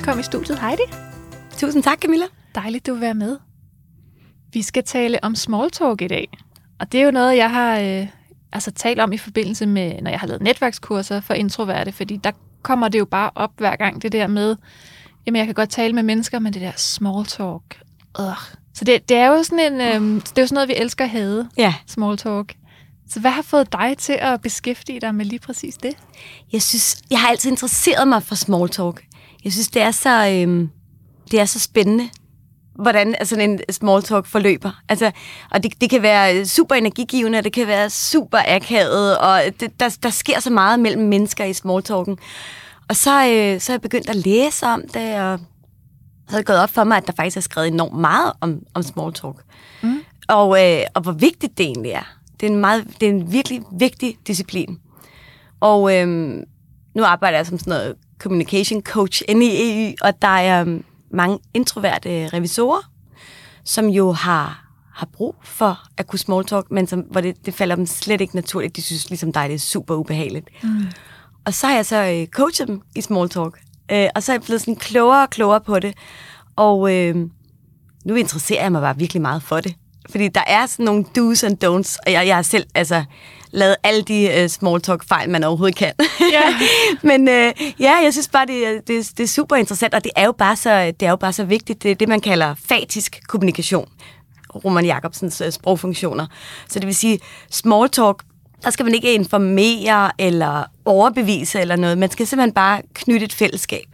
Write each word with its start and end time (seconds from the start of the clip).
Velkommen 0.00 0.20
i 0.20 0.24
studiet, 0.24 0.58
Heidi. 0.58 0.82
Tusind 1.58 1.82
tak, 1.82 1.98
Camilla. 1.98 2.24
Dejligt, 2.54 2.86
du 2.86 2.92
vil 2.92 3.00
være 3.00 3.14
med. 3.14 3.38
Vi 4.52 4.62
skal 4.62 4.84
tale 4.84 5.24
om 5.24 5.34
small 5.34 5.70
talk 5.70 6.02
i 6.02 6.08
dag. 6.08 6.28
Og 6.78 6.92
det 6.92 7.00
er 7.00 7.04
jo 7.04 7.10
noget, 7.10 7.36
jeg 7.36 7.50
har 7.50 7.78
øh, 7.78 8.06
altså, 8.52 8.70
talt 8.70 9.00
om 9.00 9.12
i 9.12 9.18
forbindelse 9.18 9.66
med, 9.66 10.02
når 10.02 10.10
jeg 10.10 10.20
har 10.20 10.26
lavet 10.26 10.42
netværkskurser 10.42 11.20
for 11.20 11.34
introverte, 11.34 11.92
fordi 11.92 12.16
der 12.16 12.30
kommer 12.62 12.88
det 12.88 12.98
jo 12.98 13.04
bare 13.04 13.30
op 13.34 13.50
hver 13.56 13.76
gang, 13.76 14.02
det 14.02 14.12
der 14.12 14.26
med, 14.26 14.56
jamen 15.26 15.38
jeg 15.38 15.46
kan 15.46 15.54
godt 15.54 15.70
tale 15.70 15.92
med 15.92 16.02
mennesker, 16.02 16.38
men 16.38 16.52
det 16.52 16.62
der 16.62 16.72
small 16.76 17.26
talk, 17.26 17.82
øh. 18.20 18.26
Så 18.74 18.84
det, 18.84 19.08
det 19.08 19.16
er 19.16 19.26
jo 19.26 19.42
sådan 19.42 19.72
en, 19.72 19.80
øh, 19.80 20.22
det 20.22 20.38
er 20.38 20.42
jo 20.42 20.46
sådan 20.46 20.54
noget, 20.54 20.68
vi 20.68 20.74
elsker 20.76 21.04
at 21.04 21.10
have, 21.10 21.48
Ja, 21.56 21.74
small 21.86 22.16
talk. 22.16 22.54
Så 23.08 23.20
hvad 23.20 23.30
har 23.30 23.42
fået 23.42 23.72
dig 23.72 23.94
til 23.98 24.16
at 24.20 24.40
beskæftige 24.40 25.00
dig 25.00 25.14
med 25.14 25.24
lige 25.24 25.40
præcis 25.40 25.74
det? 25.76 25.94
jeg 26.52 26.62
synes, 26.62 27.02
jeg 27.10 27.20
har 27.20 27.28
altid 27.28 27.50
interesseret 27.50 28.08
mig 28.08 28.22
for 28.22 28.34
small 28.34 28.68
talk. 28.68 29.04
Jeg 29.44 29.52
synes, 29.52 29.68
det 29.68 29.82
er 29.82 29.90
så, 29.90 30.28
øhm, 30.28 30.70
det 31.30 31.40
er 31.40 31.44
så 31.44 31.58
spændende, 31.58 32.08
hvordan 32.74 33.14
altså, 33.14 33.34
sådan 33.34 33.50
en 33.50 33.60
small 33.70 34.02
talk 34.02 34.26
forløber. 34.26 34.80
Altså, 34.88 35.10
og 35.50 35.62
det, 35.62 35.80
det 35.80 35.90
kan 35.90 36.02
være 36.02 36.46
super 36.46 36.74
energigivende, 36.74 37.38
og 37.38 37.44
det 37.44 37.52
kan 37.52 37.66
være 37.66 37.90
super 37.90 38.38
akavet, 38.46 39.18
og 39.18 39.40
det, 39.60 39.80
der, 39.80 39.96
der 40.02 40.10
sker 40.10 40.40
så 40.40 40.50
meget 40.50 40.80
mellem 40.80 41.08
mennesker 41.08 41.44
i 41.44 41.52
small 41.52 41.82
talken. 41.82 42.18
Og 42.88 42.96
så, 42.96 43.10
øh, 43.10 43.60
så 43.60 43.72
er 43.72 43.74
jeg 43.74 43.80
begyndt 43.80 44.10
at 44.10 44.16
læse 44.16 44.66
om 44.66 44.82
det, 44.94 45.20
og 45.20 45.38
så 46.28 46.36
er 46.36 46.38
det 46.38 46.46
gået 46.46 46.58
op 46.58 46.70
for 46.70 46.84
mig, 46.84 46.96
at 46.96 47.06
der 47.06 47.12
faktisk 47.16 47.36
er 47.36 47.40
skrevet 47.40 47.68
enormt 47.68 48.00
meget 48.00 48.32
om, 48.40 48.62
om 48.74 48.82
small 48.82 49.12
talk. 49.12 49.36
Mm. 49.82 50.00
Og, 50.28 50.64
øh, 50.64 50.82
og 50.94 51.02
hvor 51.02 51.12
vigtigt 51.12 51.58
det 51.58 51.66
egentlig 51.66 51.92
er. 51.92 52.16
Det 52.40 52.46
er 52.46 52.50
en, 52.50 52.60
meget, 52.60 52.86
det 53.00 53.08
er 53.08 53.12
en 53.12 53.32
virkelig 53.32 53.62
vigtig 53.72 54.16
disciplin. 54.26 54.78
Og 55.60 55.96
øhm, 55.96 56.44
nu 56.94 57.04
arbejder 57.04 57.38
jeg 57.38 57.46
som 57.46 57.58
sådan 57.58 57.70
noget 57.70 57.96
communication 58.20 58.82
coach 58.82 59.22
inde 59.28 59.46
i 59.46 59.86
EU, 59.86 59.94
og 60.00 60.22
der 60.22 60.28
er 60.28 60.60
øhm, 60.60 60.84
mange 61.12 61.38
introverte 61.54 62.28
revisorer, 62.28 62.90
som 63.64 63.86
jo 63.86 64.12
har, 64.12 64.64
har 64.94 65.08
brug 65.12 65.34
for 65.44 65.78
at 65.96 66.06
kunne 66.06 66.18
small 66.18 66.44
talk, 66.44 66.70
men 66.70 66.86
som, 66.86 67.00
hvor 67.00 67.20
det, 67.20 67.46
det 67.46 67.54
falder 67.54 67.76
dem 67.76 67.86
slet 67.86 68.20
ikke 68.20 68.34
naturligt. 68.34 68.76
De 68.76 68.82
synes 68.82 69.08
ligesom 69.08 69.32
dig, 69.32 69.48
det 69.48 69.54
er 69.54 69.58
super 69.58 69.94
ubehageligt. 69.94 70.48
Mm. 70.62 70.86
Og 71.44 71.54
så 71.54 71.66
har 71.66 71.74
jeg 71.74 71.86
så 71.86 72.04
øh, 72.04 72.26
coachet 72.26 72.68
dem 72.68 72.82
i 72.96 73.00
small 73.00 73.28
talk, 73.28 73.60
øh, 73.92 74.08
og 74.14 74.22
så 74.22 74.32
er 74.32 74.34
jeg 74.34 74.42
blevet 74.42 74.60
sådan 74.60 74.76
klogere 74.76 75.22
og 75.22 75.30
klogere 75.30 75.60
på 75.60 75.78
det. 75.78 75.94
Og 76.56 76.96
øh, 76.96 77.16
nu 78.04 78.14
interesserer 78.14 78.62
jeg 78.62 78.72
mig 78.72 78.80
bare 78.80 78.96
virkelig 78.96 79.22
meget 79.22 79.42
for 79.42 79.60
det. 79.60 79.74
Fordi 80.10 80.28
der 80.28 80.42
er 80.46 80.66
sådan 80.66 80.84
nogle 80.84 81.04
do's 81.18 81.46
and 81.46 81.64
don'ts, 81.64 81.96
og 82.06 82.12
jeg, 82.12 82.26
jeg 82.26 82.34
har 82.34 82.42
selv 82.42 82.66
altså, 82.74 83.04
lavet 83.52 83.76
alle 83.82 84.02
de 84.02 84.42
uh, 84.44 84.50
small 84.50 84.80
talk 84.80 85.04
fejl, 85.08 85.30
man 85.30 85.44
overhovedet 85.44 85.76
kan. 85.76 85.92
Ja. 86.32 86.42
Men 87.08 87.20
uh, 87.28 87.80
ja, 87.80 87.92
jeg 88.04 88.12
synes 88.12 88.28
bare, 88.28 88.46
det, 88.46 88.66
er- 88.66 88.80
det, 88.86 89.10
det 89.16 89.20
er 89.20 89.26
super 89.28 89.56
interessant, 89.56 89.94
og 89.94 90.04
det 90.04 90.12
er 90.16 90.24
jo 90.24 90.32
bare 90.32 90.56
så, 90.56 90.92
det 91.00 91.06
er 91.06 91.10
jo 91.10 91.16
bare 91.16 91.32
så 91.32 91.44
vigtigt. 91.44 91.82
Det 91.82 91.90
er 91.90 91.94
det, 91.94 92.08
man 92.08 92.20
kalder 92.20 92.54
fatisk 92.68 93.20
kommunikation. 93.28 93.88
Roman 94.64 94.84
Jacobsens 94.84 95.40
uh, 95.40 95.50
sprogfunktioner. 95.50 96.26
Så 96.68 96.78
det 96.78 96.86
vil 96.86 96.94
sige, 96.94 97.18
small 97.50 97.88
talk, 97.88 98.22
der 98.64 98.70
skal 98.70 98.84
man 98.84 98.94
ikke 98.94 99.14
informere 99.14 100.10
eller 100.18 100.64
overbevise 100.84 101.60
eller 101.60 101.76
noget. 101.76 101.98
Man 101.98 102.10
skal 102.10 102.26
simpelthen 102.26 102.54
bare 102.54 102.82
knytte 102.94 103.24
et 103.26 103.32
fællesskab. 103.32 103.84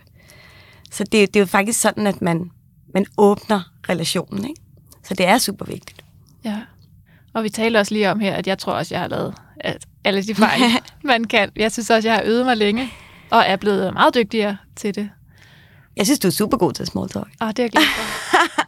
Så 0.93 1.05
det, 1.05 1.13
det 1.13 1.37
er 1.37 1.41
jo 1.41 1.47
faktisk 1.47 1.81
sådan, 1.81 2.07
at 2.07 2.23
man, 2.23 2.51
man 2.95 3.07
åbner 3.19 3.61
relationen. 3.89 4.45
Ikke? 4.49 4.61
Så 5.05 5.15
det 5.15 5.27
er 5.27 5.39
super 5.39 5.65
vigtigt. 5.65 6.05
Ja. 6.45 6.57
Og 7.35 7.45
vi 7.45 7.49
taler 7.49 7.79
også 7.81 7.95
lige 7.95 8.11
om 8.11 8.21
her, 8.21 8.35
at 8.35 8.47
jeg 8.47 8.59
tror 8.59 8.73
også, 8.73 8.95
jeg 8.95 9.01
har 9.01 9.09
lavet 9.09 9.35
at 9.61 9.85
alle 10.05 10.23
de 10.23 10.35
fejl, 10.35 10.61
man 11.05 11.25
kan. 11.25 11.51
Jeg 11.57 11.73
synes 11.73 11.91
også, 11.91 12.09
jeg 12.09 12.17
har 12.17 12.23
øvet 12.25 12.47
mig 12.47 12.57
længe, 12.57 12.93
og 13.31 13.45
er 13.47 13.57
blevet 13.57 13.93
meget 13.93 14.15
dygtigere 14.15 14.57
til 14.77 14.95
det. 14.95 15.11
Jeg 15.97 16.07
synes, 16.07 16.19
du 16.19 16.29
er 16.29 16.33
super 16.33 16.57
god 16.57 16.73
til 16.73 16.87
small 16.87 17.09
talk. 17.09 17.29
Og 17.41 17.57
det 17.57 17.59
er 17.59 17.65
jeg 17.65 17.71
glad 17.71 17.83
for. 17.83 18.03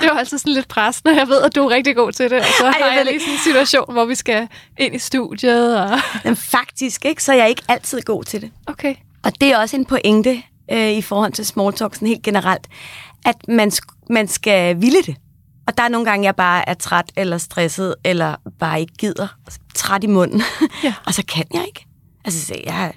Det 0.00 0.08
var 0.12 0.18
altid 0.18 0.38
sådan 0.38 0.52
lidt 0.52 0.68
pres, 0.68 1.04
når 1.04 1.12
jeg 1.12 1.28
ved, 1.28 1.42
at 1.42 1.54
du 1.54 1.64
er 1.64 1.70
rigtig 1.70 1.96
god 1.96 2.12
til 2.12 2.30
det. 2.30 2.38
Og 2.38 2.46
så 2.58 2.66
Ej, 2.66 2.72
har 2.80 2.96
jeg 2.96 3.04
lige 3.04 3.20
sådan 3.20 3.34
en 3.34 3.38
situation, 3.38 3.92
hvor 3.92 4.04
vi 4.04 4.14
skal 4.14 4.48
ind 4.78 4.94
i 4.94 4.98
studiet. 4.98 5.80
Og... 5.80 5.98
Men 6.24 6.36
faktisk, 6.36 7.04
ikke, 7.04 7.24
så 7.24 7.32
er 7.32 7.36
jeg 7.36 7.48
ikke 7.48 7.62
altid 7.68 8.02
god 8.02 8.24
til 8.24 8.40
det. 8.40 8.50
Okay. 8.66 8.94
Og 9.22 9.40
det 9.40 9.52
er 9.52 9.58
også 9.58 9.76
en 9.76 9.84
pointe 9.84 10.42
øh, 10.72 10.92
i 10.92 11.02
forhold 11.02 11.32
til 11.32 11.46
small 11.46 11.72
talk 11.72 11.94
sådan 11.94 12.08
helt 12.08 12.22
generelt, 12.22 12.66
at 13.24 13.48
man, 13.48 13.72
man 14.10 14.28
skal 14.28 14.80
ville 14.80 15.02
det. 15.02 15.16
Og 15.68 15.78
der 15.78 15.82
er 15.82 15.88
nogle 15.88 16.10
gange, 16.10 16.24
jeg 16.24 16.36
bare 16.36 16.68
er 16.68 16.74
træt 16.74 17.12
eller 17.16 17.38
stresset, 17.38 17.94
eller 18.04 18.34
bare 18.58 18.80
ikke 18.80 18.92
gider. 18.98 19.28
Træt 19.74 20.04
i 20.04 20.06
munden. 20.06 20.42
Ja. 20.84 20.94
og 21.06 21.14
så 21.14 21.22
kan 21.28 21.44
jeg 21.54 21.64
ikke. 21.66 21.86
Altså, 22.24 22.46
så, 22.46 22.54
jeg, 22.64 22.92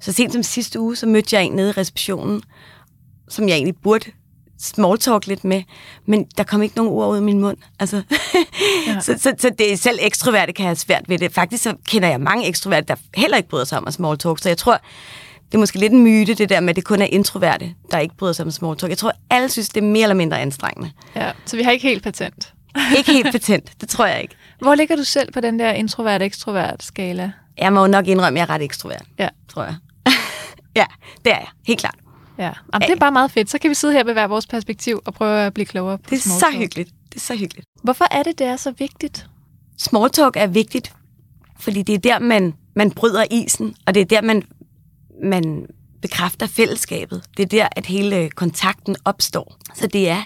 så 0.00 0.12
sent 0.12 0.32
som 0.32 0.42
sidste 0.42 0.80
uge, 0.80 0.96
så 0.96 1.06
mødte 1.06 1.36
jeg 1.36 1.44
en 1.44 1.52
nede 1.52 1.68
i 1.68 1.72
receptionen, 1.72 2.42
som 3.28 3.48
jeg 3.48 3.54
egentlig 3.54 3.76
burde 3.82 4.10
small 4.60 4.98
talk 4.98 5.26
lidt 5.26 5.44
med, 5.44 5.62
men 6.06 6.26
der 6.36 6.44
kom 6.44 6.62
ikke 6.62 6.76
nogen 6.76 6.92
ord 6.92 7.10
ud 7.10 7.16
af 7.16 7.22
min 7.22 7.40
mund. 7.40 7.56
Altså, 7.80 8.02
ja. 8.86 9.00
så, 9.06 9.14
så, 9.18 9.34
så 9.38 9.50
det 9.58 9.72
er 9.72 9.76
selv 9.76 9.98
ekstroverte 10.02 10.52
kan 10.52 10.64
have 10.64 10.76
svært 10.76 11.08
ved 11.08 11.18
det. 11.18 11.32
Faktisk 11.32 11.62
så 11.62 11.74
kender 11.88 12.08
jeg 12.08 12.20
mange 12.20 12.46
ekstroverte, 12.46 12.86
der 12.88 12.96
heller 13.14 13.36
ikke 13.36 13.48
bryder 13.48 13.64
sig 13.64 13.78
om 13.78 13.86
at 13.86 13.94
small 13.94 14.18
talk, 14.18 14.38
så 14.38 14.48
jeg 14.48 14.58
tror, 14.58 14.80
det 15.48 15.54
er 15.54 15.58
måske 15.58 15.78
lidt 15.78 15.92
en 15.92 16.02
myte, 16.02 16.34
det 16.34 16.48
der 16.48 16.60
med, 16.60 16.68
at 16.70 16.76
det 16.76 16.84
kun 16.84 17.02
er 17.02 17.06
introverte, 17.06 17.74
der 17.90 17.98
ikke 17.98 18.16
bryder 18.16 18.32
sig 18.32 18.44
om 18.44 18.50
small 18.50 18.76
talk. 18.76 18.90
Jeg 18.90 18.98
tror, 18.98 19.12
alle 19.30 19.48
synes, 19.48 19.68
det 19.68 19.76
er 19.76 19.86
mere 19.86 20.02
eller 20.02 20.14
mindre 20.14 20.40
anstrengende. 20.40 20.90
Ja, 21.16 21.32
så 21.46 21.56
vi 21.56 21.62
har 21.62 21.70
ikke 21.70 21.88
helt 21.88 22.02
patent. 22.02 22.52
Ikke 22.98 23.12
helt 23.12 23.32
patent, 23.32 23.72
det 23.80 23.88
tror 23.88 24.06
jeg 24.06 24.22
ikke. 24.22 24.34
Hvor 24.60 24.74
ligger 24.74 24.96
du 24.96 25.04
selv 25.04 25.32
på 25.32 25.40
den 25.40 25.58
der 25.58 25.72
introvert-ekstrovert 25.72 26.82
skala? 26.82 27.32
Jeg 27.58 27.72
må 27.72 27.80
jo 27.80 27.86
nok 27.86 28.06
indrømme, 28.06 28.40
at 28.40 28.48
jeg 28.48 28.52
er 28.52 28.54
ret 28.58 28.62
ekstrovert, 28.64 29.02
Ja. 29.18 29.28
tror 29.48 29.62
jeg. 29.64 29.74
ja, 30.76 30.84
det 31.24 31.32
er 31.32 31.36
jeg, 31.36 31.46
helt 31.66 31.80
klart. 31.80 31.94
Ja, 32.38 32.42
Jamen, 32.72 32.88
det 32.88 32.90
er 32.90 32.96
bare 33.00 33.12
meget 33.12 33.30
fedt. 33.30 33.50
Så 33.50 33.58
kan 33.58 33.70
vi 33.70 33.74
sidde 33.74 33.94
her 33.94 34.04
med 34.04 34.12
hver 34.12 34.26
vores 34.26 34.46
perspektiv 34.46 35.00
og 35.04 35.14
prøve 35.14 35.40
at 35.40 35.54
blive 35.54 35.66
klogere 35.66 35.98
på 35.98 36.04
Det 36.10 36.16
er 36.16 36.20
så 36.20 36.40
talk. 36.40 36.54
hyggeligt. 36.58 36.90
Det 37.08 37.16
er 37.16 37.20
så 37.20 37.36
hyggeligt. 37.36 37.66
Hvorfor 37.82 38.06
er 38.10 38.22
det, 38.22 38.38
det 38.38 38.46
er 38.46 38.56
så 38.56 38.70
vigtigt? 38.78 39.26
small 39.78 40.10
talk 40.10 40.36
er 40.36 40.46
vigtigt, 40.46 40.92
fordi 41.60 41.82
det 41.82 41.94
er 41.94 41.98
der, 41.98 42.18
man, 42.18 42.54
man 42.76 42.90
bryder 42.90 43.24
isen, 43.30 43.74
og 43.86 43.94
det 43.94 44.00
er 44.00 44.04
der, 44.04 44.22
man, 44.22 44.42
man 45.22 45.66
bekræfter 46.02 46.46
fællesskabet. 46.46 47.22
Det 47.36 47.42
er 47.42 47.46
der, 47.46 47.68
at 47.76 47.86
hele 47.86 48.30
kontakten 48.30 48.96
opstår. 49.04 49.56
Så 49.74 49.86
det 49.86 50.08
er 50.08 50.22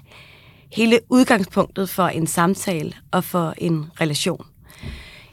hele 0.72 1.00
udgangspunktet 1.08 1.90
for 1.90 2.08
en 2.08 2.26
samtale 2.26 2.92
og 3.10 3.24
for 3.24 3.54
en 3.58 3.86
relation. 4.00 4.46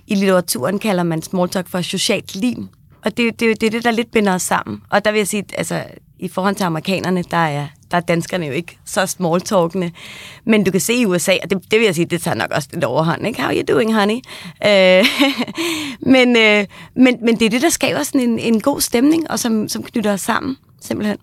I 0.07 0.15
litteraturen 0.15 0.79
kalder 0.79 1.03
man 1.03 1.21
small 1.21 1.49
talk 1.49 1.67
for 1.67 1.81
socialt 1.81 2.35
lim, 2.35 2.67
og 3.05 3.17
det, 3.17 3.39
det, 3.39 3.61
det 3.61 3.67
er 3.67 3.71
det, 3.71 3.83
der 3.83 3.91
lidt 3.91 4.11
binder 4.11 4.33
os 4.33 4.41
sammen. 4.41 4.81
Og 4.89 5.05
der 5.05 5.11
vil 5.11 5.17
jeg 5.17 5.27
sige, 5.27 5.43
altså 5.57 5.83
i 6.19 6.27
forhold 6.27 6.55
til 6.55 6.63
amerikanerne, 6.63 7.23
der 7.23 7.37
er, 7.37 7.67
der 7.91 7.97
er 7.97 8.01
danskerne 8.01 8.45
jo 8.45 8.51
ikke 8.51 8.77
så 8.85 9.05
small 9.05 9.41
talkende. 9.41 9.91
Men 10.45 10.63
du 10.63 10.71
kan 10.71 10.79
se 10.81 10.93
i 10.93 11.05
USA, 11.05 11.31
og 11.43 11.49
det, 11.49 11.71
det 11.71 11.79
vil 11.79 11.85
jeg 11.85 11.95
sige, 11.95 12.05
det 12.05 12.21
tager 12.21 12.35
nok 12.35 12.51
også 12.51 12.69
lidt 12.73 12.83
overhånd, 12.83 13.27
ikke? 13.27 13.41
How 13.41 13.51
you 13.53 13.63
doing, 13.67 13.93
honey? 13.93 14.19
Øh, 14.65 15.05
men, 16.15 16.37
øh, 16.37 16.65
men, 16.95 17.17
men 17.25 17.39
det 17.39 17.45
er 17.45 17.49
det, 17.49 17.61
der 17.61 17.69
skaber 17.69 18.03
sådan 18.03 18.21
en, 18.21 18.39
en 18.39 18.61
god 18.61 18.81
stemning, 18.81 19.31
og 19.31 19.39
som, 19.39 19.69
som 19.69 19.83
knytter 19.83 20.13
os 20.13 20.21
sammen, 20.21 20.57
simpelthen. 20.81 21.17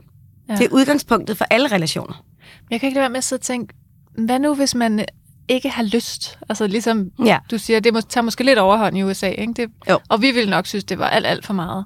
Ja. 0.49 0.55
Det 0.57 0.65
er 0.65 0.69
udgangspunktet 0.73 1.39
for 1.39 1.47
alle 1.51 1.69
relationer. 1.73 2.25
Jeg 2.71 2.81
kan 2.81 2.87
ikke 2.87 2.95
lade 2.95 3.03
være 3.03 3.11
med 3.11 3.19
at 3.19 3.25
sidde 3.25 3.41
og 3.41 3.45
tænke, 3.45 3.75
hvad 4.19 4.39
nu, 4.39 4.55
hvis 4.55 4.75
man 4.75 5.05
ikke 5.49 5.69
har 5.69 5.83
lyst? 5.83 6.39
Altså 6.49 6.67
ligesom 6.67 7.11
Ja. 7.25 7.39
du 7.51 7.59
siger, 7.59 7.81
det 7.81 7.93
må, 7.93 8.01
tager 8.01 8.23
måske 8.23 8.45
lidt 8.45 8.59
overhånd 8.59 8.99
i 8.99 9.03
USA, 9.03 9.29
ikke? 9.29 9.53
Det, 9.53 9.71
Jo. 9.91 9.99
og 10.09 10.23
vi 10.23 10.31
ville 10.31 10.51
nok 10.51 10.67
synes, 10.67 10.85
det 10.85 10.99
var 10.99 11.09
alt, 11.09 11.27
alt 11.27 11.47
for 11.47 11.53
meget. 11.53 11.85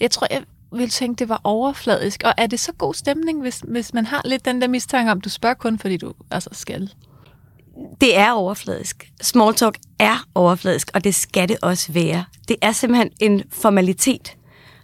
Jeg 0.00 0.10
tror, 0.10 0.26
jeg 0.30 0.42
ville 0.72 0.90
tænke, 0.90 1.18
det 1.18 1.28
var 1.28 1.40
overfladisk. 1.44 2.22
Og 2.24 2.34
er 2.36 2.46
det 2.46 2.60
så 2.60 2.72
god 2.72 2.94
stemning, 2.94 3.40
hvis, 3.40 3.62
hvis 3.68 3.94
man 3.94 4.06
har 4.06 4.20
lidt 4.24 4.44
den 4.44 4.62
der 4.62 4.68
mistanke 4.68 5.12
om, 5.12 5.20
du 5.20 5.28
spørger 5.28 5.54
kun, 5.54 5.78
fordi 5.78 5.96
du 5.96 6.12
altså 6.30 6.50
skal? 6.52 6.90
Det 8.00 8.18
er 8.18 8.32
overfladisk. 8.32 9.10
Small 9.22 9.54
talk 9.54 9.78
er 9.98 10.26
overfladisk, 10.34 10.90
og 10.94 11.04
det 11.04 11.14
skal 11.14 11.48
det 11.48 11.56
også 11.62 11.92
være. 11.92 12.24
Det 12.48 12.56
er 12.62 12.72
simpelthen 12.72 13.10
en 13.20 13.42
formalitet. 13.50 14.36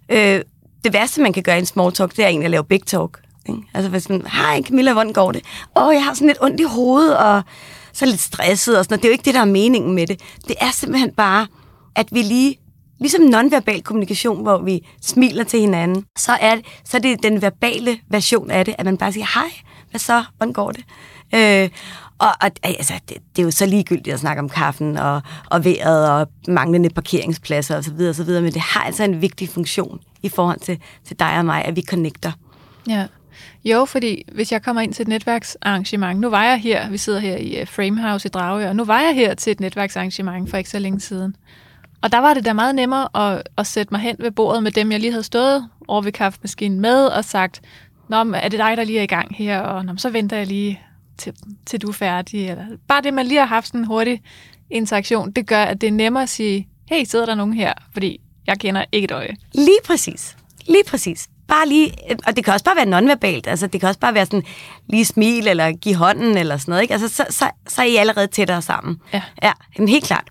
Øh, 0.09 0.43
det 0.85 0.93
værste, 0.93 1.21
man 1.21 1.33
kan 1.33 1.43
gøre 1.43 1.57
i 1.57 1.59
en 1.59 1.67
small 1.67 1.93
talk, 1.93 2.17
det 2.17 2.25
er 2.25 2.29
egentlig 2.29 2.45
at 2.45 2.51
lave 2.51 2.65
big 2.65 2.83
talk. 2.87 3.21
Ikke? 3.49 3.63
Altså 3.75 3.91
hvis 3.91 4.09
man, 4.09 4.27
hej 4.27 4.63
Camilla, 4.63 4.93
hvordan 4.93 5.13
går 5.13 5.33
det? 5.33 5.43
Åh, 5.77 5.87
oh, 5.87 5.95
jeg 5.95 6.05
har 6.05 6.15
sådan 6.15 6.27
lidt 6.27 6.39
ondt 6.41 6.61
i 6.61 6.65
hovedet, 6.65 7.17
og 7.17 7.43
så 7.93 8.07
lidt 8.07 8.21
stresset 8.21 8.79
og 8.79 8.85
sådan 8.85 8.93
noget. 8.93 9.03
Det 9.03 9.09
er 9.09 9.11
jo 9.11 9.13
ikke 9.13 9.25
det, 9.25 9.35
der 9.35 9.41
er 9.41 9.45
meningen 9.45 9.95
med 9.95 10.07
det. 10.07 10.21
Det 10.49 10.57
er 10.61 10.71
simpelthen 10.71 11.13
bare, 11.13 11.47
at 11.95 12.09
vi 12.11 12.23
lige 12.23 12.57
ligesom 13.01 13.23
nonverbal 13.23 13.83
kommunikation, 13.83 14.43
hvor 14.43 14.63
vi 14.63 14.87
smiler 15.03 15.45
til 15.45 15.61
hinanden, 15.61 16.05
så 16.19 16.33
er, 16.41 16.55
det, 16.55 16.65
så 16.85 16.97
er 16.97 17.01
det 17.01 17.23
den 17.23 17.43
verbale 17.43 17.99
version 18.11 18.51
af 18.51 18.65
det, 18.65 18.75
at 18.79 18.85
man 18.85 18.97
bare 18.97 19.13
siger, 19.13 19.27
hej, 19.35 19.51
hvad 19.91 19.99
så, 19.99 20.25
hvordan 20.37 20.53
går 20.53 20.73
det? 20.73 20.85
Øh, 21.35 21.71
og, 22.19 22.29
og 22.41 22.51
altså, 22.63 22.95
det, 23.09 23.17
det 23.37 23.43
er 23.43 23.45
jo 23.45 23.51
så 23.51 23.67
ligegyldigt 23.67 24.15
at 24.15 24.21
snakke 24.21 24.43
om 24.43 24.49
kaffen 24.49 24.97
og, 24.97 25.23
og 25.51 25.65
vejret 25.65 26.11
og 26.11 26.29
manglende 26.49 26.91
parkeringspladser 26.91 27.77
osv., 27.77 28.01
og 28.09 28.15
så 28.15 28.25
videre, 28.25 28.43
men 28.43 28.53
det 28.53 28.61
har 28.61 28.81
altså 28.81 29.05
en 29.05 29.23
vigtig 29.23 29.49
funktion 29.49 30.01
i 30.23 30.29
forhold 30.29 30.61
til, 30.61 30.79
til 31.05 31.19
dig 31.19 31.39
og 31.39 31.45
mig, 31.45 31.65
at 31.65 31.77
vi 31.77 31.83
connecter. 31.83 32.33
Ja. 32.89 33.07
Jo, 33.65 33.85
fordi 33.85 34.25
hvis 34.33 34.53
jeg 34.53 34.63
kommer 34.63 34.83
ind 34.83 34.95
til 34.95 35.03
et 35.03 35.09
netværksarrangement, 35.09 36.21
nu 36.21 36.31
var 36.31 36.45
jeg 36.45 36.61
her, 36.61 36.91
vi 36.91 36.99
sidder 36.99 37.19
her 37.19 37.37
i 37.37 37.61
øh, 37.61 37.67
Framehouse 37.67 38.29
i 38.29 38.31
Dragør, 38.31 38.69
og 38.69 38.77
nu 38.77 38.85
var 38.85 39.01
jeg 39.01 39.15
her 39.15 39.35
til 39.35 39.51
et 39.51 39.61
netværksarrangement 39.61 40.51
for 40.51 40.57
ikke 40.57 40.71
så 40.71 40.79
længe 40.79 41.01
siden. 41.01 41.37
Og 42.03 42.13
der 42.13 42.19
var 42.19 42.35
det 42.35 42.45
da 42.45 42.53
meget 42.53 42.75
nemmere 42.75 43.33
at, 43.33 43.43
at 43.59 43.67
sætte 43.67 43.95
mig 43.95 44.01
hen 44.01 44.17
ved 44.19 44.31
bordet 44.31 44.63
med 44.63 44.73
dem, 44.73 44.93
jeg 44.93 45.01
lige 45.01 45.11
havde 45.11 45.25
stået 45.25 45.69
over 45.89 46.03
ved 46.03 46.13
kaffemaskinen 46.13 46.81
med, 46.81 47.07
og 47.07 47.25
sagt, 47.25 47.61
Nå, 48.09 48.17
er 48.17 48.49
det 48.49 48.59
dig, 48.59 48.77
der 48.77 48.85
lige 48.85 48.99
er 48.99 49.03
i 49.03 49.07
gang 49.07 49.37
her? 49.37 49.61
Og 49.61 49.85
Nå, 49.85 49.93
så 49.97 50.11
venter 50.11 50.37
jeg 50.37 50.47
lige, 50.47 50.81
til, 51.19 51.35
til 51.67 51.83
du 51.83 51.89
er 51.89 51.93
færdig. 51.93 52.51
Eller, 52.51 52.65
bare 52.89 53.03
det, 53.03 53.15
man 53.15 53.27
lige 53.27 53.39
har 53.39 53.47
haft 53.47 53.67
sådan 53.67 53.81
en 53.81 53.87
hurtig 53.87 54.23
interaktion, 54.71 55.31
det 55.31 55.47
gør, 55.47 55.63
at 55.63 55.81
det 55.81 55.87
er 55.87 55.93
nemmere 55.93 56.23
at 56.23 56.29
sige, 56.29 56.69
hey, 56.89 57.05
sidder 57.05 57.27
der 57.27 57.35
nogen 57.35 57.53
her? 57.55 57.73
Fordi 57.93 58.21
jeg 58.47 58.59
kender 58.59 58.85
ikke 58.93 59.05
et 59.05 59.11
øje. 59.13 59.37
Lige 59.55 59.79
præcis. 59.85 60.37
Lige 60.67 60.85
præcis. 60.89 61.29
Bare 61.49 61.69
lige, 61.69 61.93
og 62.27 62.37
det 62.37 62.45
kan 62.45 62.55
også 62.55 62.65
bare 62.65 62.77
være 62.77 62.87
nonverbalt, 62.87 63.47
altså 63.47 63.67
det 63.67 63.81
kan 63.81 63.89
også 63.89 64.01
bare 64.01 64.15
være 64.15 64.27
sådan 64.27 64.43
lige 64.89 65.05
smil, 65.05 65.49
eller 65.49 65.73
give 65.73 65.95
hånden, 65.95 66.37
eller 66.37 66.57
sådan 66.57 66.73
noget, 66.73 66.83
ikke? 66.83 66.95
Altså 66.95 67.09
så, 67.09 67.27
så, 67.31 67.51
så 67.69 67.83
er 67.83 67.87
I 67.87 67.97
allerede 67.97 68.27
tættere 68.27 68.63
sammen. 68.63 69.01
Ja. 69.13 69.23
Ja, 69.43 69.53
helt 69.79 70.05
klart. 70.05 70.29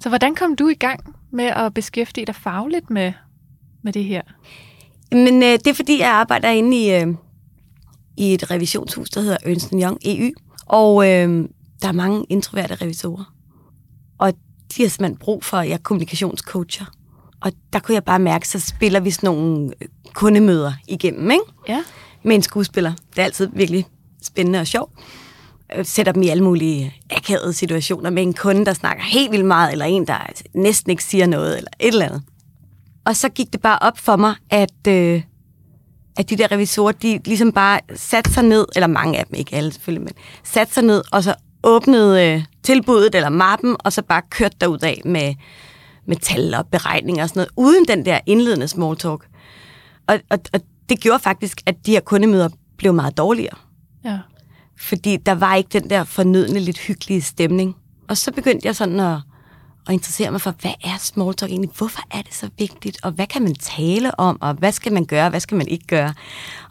Så 0.00 0.08
hvordan 0.08 0.34
kom 0.34 0.56
du 0.56 0.68
i 0.68 0.74
gang 0.74 1.16
med 1.32 1.44
at 1.44 1.74
beskæftige 1.74 2.26
dig 2.26 2.34
fagligt 2.34 2.90
med, 2.90 3.12
med 3.82 3.92
det 3.92 4.04
her? 4.04 4.22
Men 5.12 5.42
øh, 5.42 5.48
det 5.48 5.66
er 5.66 5.74
fordi, 5.74 6.00
jeg 6.00 6.10
arbejder 6.10 6.48
inde 6.48 6.84
i, 6.84 6.94
øh, 6.94 7.06
i 8.16 8.34
et 8.34 8.50
revisionshus, 8.50 9.10
der 9.10 9.20
hedder 9.20 9.36
Ernst 9.44 9.70
Young 9.72 9.98
EU, 10.04 10.30
og 10.66 11.08
øh, 11.08 11.48
der 11.82 11.88
er 11.88 11.92
mange 11.92 12.24
introverte 12.28 12.74
revisorer. 12.74 13.34
Og 14.18 14.32
de 14.76 14.82
har 14.82 14.88
simpelthen 14.88 15.16
brug 15.16 15.44
for, 15.44 15.56
at 15.56 15.68
jeg 15.68 15.74
er 15.74 15.78
kommunikationscoacher. 15.78 16.86
Og 17.40 17.52
der 17.72 17.78
kunne 17.78 17.94
jeg 17.94 18.04
bare 18.04 18.18
mærke, 18.18 18.48
så 18.48 18.60
spiller 18.60 19.00
vi 19.00 19.10
sådan 19.10 19.26
nogle 19.26 19.72
øh, 19.80 19.88
kundemøder 20.14 20.72
igennem, 20.88 21.30
ikke? 21.30 21.44
Ja. 21.68 21.82
med 22.22 22.34
en 22.34 22.42
skuespiller. 22.42 22.92
Det 23.10 23.18
er 23.18 23.24
altid 23.24 23.48
virkelig 23.52 23.86
spændende 24.22 24.60
og 24.60 24.66
sjovt. 24.66 24.92
Øh, 25.76 25.86
sætter 25.86 26.12
dem 26.12 26.22
i 26.22 26.28
alle 26.28 26.44
mulige 26.44 26.94
akavede 27.10 27.52
situationer 27.52 28.10
med 28.10 28.22
en 28.22 28.34
kunde, 28.34 28.66
der 28.66 28.72
snakker 28.72 29.02
helt 29.02 29.32
vildt 29.32 29.46
meget, 29.46 29.72
eller 29.72 29.84
en, 29.84 30.06
der 30.06 30.30
næsten 30.54 30.90
ikke 30.90 31.04
siger 31.04 31.26
noget, 31.26 31.56
eller 31.56 31.70
et 31.80 31.88
eller 31.88 32.06
andet. 32.06 32.22
Og 33.04 33.16
så 33.16 33.28
gik 33.28 33.52
det 33.52 33.60
bare 33.60 33.78
op 33.78 33.98
for 33.98 34.16
mig, 34.16 34.34
at, 34.50 34.86
øh, 34.88 35.22
at 36.16 36.30
de 36.30 36.36
der 36.36 36.52
revisorer, 36.52 36.92
de 36.92 37.20
ligesom 37.24 37.52
bare 37.52 37.80
satte 37.94 38.32
sig 38.32 38.42
ned, 38.42 38.66
eller 38.74 38.86
mange 38.86 39.18
af 39.18 39.26
dem, 39.26 39.34
ikke 39.34 39.56
alle 39.56 39.72
selvfølgelig, 39.72 40.04
men 40.04 40.14
satte 40.44 40.74
sig 40.74 40.82
ned, 40.82 41.02
og 41.12 41.24
så 41.24 41.34
åbnede 41.62 42.26
øh, 42.26 42.44
tilbuddet 42.62 43.14
eller 43.14 43.28
mappen, 43.28 43.76
og 43.78 43.92
så 43.92 44.02
bare 44.02 44.22
kørte 44.30 44.56
derudad 44.60 44.94
med, 45.04 45.34
med 46.06 46.16
tal 46.16 46.54
og 46.54 46.66
beregninger 46.66 47.22
og 47.22 47.28
sådan 47.28 47.40
noget, 47.40 47.50
uden 47.56 47.84
den 47.84 48.04
der 48.04 48.18
indledende 48.26 48.68
small 48.68 48.96
talk. 48.96 49.28
Og, 50.06 50.20
og, 50.30 50.38
og 50.52 50.60
det 50.88 51.00
gjorde 51.00 51.18
faktisk, 51.18 51.62
at 51.66 51.86
de 51.86 51.92
her 51.92 52.00
kundemøder 52.00 52.48
blev 52.78 52.92
meget 52.94 53.18
dårligere. 53.18 53.56
Ja. 54.04 54.18
Fordi 54.80 55.16
der 55.16 55.32
var 55.32 55.54
ikke 55.54 55.80
den 55.80 55.90
der 55.90 56.04
fornødne, 56.04 56.60
lidt 56.60 56.78
hyggelige 56.78 57.22
stemning. 57.22 57.76
Og 58.08 58.16
så 58.16 58.32
begyndte 58.32 58.66
jeg 58.66 58.76
sådan 58.76 59.00
at, 59.00 59.18
at 59.86 59.92
interessere 59.92 60.30
mig 60.30 60.40
for, 60.40 60.54
hvad 60.60 60.74
er 60.84 60.98
small 60.98 61.34
talk 61.34 61.50
egentlig? 61.50 61.70
Hvorfor 61.78 62.00
er 62.10 62.22
det 62.22 62.34
så 62.34 62.48
vigtigt? 62.58 62.98
Og 63.02 63.12
hvad 63.12 63.26
kan 63.26 63.42
man 63.42 63.54
tale 63.54 64.20
om? 64.20 64.38
Og 64.40 64.54
hvad 64.54 64.72
skal 64.72 64.92
man 64.92 65.04
gøre? 65.04 65.30
Hvad 65.30 65.40
skal 65.40 65.56
man 65.56 65.68
ikke 65.68 65.86
gøre? 65.86 66.14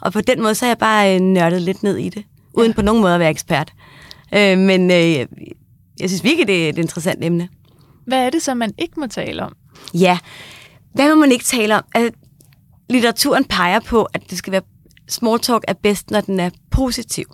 Og 0.01 0.13
på 0.13 0.21
den 0.21 0.41
måde, 0.41 0.56
så 0.56 0.65
er 0.65 0.69
jeg 0.69 0.77
bare 0.77 1.15
øh, 1.15 1.21
nørdet 1.21 1.61
lidt 1.61 1.83
ned 1.83 1.97
i 1.97 2.09
det. 2.09 2.23
Uden 2.53 2.73
på 2.73 2.81
nogen 2.81 3.01
måde 3.01 3.13
at 3.13 3.19
være 3.19 3.29
ekspert. 3.29 3.73
Øh, 4.33 4.57
men 4.57 4.91
øh, 4.91 5.25
jeg 6.00 6.09
synes 6.09 6.23
virkelig, 6.23 6.47
det 6.47 6.65
er 6.65 6.69
et 6.69 6.77
interessant 6.77 7.23
emne. 7.23 7.50
Hvad 8.06 8.25
er 8.25 8.29
det 8.29 8.41
så, 8.41 8.53
man 8.53 8.73
ikke 8.77 9.00
må 9.00 9.07
tale 9.07 9.44
om? 9.44 9.53
Ja, 9.94 10.17
hvad 10.94 11.09
må 11.09 11.15
man 11.15 11.31
ikke 11.31 11.45
tale 11.45 11.75
om? 11.75 11.83
Altså, 11.94 12.19
litteraturen 12.89 13.45
peger 13.45 13.79
på, 13.79 14.03
at 14.03 14.29
det 14.29 14.38
skal 14.38 14.51
være 14.51 14.61
small 15.07 15.39
talk 15.39 15.63
er 15.67 15.73
bedst, 15.73 16.11
når 16.11 16.21
den 16.21 16.39
er 16.39 16.50
positiv. 16.71 17.25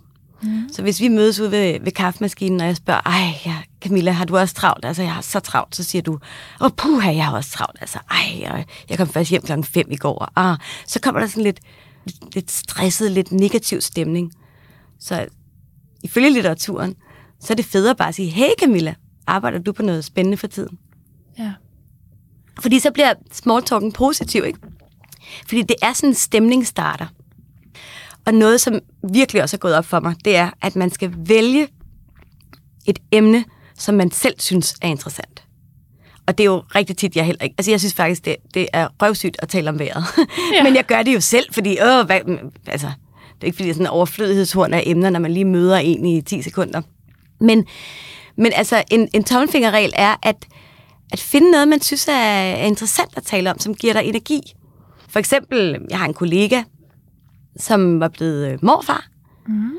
Mm. 0.42 0.70
Så 0.72 0.82
hvis 0.82 1.02
vi 1.02 1.08
mødes 1.08 1.40
ude 1.40 1.52
ved, 1.52 1.80
ved 1.80 1.92
kaffemaskinen, 1.92 2.62
og 2.62 2.68
jeg 2.68 2.76
spørger, 2.76 3.02
ej, 3.06 3.34
ja, 3.46 3.56
Camilla, 3.82 4.12
har 4.12 4.26
du 4.26 4.38
også 4.38 4.56
travlt? 4.56 4.86
Altså, 4.86 5.02
jeg 5.02 5.14
har 5.14 5.22
så 5.22 5.40
travlt. 5.40 5.76
Så 5.76 5.84
siger 5.84 6.02
du, 6.02 6.20
åh, 6.62 6.70
puha, 6.78 7.16
jeg 7.16 7.26
har 7.26 7.36
også 7.36 7.52
travlt. 7.52 7.78
Altså, 7.82 8.00
ej, 8.12 8.40
jeg, 8.42 8.66
jeg 8.90 8.98
kom 8.98 9.08
først 9.08 9.30
hjem 9.30 9.42
klokken 9.42 9.64
5 9.64 9.88
i 9.92 9.96
går. 9.96 10.18
Og, 10.18 10.30
ah, 10.36 10.58
så 10.88 11.00
kommer 11.00 11.22
der 11.22 11.28
sådan 11.28 11.44
lidt, 11.44 11.60
lidt, 12.34 12.52
stresset, 12.52 13.12
lidt 13.12 13.32
negativ 13.32 13.82
stemning. 13.82 14.32
Så 15.00 15.26
ifølge 16.04 16.34
litteraturen, 16.34 16.96
så 17.40 17.54
er 17.54 17.56
det 17.56 17.66
federe 17.66 17.96
bare 17.96 18.08
at 18.08 18.16
sige, 18.16 18.30
hey 18.30 18.50
Camilla, 18.60 18.96
arbejder 19.28 19.60
du 19.60 19.72
på 19.72 19.84
noget 19.84 20.06
spændende 20.06 20.38
for 20.38 20.48
tiden? 20.48 20.78
Ja. 21.40 21.54
Fordi 22.62 22.80
så 22.80 22.92
bliver 22.92 23.14
small 23.32 23.64
talken 23.64 23.92
positiv, 23.92 24.44
ikke? 24.46 24.60
Fordi 25.48 25.62
det 25.62 25.76
er 25.82 25.94
sådan 25.94 26.10
en 26.10 26.14
stemningsstarter. 26.14 27.08
Og 28.26 28.34
noget, 28.34 28.62
som 28.62 28.80
virkelig 29.12 29.44
også 29.44 29.58
er 29.58 29.60
gået 29.60 29.76
op 29.76 29.86
for 29.86 30.00
mig, 30.00 30.16
det 30.26 30.36
er, 30.36 30.50
at 30.62 30.76
man 30.76 30.92
skal 30.92 31.14
vælge 31.18 31.68
et 32.86 33.00
emne, 33.12 33.46
som 33.78 33.96
man 33.96 34.12
selv 34.12 34.36
synes 34.40 34.76
er 34.82 34.88
interessant. 34.88 35.44
Og 36.28 36.38
det 36.38 36.44
er 36.44 36.46
jo 36.46 36.64
rigtig 36.76 36.98
tit, 36.98 37.16
jeg 37.16 37.26
heller 37.26 37.44
ikke... 37.44 37.56
Altså, 37.58 37.72
jeg 37.72 37.80
synes 37.80 37.94
faktisk, 37.94 38.26
det, 38.26 38.36
det 38.54 38.68
er 38.74 38.88
røvsygt 39.02 39.38
at 39.40 39.50
tale 39.50 39.70
om 39.70 39.80
vejret. 39.80 40.04
Ja. 40.54 40.64
Men 40.66 40.76
jeg 40.76 40.86
gør 40.86 41.04
det 41.04 41.14
jo 41.14 41.20
selv, 41.20 41.54
fordi... 41.54 41.78
Åh, 41.82 42.06
hvad, 42.06 42.20
altså, 42.68 42.88
det 43.36 43.42
er 43.42 43.46
ikke, 43.46 43.56
fordi 43.56 43.64
det 43.64 43.70
er 43.70 43.74
sådan 43.74 43.86
en 43.86 43.92
overflødighedshorn 43.92 44.74
af 44.74 44.84
emner, 44.86 45.10
når 45.10 45.20
man 45.20 45.32
lige 45.32 45.46
møder 45.46 45.78
en 45.78 46.06
i 46.06 46.22
10 46.22 46.42
sekunder. 46.42 46.82
Men, 47.40 47.66
men 48.38 48.52
altså, 48.56 48.84
en, 48.92 49.10
en 49.14 49.24
tommelfingerregel 49.24 49.92
er, 49.96 50.16
at, 50.24 50.36
at 51.12 51.20
finde 51.20 51.52
noget, 51.52 51.68
man 51.68 51.82
synes 51.82 52.08
er, 52.08 52.14
er 52.14 52.66
interessant 52.66 53.10
at 53.18 53.24
tale 53.24 53.52
om, 53.52 53.60
som 53.60 53.76
giver 53.76 53.94
dig 53.94 54.04
energi. 54.04 54.42
For 55.10 55.20
eksempel, 55.20 55.78
jeg 55.90 56.00
har 56.00 56.06
en 56.06 56.14
kollega, 56.14 56.64
som 57.58 58.00
var 58.00 58.08
blevet 58.08 58.52
øh, 58.52 58.60
morfar 58.62 59.06
Mm. 59.48 59.72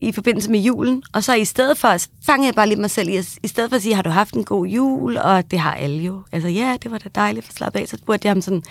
i 0.00 0.12
forbindelse 0.12 0.50
med 0.50 0.60
julen, 0.60 1.02
og 1.14 1.24
så 1.24 1.34
i 1.34 1.44
stedet 1.44 1.78
for, 1.78 1.96
så 1.96 2.08
fangede 2.26 2.46
jeg 2.46 2.54
bare 2.54 2.68
lidt 2.68 2.80
mig 2.80 2.90
selv 2.90 3.08
i, 3.08 3.16
at- 3.16 3.38
i 3.42 3.48
stedet 3.48 3.70
for 3.70 3.76
at 3.76 3.82
sige, 3.82 3.94
har 3.94 4.02
du 4.02 4.10
haft 4.10 4.34
en 4.34 4.44
god 4.44 4.66
jul? 4.66 5.16
Og 5.16 5.50
det 5.50 5.58
har 5.58 5.74
alle 5.74 6.02
jo. 6.04 6.22
Altså, 6.32 6.48
ja, 6.48 6.76
det 6.82 6.90
var 6.90 6.98
da 6.98 7.08
dejligt 7.14 7.46
for 7.46 7.52
slappe 7.52 7.78
af. 7.78 7.88
Så 7.88 7.96
spurgte 7.96 8.26
jeg 8.26 8.30
ham 8.30 8.40
sådan, 8.40 8.62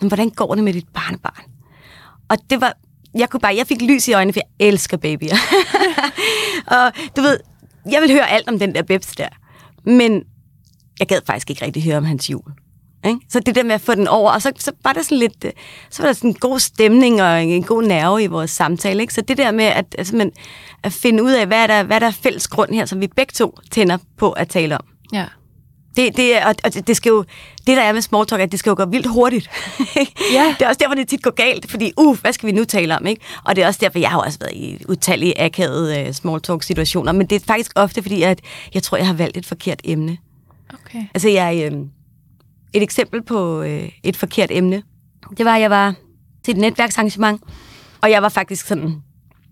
"Men 0.00 0.08
hvordan 0.08 0.30
går 0.30 0.54
det 0.54 0.64
med 0.64 0.72
dit 0.72 0.88
barnebarn? 0.94 1.42
Og 2.28 2.36
det 2.50 2.60
var, 2.60 2.72
jeg 3.14 3.30
kunne 3.30 3.40
bare, 3.40 3.56
jeg 3.56 3.66
fik 3.66 3.82
lys 3.82 4.08
i 4.08 4.12
øjnene, 4.12 4.32
for 4.32 4.40
jeg 4.40 4.66
elsker 4.68 4.96
babyer. 4.96 5.34
og 6.76 6.92
du 7.16 7.20
ved, 7.22 7.38
jeg 7.90 8.02
vil 8.02 8.10
høre 8.12 8.30
alt 8.30 8.48
om 8.48 8.58
den 8.58 8.74
der 8.74 8.82
bebs 8.82 9.06
der. 9.16 9.28
Men 9.84 10.22
jeg 11.00 11.08
gad 11.08 11.20
faktisk 11.26 11.50
ikke 11.50 11.64
rigtig 11.64 11.84
høre 11.84 11.96
om 11.96 12.04
hans 12.04 12.30
jul. 12.30 12.52
Ikke? 13.04 13.20
Så 13.28 13.40
det 13.40 13.54
der 13.54 13.62
med 13.62 13.74
at 13.74 13.80
få 13.80 13.94
den 13.94 14.08
over, 14.08 14.30
og 14.30 14.42
så, 14.42 14.52
så 14.58 14.72
var 14.84 14.92
der 14.92 15.02
sådan 15.02 15.18
lidt, 15.18 15.44
øh, 15.44 15.52
så 15.90 16.02
var 16.02 16.08
der 16.08 16.12
sådan 16.12 16.30
en 16.30 16.34
god 16.34 16.58
stemning 16.58 17.22
og 17.22 17.42
en, 17.42 17.48
en 17.48 17.62
god 17.62 17.82
nerve 17.82 18.22
i 18.22 18.26
vores 18.26 18.50
samtale. 18.50 19.00
Ikke? 19.00 19.14
Så 19.14 19.20
det 19.20 19.38
der 19.38 19.50
med 19.50 19.64
at, 19.64 19.94
altså, 19.98 20.16
man, 20.16 20.32
at 20.82 20.92
finde 20.92 21.22
ud 21.22 21.32
af, 21.32 21.46
hvad 21.46 21.58
er, 21.58 21.66
der, 21.66 21.82
hvad 21.82 21.96
er 21.96 22.00
der 22.00 22.10
fælles 22.10 22.48
grund 22.48 22.74
her, 22.74 22.86
som 22.86 23.00
vi 23.00 23.06
begge 23.06 23.32
to 23.32 23.58
tænder 23.70 23.98
på 24.18 24.32
at 24.32 24.48
tale 24.48 24.74
om. 24.74 24.84
Ja. 25.12 25.24
Det, 25.96 26.16
det, 26.16 26.44
og, 26.44 26.54
og 26.64 26.86
det, 26.86 26.96
skal 26.96 27.10
jo, 27.10 27.24
det 27.66 27.76
der 27.76 27.82
er 27.82 27.92
med 27.92 28.02
small 28.02 28.26
talk, 28.26 28.40
at 28.42 28.52
det 28.52 28.58
skal 28.58 28.70
jo 28.70 28.76
gå 28.76 28.84
vildt 28.84 29.06
hurtigt. 29.06 29.50
Ja. 30.32 30.54
Det 30.58 30.64
er 30.64 30.68
også 30.68 30.78
derfor, 30.78 30.94
det 30.94 31.08
tit 31.08 31.22
går 31.22 31.30
galt, 31.30 31.70
fordi, 31.70 31.92
uh, 31.96 32.20
hvad 32.20 32.32
skal 32.32 32.46
vi 32.46 32.52
nu 32.52 32.64
tale 32.64 32.96
om? 32.96 33.06
Ikke? 33.06 33.22
Og 33.44 33.56
det 33.56 33.64
er 33.64 33.66
også 33.66 33.80
derfor, 33.82 33.98
jeg 33.98 34.10
har 34.10 34.18
også 34.18 34.38
været 34.38 34.52
i 34.52 34.84
utallige 34.88 35.40
akavede 35.40 36.08
uh, 36.08 36.14
small 36.14 36.40
talk 36.40 36.62
situationer, 36.62 37.12
men 37.12 37.26
det 37.26 37.36
er 37.36 37.46
faktisk 37.46 37.72
ofte, 37.74 38.02
fordi 38.02 38.22
at, 38.22 38.40
jeg 38.74 38.82
tror, 38.82 38.96
jeg 38.96 39.06
har 39.06 39.14
valgt 39.14 39.36
et 39.36 39.46
forkert 39.46 39.80
emne. 39.84 40.18
Okay. 40.74 41.04
Altså, 41.14 41.28
jeg, 41.28 41.70
øh, 41.72 41.78
et 42.74 42.82
eksempel 42.82 43.22
på 43.22 43.62
øh, 43.62 43.88
et 44.02 44.16
forkert 44.16 44.50
emne, 44.50 44.82
det 45.36 45.46
var, 45.46 45.54
at 45.54 45.60
jeg 45.60 45.70
var 45.70 45.94
til 46.44 46.52
et 46.54 46.60
netværksarrangement, 46.60 47.42
og 48.02 48.10
jeg 48.10 48.22
var 48.22 48.28
faktisk 48.28 48.66
sådan 48.66 49.02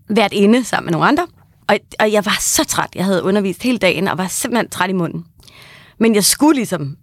været 0.09 0.33
inde 0.33 0.63
sammen 0.63 0.85
med 0.85 0.91
nogle 0.91 1.07
andre, 1.07 1.27
og, 1.67 1.79
og 1.99 2.11
jeg 2.11 2.25
var 2.25 2.37
så 2.39 2.63
træt. 2.65 2.89
Jeg 2.95 3.05
havde 3.05 3.23
undervist 3.23 3.63
hele 3.63 3.77
dagen, 3.77 4.07
og 4.07 4.17
var 4.17 4.27
simpelthen 4.27 4.69
træt 4.69 4.89
i 4.89 4.93
munden. 4.93 5.25
Men 5.99 6.15
jeg 6.15 6.23
skulle 6.23 6.55
ligesom 6.55 6.97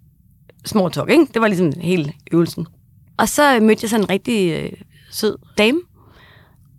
small 0.65 0.91
talk, 0.91 1.09
ikke? 1.09 1.25
Det 1.33 1.41
var 1.41 1.47
ligesom 1.47 1.73
hele 1.81 2.13
øvelsen. 2.31 2.67
Og 3.17 3.29
så 3.29 3.55
øh, 3.55 3.61
mødte 3.61 3.79
jeg 3.83 3.89
sådan 3.89 4.03
en 4.05 4.09
rigtig 4.09 4.51
øh, 4.51 4.71
sød 5.11 5.37
dame, 5.57 5.81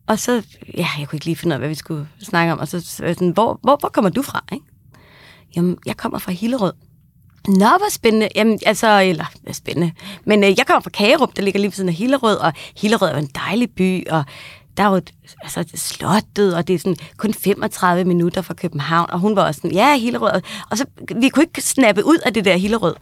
og 0.07 0.19
så, 0.19 0.43
ja, 0.77 0.87
jeg 0.99 1.09
kunne 1.09 1.17
ikke 1.17 1.27
lige 1.27 1.37
finde 1.37 1.53
ud 1.53 1.55
af, 1.55 1.59
hvad 1.59 1.69
vi 1.69 1.75
skulle 1.75 2.09
snakke 2.23 2.53
om, 2.53 2.59
og 2.59 2.69
så, 2.69 2.81
sådan, 2.81 3.31
hvor, 3.31 3.59
hvor, 3.63 3.77
hvor 3.81 3.89
kommer 3.89 4.11
du 4.11 4.23
fra, 4.23 4.45
ikke? 4.53 4.65
Jamen, 5.57 5.79
jeg 5.87 5.97
kommer 5.97 6.19
fra 6.19 6.33
Hillerød. 6.33 6.73
Nå, 7.49 7.67
hvor 7.67 7.91
spændende. 7.91 8.29
Jamen, 8.35 8.59
altså, 8.67 9.01
eller 9.01 9.25
hvad 9.43 9.55
spændende. 9.55 9.93
Men 10.25 10.45
øh, 10.45 10.59
jeg 10.59 10.67
kommer 10.67 10.81
fra 10.81 10.91
Kagerup, 10.91 11.37
der 11.37 11.43
ligger 11.43 11.61
lige 11.61 11.69
ved 11.69 11.75
siden 11.75 11.89
af 11.89 11.95
Hillerød, 11.95 12.37
og 12.37 12.53
Hillerød 12.77 13.09
er 13.09 13.13
jo 13.13 13.19
en 13.19 13.31
dejlig 13.35 13.71
by, 13.71 14.09
og 14.09 14.25
der 14.77 14.83
er 14.83 14.89
jo 14.89 14.95
et, 14.95 15.11
altså, 15.43 15.65
slottet, 15.75 16.57
og 16.57 16.69
det 16.69 16.75
er 16.75 16.79
sådan 16.79 16.97
kun 17.17 17.35
35 17.35 18.05
minutter 18.05 18.43
fra 18.43 18.55
København, 18.55 19.11
og 19.11 19.19
hun 19.19 19.37
var 19.37 19.47
også 19.47 19.61
sådan, 19.61 19.77
ja, 19.77 19.99
Hillerød. 19.99 20.41
Og 20.71 20.79
så, 20.79 20.85
vi 21.17 21.29
kunne 21.29 21.45
ikke 21.45 21.63
snappe 21.63 22.05
ud 22.07 22.19
af 22.27 22.35
det 22.35 22.45
der 22.45 22.57
Hillerød. 22.57 22.95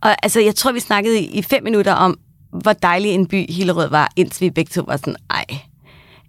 Og 0.00 0.16
altså, 0.22 0.40
jeg 0.40 0.54
tror, 0.54 0.72
vi 0.72 0.80
snakkede 0.80 1.20
i, 1.20 1.24
i 1.24 1.42
fem 1.42 1.64
minutter 1.64 1.92
om, 1.92 2.18
hvor 2.62 2.72
dejlig 2.72 3.10
en 3.10 3.26
by 3.26 3.52
Hillerød 3.52 3.88
var, 3.88 4.12
indtil 4.16 4.40
vi 4.40 4.50
begge 4.50 4.70
to 4.70 4.84
var 4.86 4.96
sådan, 4.96 5.16
ej. 5.30 5.44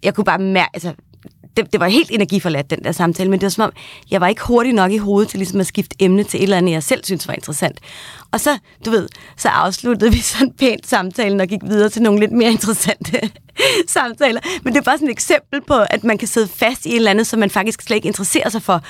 Jeg 0.02 0.14
kunne 0.14 0.24
bare 0.24 0.38
mærke, 0.38 0.70
altså, 0.74 0.94
det, 1.56 1.72
det 1.72 1.80
var 1.80 1.88
helt 1.88 2.10
energiforladt, 2.10 2.70
den 2.70 2.84
der 2.84 2.92
samtale, 2.92 3.30
men 3.30 3.40
det 3.40 3.44
var 3.44 3.50
som 3.50 3.64
om, 3.64 3.72
jeg 4.10 4.20
var 4.20 4.28
ikke 4.28 4.42
hurtig 4.42 4.72
nok 4.72 4.92
i 4.92 4.96
hovedet 4.96 5.30
til 5.30 5.38
ligesom 5.38 5.60
at 5.60 5.66
skifte 5.66 5.96
emne 6.00 6.24
til 6.24 6.38
et 6.38 6.42
eller 6.42 6.56
andet, 6.56 6.72
jeg 6.72 6.82
selv 6.82 7.04
synes 7.04 7.28
var 7.28 7.34
interessant. 7.34 7.80
Og 8.32 8.40
så, 8.40 8.58
du 8.84 8.90
ved, 8.90 9.08
så 9.36 9.48
afsluttede 9.48 10.12
vi 10.12 10.18
sådan 10.32 10.52
pænt 10.52 10.86
samtalen 10.86 11.40
og 11.40 11.46
gik 11.46 11.60
videre 11.64 11.88
til 11.88 12.02
nogle 12.02 12.20
lidt 12.20 12.32
mere 12.32 12.50
interessante 12.50 13.20
samtaler. 13.86 14.40
Men 14.64 14.72
det 14.72 14.80
er 14.80 14.84
bare 14.84 14.98
sådan 14.98 15.08
et 15.08 15.12
eksempel 15.12 15.60
på, 15.60 15.74
at 15.90 16.04
man 16.04 16.18
kan 16.18 16.28
sidde 16.28 16.48
fast 16.48 16.86
i 16.86 16.88
et 16.88 16.96
eller 16.96 17.10
andet, 17.10 17.26
som 17.26 17.40
man 17.40 17.50
faktisk 17.50 17.82
slet 17.82 17.96
ikke 17.96 18.06
interesserer 18.06 18.48
sig 18.48 18.62
for. 18.62 18.82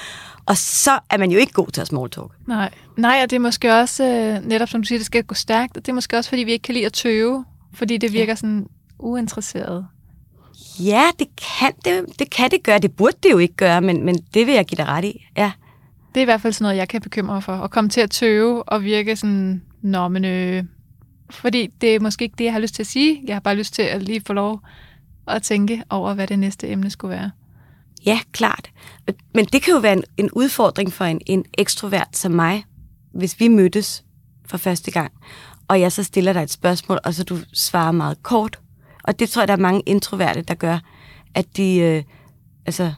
Og 0.46 0.56
så 0.56 0.98
er 1.10 1.18
man 1.18 1.30
jo 1.30 1.38
ikke 1.38 1.52
god 1.52 1.66
til 1.66 1.80
at 1.80 1.86
small 1.86 2.10
talk. 2.10 2.32
Nej, 2.46 2.70
Nej 2.96 3.20
og 3.22 3.30
det 3.30 3.36
er 3.36 3.40
måske 3.40 3.74
også, 3.74 4.04
øh, 4.04 4.48
netop 4.48 4.68
som 4.68 4.82
du 4.82 4.86
siger, 4.86 4.98
det 4.98 5.06
skal 5.06 5.24
gå 5.24 5.34
stærkt. 5.34 5.76
Og 5.76 5.86
det 5.86 5.92
er 5.92 5.94
måske 5.94 6.16
også, 6.18 6.28
fordi 6.30 6.42
vi 6.42 6.52
ikke 6.52 6.62
kan 6.62 6.74
lide 6.74 6.86
at 6.86 6.92
tøve, 6.92 7.44
fordi 7.74 7.96
det 7.96 8.12
virker 8.12 8.32
ja. 8.32 8.36
sådan 8.36 8.66
uinteresseret. 8.98 9.86
Ja, 10.80 11.10
det 11.18 11.28
kan 11.36 11.72
det, 11.84 12.18
det 12.18 12.30
kan 12.30 12.50
det 12.50 12.62
gøre. 12.62 12.78
Det 12.78 12.96
burde 12.96 13.16
det 13.22 13.30
jo 13.30 13.38
ikke 13.38 13.54
gøre, 13.54 13.80
men, 13.80 14.04
men 14.04 14.18
det 14.34 14.46
vil 14.46 14.54
jeg 14.54 14.64
give 14.64 14.76
dig 14.76 14.86
ret 14.86 15.04
i. 15.04 15.26
Ja. 15.36 15.52
Det 16.14 16.20
er 16.20 16.22
i 16.22 16.24
hvert 16.24 16.40
fald 16.40 16.52
sådan 16.52 16.64
noget, 16.64 16.76
jeg 16.76 16.88
kan 16.88 17.00
bekymre 17.00 17.34
mig 17.34 17.42
for. 17.42 17.52
At 17.52 17.70
komme 17.70 17.90
til 17.90 18.00
at 18.00 18.10
tøve 18.10 18.62
og 18.62 18.82
virke 18.82 19.16
sådan, 19.16 19.62
nå, 19.82 20.08
men 20.08 20.24
øh, 20.24 20.64
fordi 21.30 21.66
det 21.80 21.94
er 21.94 22.00
måske 22.00 22.24
ikke 22.24 22.34
det, 22.38 22.44
jeg 22.44 22.52
har 22.52 22.60
lyst 22.60 22.74
til 22.74 22.82
at 22.82 22.86
sige. 22.86 23.22
Jeg 23.26 23.34
har 23.34 23.40
bare 23.40 23.54
lyst 23.54 23.74
til 23.74 23.82
at 23.82 24.02
lige 24.02 24.22
få 24.26 24.32
lov 24.32 24.60
at 25.28 25.42
tænke 25.42 25.82
over, 25.90 26.14
hvad 26.14 26.26
det 26.26 26.38
næste 26.38 26.68
emne 26.68 26.90
skulle 26.90 27.16
være. 27.16 27.30
Ja, 28.06 28.20
klart. 28.32 28.70
Men 29.34 29.44
det 29.44 29.62
kan 29.62 29.74
jo 29.74 29.80
være 29.80 29.92
en, 29.92 30.04
en 30.16 30.30
udfordring 30.30 30.92
for 30.92 31.04
en, 31.04 31.20
en 31.26 31.44
ekstrovert 31.58 32.16
som 32.16 32.32
mig, 32.32 32.64
hvis 33.14 33.40
vi 33.40 33.48
mødtes 33.48 34.04
for 34.46 34.58
første 34.58 34.90
gang, 34.90 35.12
og 35.68 35.80
jeg 35.80 35.92
så 35.92 36.02
stiller 36.02 36.32
dig 36.32 36.42
et 36.42 36.50
spørgsmål, 36.50 36.98
og 37.04 37.14
så 37.14 37.24
du 37.24 37.38
svarer 37.52 37.92
meget 37.92 38.22
kort. 38.22 38.61
Og 39.04 39.18
det 39.18 39.30
tror 39.30 39.42
jeg, 39.42 39.48
der 39.48 39.54
er 39.54 39.58
mange 39.58 39.82
introverte, 39.86 40.42
der 40.42 40.54
gør, 40.54 40.78
at 41.34 41.56
de, 41.56 41.76
øh, 41.76 42.02
altså, 42.66 42.92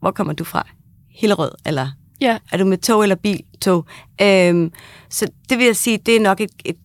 hvor 0.00 0.10
kommer 0.10 0.32
du 0.32 0.44
fra? 0.44 0.66
Hillerød, 1.10 1.50
eller 1.66 1.90
ja. 2.20 2.38
er 2.52 2.56
du 2.56 2.64
med 2.64 2.78
tog 2.78 3.02
eller 3.02 3.16
bil? 3.16 3.42
Tog. 3.60 3.86
Øhm, 4.22 4.72
så 5.10 5.26
det 5.48 5.58
vil 5.58 5.66
jeg 5.66 5.76
sige, 5.76 5.98
det 5.98 6.16
er 6.16 6.20
nok 6.20 6.40
et, 6.40 6.50
et, 6.64 6.76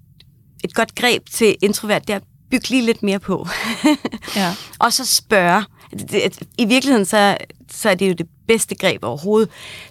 et 0.63 0.73
godt 0.73 0.95
greb 0.95 1.29
til 1.29 1.55
introvert, 1.61 2.07
det 2.07 2.13
er 2.13 2.17
at 2.17 2.23
bygge 2.51 2.69
lige 2.69 2.85
lidt 2.85 3.03
mere 3.03 3.19
på. 3.19 3.47
ja. 4.35 4.53
Og 4.79 4.93
så 4.93 5.05
spørge. 5.05 5.65
I 6.57 6.65
virkeligheden, 6.65 7.05
så, 7.05 7.37
så 7.71 7.89
er 7.89 7.95
det 7.95 8.07
jo 8.07 8.13
det 8.13 8.27
bedste 8.47 8.75
greb 8.75 9.03
overhovedet, 9.03 9.49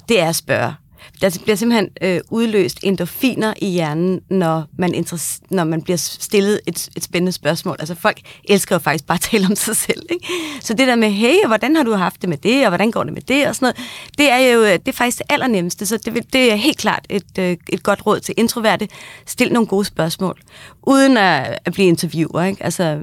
det 0.08 0.20
er 0.20 0.28
at 0.28 0.36
spørge. 0.36 0.74
Der 1.20 1.38
bliver 1.42 1.56
simpelthen 1.56 1.88
øh, 2.02 2.20
udløst 2.30 2.78
endorfiner 2.82 3.54
i 3.62 3.68
hjernen, 3.68 4.20
når 4.30 4.64
man, 4.78 5.04
når 5.50 5.64
man 5.64 5.82
bliver 5.82 5.96
stillet 5.96 6.60
et, 6.66 6.88
et 6.96 7.04
spændende 7.04 7.32
spørgsmål. 7.32 7.76
Altså 7.78 7.94
folk 7.94 8.20
elsker 8.44 8.74
jo 8.74 8.78
faktisk 8.78 9.06
bare 9.06 9.16
at 9.16 9.20
tale 9.20 9.46
om 9.46 9.56
sig 9.56 9.76
selv. 9.76 10.02
Ikke? 10.10 10.26
Så 10.60 10.74
det 10.74 10.86
der 10.86 10.96
med, 10.96 11.10
hey, 11.10 11.46
hvordan 11.46 11.76
har 11.76 11.82
du 11.82 11.92
haft 11.92 12.20
det 12.20 12.28
med 12.28 12.38
det, 12.38 12.62
og 12.64 12.68
hvordan 12.68 12.90
går 12.90 13.04
det 13.04 13.12
med 13.12 13.22
det, 13.22 13.46
og 13.46 13.54
sådan 13.54 13.74
noget, 13.78 13.90
det 14.18 14.30
er 14.30 14.52
jo 14.52 14.62
øh, 14.62 14.72
det 14.72 14.88
er 14.88 14.92
faktisk 14.92 15.18
det 15.18 15.26
allernemmeste. 15.28 15.86
Så 15.86 15.96
det, 15.96 16.32
det 16.32 16.52
er 16.52 16.56
helt 16.56 16.78
klart 16.78 17.06
et, 17.10 17.38
øh, 17.38 17.56
et 17.68 17.82
godt 17.82 18.06
råd 18.06 18.20
til 18.20 18.34
introverte. 18.36 18.88
Stil 19.26 19.52
nogle 19.52 19.66
gode 19.66 19.84
spørgsmål, 19.84 20.40
uden 20.82 21.16
at, 21.16 21.58
at 21.64 21.72
blive 21.72 21.88
interviewer. 21.88 22.42
Ikke? 22.42 22.64
Altså, 22.64 23.02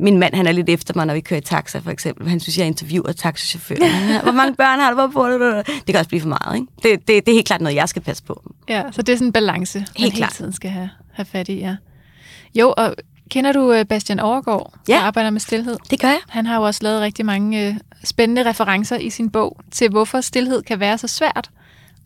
min 0.00 0.18
mand, 0.18 0.34
han 0.34 0.46
er 0.46 0.52
lidt 0.52 0.68
efter 0.68 0.94
mig, 0.96 1.06
når 1.06 1.14
vi 1.14 1.20
kører 1.20 1.40
i 1.40 1.44
taxa, 1.44 1.78
for 1.78 1.90
eksempel. 1.90 2.28
Han 2.28 2.40
synes, 2.40 2.58
jeg 2.58 2.66
interviewer 2.66 3.12
taxachaufføren. 3.12 3.82
Hvor 4.22 4.32
mange 4.32 4.54
børn 4.54 4.78
har 4.78 4.90
du? 4.90 4.94
Hvor 4.94 5.06
bor 5.06 5.28
du? 5.28 5.56
Det 5.56 5.86
kan 5.86 5.96
også 5.96 6.08
blive 6.08 6.20
for 6.20 6.28
meget, 6.28 6.54
ikke? 6.54 6.66
Det, 6.82 7.08
det, 7.08 7.26
det 7.26 7.32
er 7.32 7.36
helt 7.36 7.46
klart 7.46 7.60
noget, 7.60 7.76
jeg 7.76 7.88
skal 7.88 8.02
passe 8.02 8.22
på. 8.22 8.52
Ja, 8.68 8.82
så 8.92 9.02
det 9.02 9.12
er 9.12 9.16
sådan 9.16 9.28
en 9.28 9.32
balance, 9.32 9.78
helt 9.78 10.00
man 10.00 10.10
klart. 10.10 10.30
hele 10.30 10.36
tiden 10.36 10.52
skal 10.52 10.70
have, 10.70 10.90
have 11.12 11.24
fat 11.24 11.48
i, 11.48 11.58
ja. 11.58 11.76
Jo, 12.54 12.74
og 12.76 12.94
kender 13.30 13.52
du 13.52 13.72
øh, 13.72 13.84
Bastian 13.86 14.20
Overgaard, 14.20 14.74
ja. 14.88 14.92
der 14.94 15.00
arbejder 15.00 15.30
med 15.30 15.40
stillhed? 15.40 15.76
det 15.90 16.00
gør 16.00 16.08
jeg. 16.08 16.20
Han 16.28 16.46
har 16.46 16.56
jo 16.56 16.62
også 16.62 16.80
lavet 16.82 17.00
rigtig 17.00 17.26
mange 17.26 17.66
øh, 17.66 17.74
spændende 18.04 18.50
referencer 18.50 18.96
i 18.96 19.10
sin 19.10 19.30
bog 19.30 19.60
til, 19.70 19.90
hvorfor 19.90 20.20
stillhed 20.20 20.62
kan 20.62 20.80
være 20.80 20.98
så 20.98 21.08
svært 21.08 21.50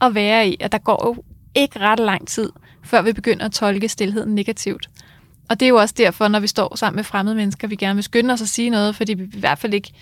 at 0.00 0.14
være 0.14 0.48
i. 0.48 0.56
Og 0.64 0.72
der 0.72 0.78
går 0.78 1.06
jo 1.06 1.22
ikke 1.54 1.78
ret 1.78 2.00
lang 2.00 2.28
tid, 2.28 2.50
før 2.84 3.02
vi 3.02 3.12
begynder 3.12 3.44
at 3.44 3.52
tolke 3.52 3.88
stillheden 3.88 4.34
negativt. 4.34 4.90
Og 5.48 5.60
det 5.60 5.66
er 5.66 5.70
jo 5.70 5.76
også 5.76 5.94
derfor, 5.98 6.28
når 6.28 6.40
vi 6.40 6.46
står 6.46 6.76
sammen 6.76 6.96
med 6.96 7.04
fremmede 7.04 7.36
mennesker, 7.36 7.68
vi 7.68 7.76
gerne 7.76 7.94
vil 7.94 8.04
skynde 8.04 8.34
os 8.34 8.42
at 8.42 8.48
sige 8.48 8.70
noget, 8.70 8.96
fordi 8.96 9.14
vi 9.14 9.24
i 9.24 9.40
hvert 9.40 9.58
fald 9.58 9.74
ikke, 9.74 9.92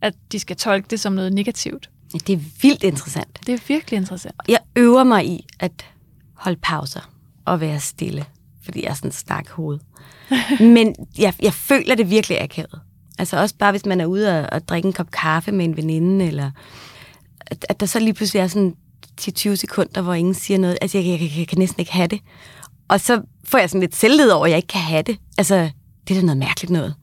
at 0.00 0.14
de 0.32 0.38
skal 0.38 0.56
tolke 0.56 0.86
det 0.90 1.00
som 1.00 1.12
noget 1.12 1.32
negativt. 1.32 1.90
Det 2.12 2.30
er 2.30 2.40
vildt 2.62 2.84
interessant. 2.84 3.38
Det 3.46 3.54
er 3.54 3.58
virkelig 3.68 3.96
interessant. 3.96 4.34
Jeg 4.48 4.58
øver 4.76 5.04
mig 5.04 5.26
i 5.26 5.46
at 5.60 5.86
holde 6.34 6.58
pauser 6.62 7.10
og 7.44 7.60
være 7.60 7.80
stille, 7.80 8.24
fordi 8.62 8.82
jeg 8.82 8.90
er 8.90 8.94
sådan 8.94 9.08
en 9.08 9.12
stak 9.12 9.48
hoved. 9.48 9.78
Men 10.60 10.94
jeg, 11.18 11.34
jeg 11.42 11.54
føler 11.54 11.94
det 11.94 12.10
virkelig 12.10 12.42
akavet. 12.42 12.80
Altså 13.18 13.40
også 13.40 13.54
bare, 13.58 13.70
hvis 13.70 13.86
man 13.86 14.00
er 14.00 14.06
ude 14.06 14.40
og, 14.40 14.48
og 14.52 14.68
drikke 14.68 14.86
en 14.86 14.92
kop 14.92 15.10
kaffe 15.10 15.52
med 15.52 15.64
en 15.64 15.76
veninde, 15.76 16.26
eller 16.26 16.50
at, 17.46 17.66
at 17.68 17.80
der 17.80 17.86
så 17.86 18.00
lige 18.00 18.14
pludselig 18.14 18.40
er 18.40 18.46
sådan 18.46 18.74
10-20 19.20 19.54
sekunder, 19.54 20.02
hvor 20.02 20.14
ingen 20.14 20.34
siger 20.34 20.58
noget. 20.58 20.78
Altså, 20.80 20.98
jeg, 20.98 21.06
jeg, 21.06 21.20
jeg, 21.20 21.38
jeg 21.38 21.48
kan 21.48 21.58
næsten 21.58 21.80
ikke 21.80 21.92
have 21.92 22.06
det. 22.06 22.20
Og 22.88 23.00
så 23.00 23.22
får 23.44 23.58
jeg 23.58 23.70
sådan 23.70 23.80
lidt 23.80 23.96
selvled 23.96 24.30
over, 24.30 24.44
at 24.44 24.50
jeg 24.50 24.56
ikke 24.56 24.68
kan 24.68 24.80
have 24.80 25.02
det. 25.02 25.18
Altså, 25.38 25.70
det 26.08 26.16
er 26.16 26.20
da 26.20 26.26
noget 26.26 26.38
mærkeligt 26.38 26.70
noget. 26.70 26.94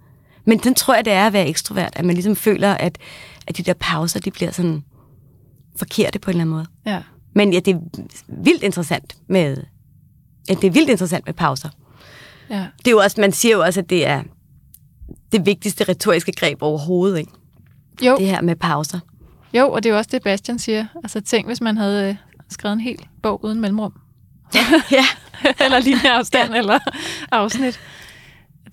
Men 0.46 0.58
den 0.58 0.76
tror 0.76 0.96
jeg, 0.96 1.06
det 1.06 1.14
er 1.14 1.28
at 1.28 1.34
være 1.34 1.48
ekstrovert, 1.48 1.94
at 1.96 2.06
man 2.06 2.14
ligesom 2.14 2.36
føler, 2.36 2.74
at, 2.74 2.98
at 3.48 3.58
de 3.58 3.64
der 3.64 3.74
pauser, 3.80 4.20
de 4.20 4.32
bliver 4.32 4.52
sådan 4.52 4.84
forkerte 5.76 6.20
på 6.20 6.32
en 6.32 6.36
eller 6.36 6.42
anden 6.42 6.56
måde. 6.56 6.66
Ja. 6.86 7.02
Men 7.36 7.54
ja, 7.54 7.60
det 7.60 7.74
er 7.74 7.80
vildt 8.28 8.64
interessant 8.64 9.18
med, 9.30 9.58
ja, 10.50 10.54
det 10.54 10.64
er 10.64 10.72
vildt 10.72 10.90
interessant 10.90 11.26
med 11.26 11.34
pauser. 11.34 11.70
Ja. 12.50 12.66
Det 12.78 12.88
er 12.88 12.92
jo 12.92 12.98
også, 12.98 13.22
man 13.22 13.32
siger 13.32 13.56
jo 13.56 13.64
også, 13.64 13.80
at 13.80 13.90
det 13.90 14.08
er 14.08 14.24
det 15.32 15.46
vigtigste 15.46 15.84
retoriske 15.84 16.32
greb 16.32 16.62
overhovedet, 16.62 17.20
ikke? 17.20 17.32
Jo. 18.02 18.16
Det 18.18 18.26
her 18.26 18.42
med 18.42 18.56
pauser. 18.56 19.00
Jo, 19.54 19.72
og 19.72 19.84
det 19.84 19.90
er 19.90 19.94
jo 19.94 19.98
også 19.98 20.10
det, 20.12 20.24
Bastian 20.24 20.60
siger. 20.60 20.86
Altså 20.96 21.22
tænk, 21.22 21.48
hvis 21.48 21.62
man 21.62 21.78
havde 21.78 22.10
øh, 22.10 22.16
skrevet 22.50 22.74
en 22.74 22.80
hel 22.80 23.06
bog 23.24 23.46
uden 23.46 23.62
mellemrum. 23.62 23.94
ja. 24.92 25.06
eller 25.66 25.80
lige 25.80 26.12
afstand, 26.12 26.52
ja. 26.52 26.58
eller 26.58 26.80
afsnit. 27.32 27.80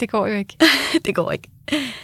Det 0.01 0.11
går 0.11 0.27
jo 0.27 0.35
ikke. 0.35 0.57
det 1.05 1.15
går 1.15 1.33
ikke. 1.33 1.51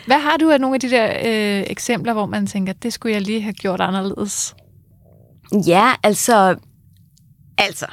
Hvad 0.07 0.19
har 0.19 0.37
du 0.37 0.51
af 0.51 0.61
nogle 0.61 0.75
af 0.75 0.81
de 0.81 0.91
der 0.91 1.11
øh, 1.11 1.65
eksempler, 1.67 2.13
hvor 2.13 2.27
man 2.27 2.47
tænker, 2.47 2.73
det 2.73 2.93
skulle 2.93 3.15
jeg 3.15 3.23
lige 3.23 3.43
have 3.43 3.53
gjort 3.53 3.81
anderledes? 3.81 4.55
Ja, 5.67 5.93
altså... 6.03 6.57
Altså... 7.59 7.87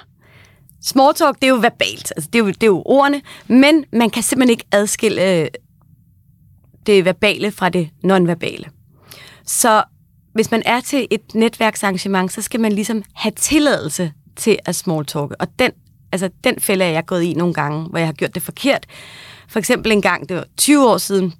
Small 0.81 1.13
talk, 1.13 1.35
det 1.35 1.43
er 1.43 1.49
jo 1.49 1.55
verbalt. 1.55 2.13
Altså, 2.15 2.29
det, 2.33 2.39
er 2.39 2.43
jo, 2.43 2.47
det 2.47 2.63
er 2.63 2.67
jo 2.67 2.83
ordene. 2.85 3.21
Men 3.47 3.85
man 3.93 4.09
kan 4.09 4.23
simpelthen 4.23 4.51
ikke 4.51 4.65
adskille 4.71 5.41
øh, 5.41 5.47
det 6.85 7.05
verbale 7.05 7.51
fra 7.51 7.69
det 7.69 7.89
nonverbale. 8.03 8.65
Så 9.45 9.83
hvis 10.33 10.51
man 10.51 10.61
er 10.65 10.79
til 10.81 11.07
et 11.11 11.35
netværksarrangement, 11.35 12.31
så 12.31 12.41
skal 12.41 12.59
man 12.59 12.71
ligesom 12.71 13.03
have 13.13 13.31
tilladelse 13.31 14.13
til 14.37 14.59
at 14.65 14.75
small 14.75 15.05
talk. 15.05 15.31
Og 15.39 15.47
den, 15.59 15.71
altså, 16.11 16.29
den 16.43 16.59
fælde 16.59 16.85
er 16.85 16.89
jeg 16.89 17.05
gået 17.05 17.23
i 17.23 17.33
nogle 17.33 17.53
gange, 17.53 17.83
hvor 17.89 17.97
jeg 17.97 18.07
har 18.07 18.13
gjort 18.13 18.35
det 18.35 18.43
forkert. 18.43 18.85
For 19.47 19.59
eksempel 19.59 19.91
en 19.91 20.01
gang, 20.01 20.29
det 20.29 20.37
var 20.37 20.45
20 20.57 20.89
år 20.89 20.97
siden, 20.97 21.25
en 21.25 21.33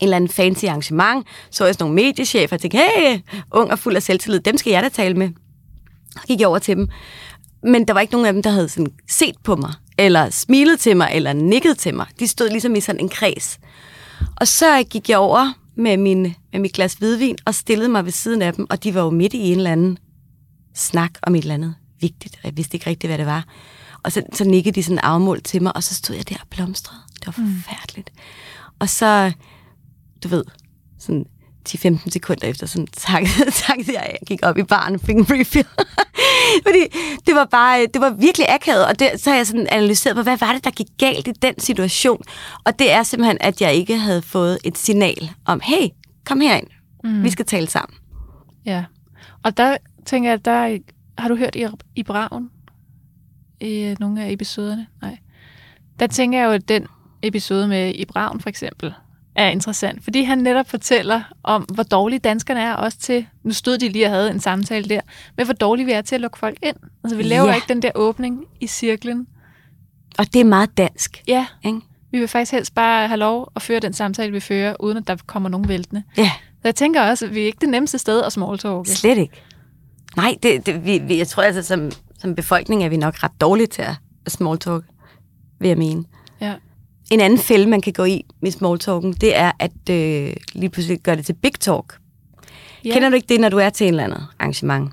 eller 0.00 0.16
anden 0.16 0.30
fancy 0.30 0.64
arrangement, 0.64 1.26
så 1.50 1.64
jeg 1.64 1.74
sådan 1.74 1.84
nogle 1.84 1.94
mediechefer 1.94 2.56
og 2.56 2.60
tænkte, 2.60 2.78
hey, 2.78 3.18
ung 3.50 3.70
og 3.70 3.78
fuld 3.78 3.96
af 3.96 4.02
selvtillid, 4.02 4.40
dem 4.40 4.58
skal 4.58 4.70
jeg 4.70 4.82
da 4.82 4.88
tale 4.88 5.14
med. 5.14 5.30
Så 6.10 6.26
gik 6.26 6.40
jeg 6.40 6.48
over 6.48 6.58
til 6.58 6.76
dem. 6.76 6.88
Men 7.62 7.88
der 7.88 7.94
var 7.94 8.00
ikke 8.00 8.12
nogen 8.12 8.26
af 8.26 8.32
dem, 8.32 8.42
der 8.42 8.50
havde 8.50 8.68
sådan 8.68 8.92
set 9.08 9.34
på 9.44 9.56
mig, 9.56 9.72
eller 9.98 10.30
smilet 10.30 10.80
til 10.80 10.96
mig, 10.96 11.10
eller 11.12 11.32
nikket 11.32 11.78
til 11.78 11.94
mig. 11.94 12.06
De 12.20 12.28
stod 12.28 12.48
ligesom 12.48 12.74
i 12.74 12.80
sådan 12.80 13.00
en 13.00 13.08
kreds. 13.08 13.58
Og 14.36 14.48
så 14.48 14.84
gik 14.90 15.08
jeg 15.08 15.18
over 15.18 15.52
med, 15.76 15.96
min, 15.96 16.34
med 16.52 16.60
mit 16.60 16.72
glas 16.72 16.94
hvidvin 16.94 17.36
og 17.44 17.54
stillede 17.54 17.88
mig 17.88 18.04
ved 18.04 18.12
siden 18.12 18.42
af 18.42 18.54
dem, 18.54 18.66
og 18.70 18.84
de 18.84 18.94
var 18.94 19.02
jo 19.02 19.10
midt 19.10 19.34
i 19.34 19.52
en 19.52 19.56
eller 19.56 19.72
anden 19.72 19.98
snak 20.74 21.10
om 21.22 21.34
et 21.34 21.42
eller 21.42 21.54
andet 21.54 21.74
vigtigt, 22.02 22.36
og 22.36 22.44
jeg 22.44 22.56
vidste 22.56 22.74
ikke 22.74 22.90
rigtigt, 22.90 23.08
hvad 23.08 23.18
det 23.18 23.26
var. 23.26 23.44
Og 24.02 24.12
så, 24.12 24.22
så 24.32 24.44
nikkede 24.44 24.74
de 24.74 24.82
sådan 24.82 24.98
afmålt 24.98 25.44
til 25.44 25.62
mig, 25.62 25.76
og 25.76 25.82
så 25.82 25.94
stod 25.94 26.16
jeg 26.16 26.28
der 26.28 26.36
og 26.40 26.48
blomstrede. 26.50 27.00
Det 27.14 27.26
var 27.26 27.44
mm. 27.44 27.62
forfærdeligt. 27.62 28.10
Mm. 28.14 28.76
Og 28.78 28.88
så, 28.88 29.32
du 30.22 30.28
ved, 30.28 30.44
sådan 30.98 31.26
10-15 31.68 32.10
sekunder 32.10 32.48
efter, 32.48 32.66
sådan 32.66 32.86
takkede, 32.86 33.50
takkede 33.66 33.92
jeg, 33.92 34.08
jeg 34.10 34.18
gik 34.26 34.38
op 34.42 34.58
i 34.58 34.62
baren 34.62 34.94
og 34.94 35.00
fik 35.00 35.16
en 35.16 35.26
refill. 35.30 35.68
Fordi 36.66 36.86
det 37.26 37.34
var 37.34 37.44
bare, 37.44 37.86
det 37.86 38.00
var 38.00 38.10
virkelig 38.10 38.46
akavet, 38.50 38.86
og 38.86 38.98
det, 38.98 39.10
så 39.16 39.30
har 39.30 39.36
jeg 39.36 39.46
sådan 39.46 39.66
analyseret 39.70 40.16
på, 40.16 40.22
hvad 40.22 40.36
var 40.36 40.52
det, 40.52 40.64
der 40.64 40.70
gik 40.70 40.86
galt 40.98 41.28
i 41.28 41.32
den 41.32 41.60
situation? 41.60 42.22
Og 42.64 42.78
det 42.78 42.92
er 42.92 43.02
simpelthen, 43.02 43.38
at 43.40 43.60
jeg 43.60 43.74
ikke 43.74 43.98
havde 43.98 44.22
fået 44.22 44.58
et 44.64 44.78
signal 44.78 45.30
om, 45.44 45.60
hey, 45.64 45.88
kom 46.24 46.40
herind, 46.40 46.66
mm. 47.04 47.22
vi 47.24 47.30
skal 47.30 47.44
tale 47.44 47.66
sammen. 47.66 47.98
Ja, 48.66 48.84
og 49.42 49.56
der 49.56 49.76
tænker 50.06 50.30
jeg, 50.30 50.44
der 50.44 50.78
har 51.18 51.28
du 51.28 51.36
hørt 51.36 51.56
i, 51.56 51.66
i 51.96 52.02
Braven? 52.02 52.50
I 53.60 53.94
nogle 54.00 54.24
af 54.24 54.30
episoderne? 54.32 54.86
Nej. 55.02 55.18
Der 55.98 56.06
tænker 56.06 56.38
jeg 56.38 56.46
jo, 56.46 56.52
at 56.52 56.68
den 56.68 56.86
episode 57.22 57.68
med 57.68 57.94
i 57.94 58.04
Braven 58.04 58.40
for 58.40 58.48
eksempel, 58.48 58.94
er 59.34 59.48
interessant, 59.48 60.04
fordi 60.04 60.22
han 60.22 60.38
netop 60.38 60.68
fortæller 60.68 61.22
om, 61.42 61.62
hvor 61.62 61.82
dårlige 61.82 62.18
danskerne 62.18 62.60
er 62.60 62.74
også 62.74 62.98
til, 62.98 63.26
nu 63.42 63.52
stod 63.52 63.78
de 63.78 63.88
lige 63.88 64.06
og 64.06 64.10
havde 64.10 64.30
en 64.30 64.40
samtale 64.40 64.88
der, 64.88 65.00
men 65.36 65.46
hvor 65.46 65.54
dårlige 65.54 65.86
vi 65.86 65.92
er 65.92 66.02
til 66.02 66.14
at 66.14 66.20
lukke 66.20 66.38
folk 66.38 66.58
ind. 66.62 66.76
Altså 67.04 67.16
vi 67.16 67.22
laver 67.22 67.48
Ja. 67.48 67.54
ikke 67.54 67.68
den 67.68 67.82
der 67.82 67.90
åbning 67.94 68.44
i 68.60 68.66
cirklen. 68.66 69.26
Og 70.18 70.32
det 70.32 70.40
er 70.40 70.44
meget 70.44 70.76
dansk. 70.76 71.22
Ja, 71.28 71.46
Ikke? 71.64 71.80
vi 72.10 72.18
vil 72.18 72.28
faktisk 72.28 72.52
helst 72.52 72.74
bare 72.74 73.08
have 73.08 73.18
lov 73.18 73.52
at 73.56 73.62
føre 73.62 73.80
den 73.80 73.92
samtale, 73.92 74.32
vi 74.32 74.40
fører, 74.40 74.74
uden 74.80 74.96
at 74.96 75.06
der 75.06 75.16
kommer 75.26 75.48
nogen 75.48 75.68
væltende. 75.68 76.02
Ja, 76.16 76.30
Så 76.54 76.60
jeg 76.68 76.74
tænker 76.74 77.02
også, 77.02 77.24
at 77.26 77.34
vi 77.34 77.40
er 77.40 77.46
ikke 77.46 77.58
det 77.60 77.68
nemmeste 77.68 77.98
sted 77.98 78.22
at 78.22 78.32
smalltalke. 78.32 78.90
slet 78.90 79.18
ikke. 79.18 79.42
Nej, 80.16 80.36
det, 80.42 80.66
det, 80.66 80.84
vi, 80.84 80.98
vi, 80.98 81.18
jeg 81.18 81.28
tror 81.28 81.42
altså, 81.42 81.62
som, 81.62 81.90
som 82.18 82.34
befolkning 82.34 82.84
er 82.84 82.88
vi 82.88 82.96
nok 82.96 83.22
ret 83.22 83.40
dårlige 83.40 83.66
til 83.66 83.82
at 83.82 83.96
smalltalk, 84.32 84.84
vil 85.60 85.68
jeg 85.68 85.78
mene. 85.78 86.04
Ja. 86.40 86.54
En 87.10 87.20
anden 87.20 87.38
fælde, 87.38 87.66
man 87.66 87.80
kan 87.80 87.92
gå 87.92 88.04
i 88.04 88.24
med 88.42 88.50
smalltalken, 88.50 89.12
det 89.12 89.36
er 89.36 89.52
at 89.58 89.90
øh, 89.90 90.32
lige 90.52 90.70
pludselig 90.70 91.00
gøre 91.00 91.16
det 91.16 91.26
til 91.26 91.32
big 91.32 91.54
talk. 91.60 91.98
Ja. 92.84 92.92
Kender 92.92 93.08
du 93.08 93.14
ikke 93.14 93.28
det, 93.28 93.40
når 93.40 93.48
du 93.48 93.58
er 93.58 93.70
til 93.70 93.86
en 93.86 93.92
eller 93.92 94.04
andet 94.04 94.26
arrangement? 94.38 94.90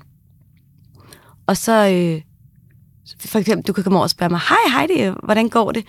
Og 1.46 1.56
så, 1.56 1.72
øh, 1.72 2.20
for 3.20 3.38
eksempel, 3.38 3.66
du 3.66 3.72
kan 3.72 3.84
komme 3.84 3.98
over 3.98 4.04
og 4.04 4.10
spørge 4.10 4.30
mig, 4.30 4.40
hej 4.40 4.86
Heidi, 4.86 5.16
hvordan 5.22 5.48
går 5.48 5.72
det? 5.72 5.84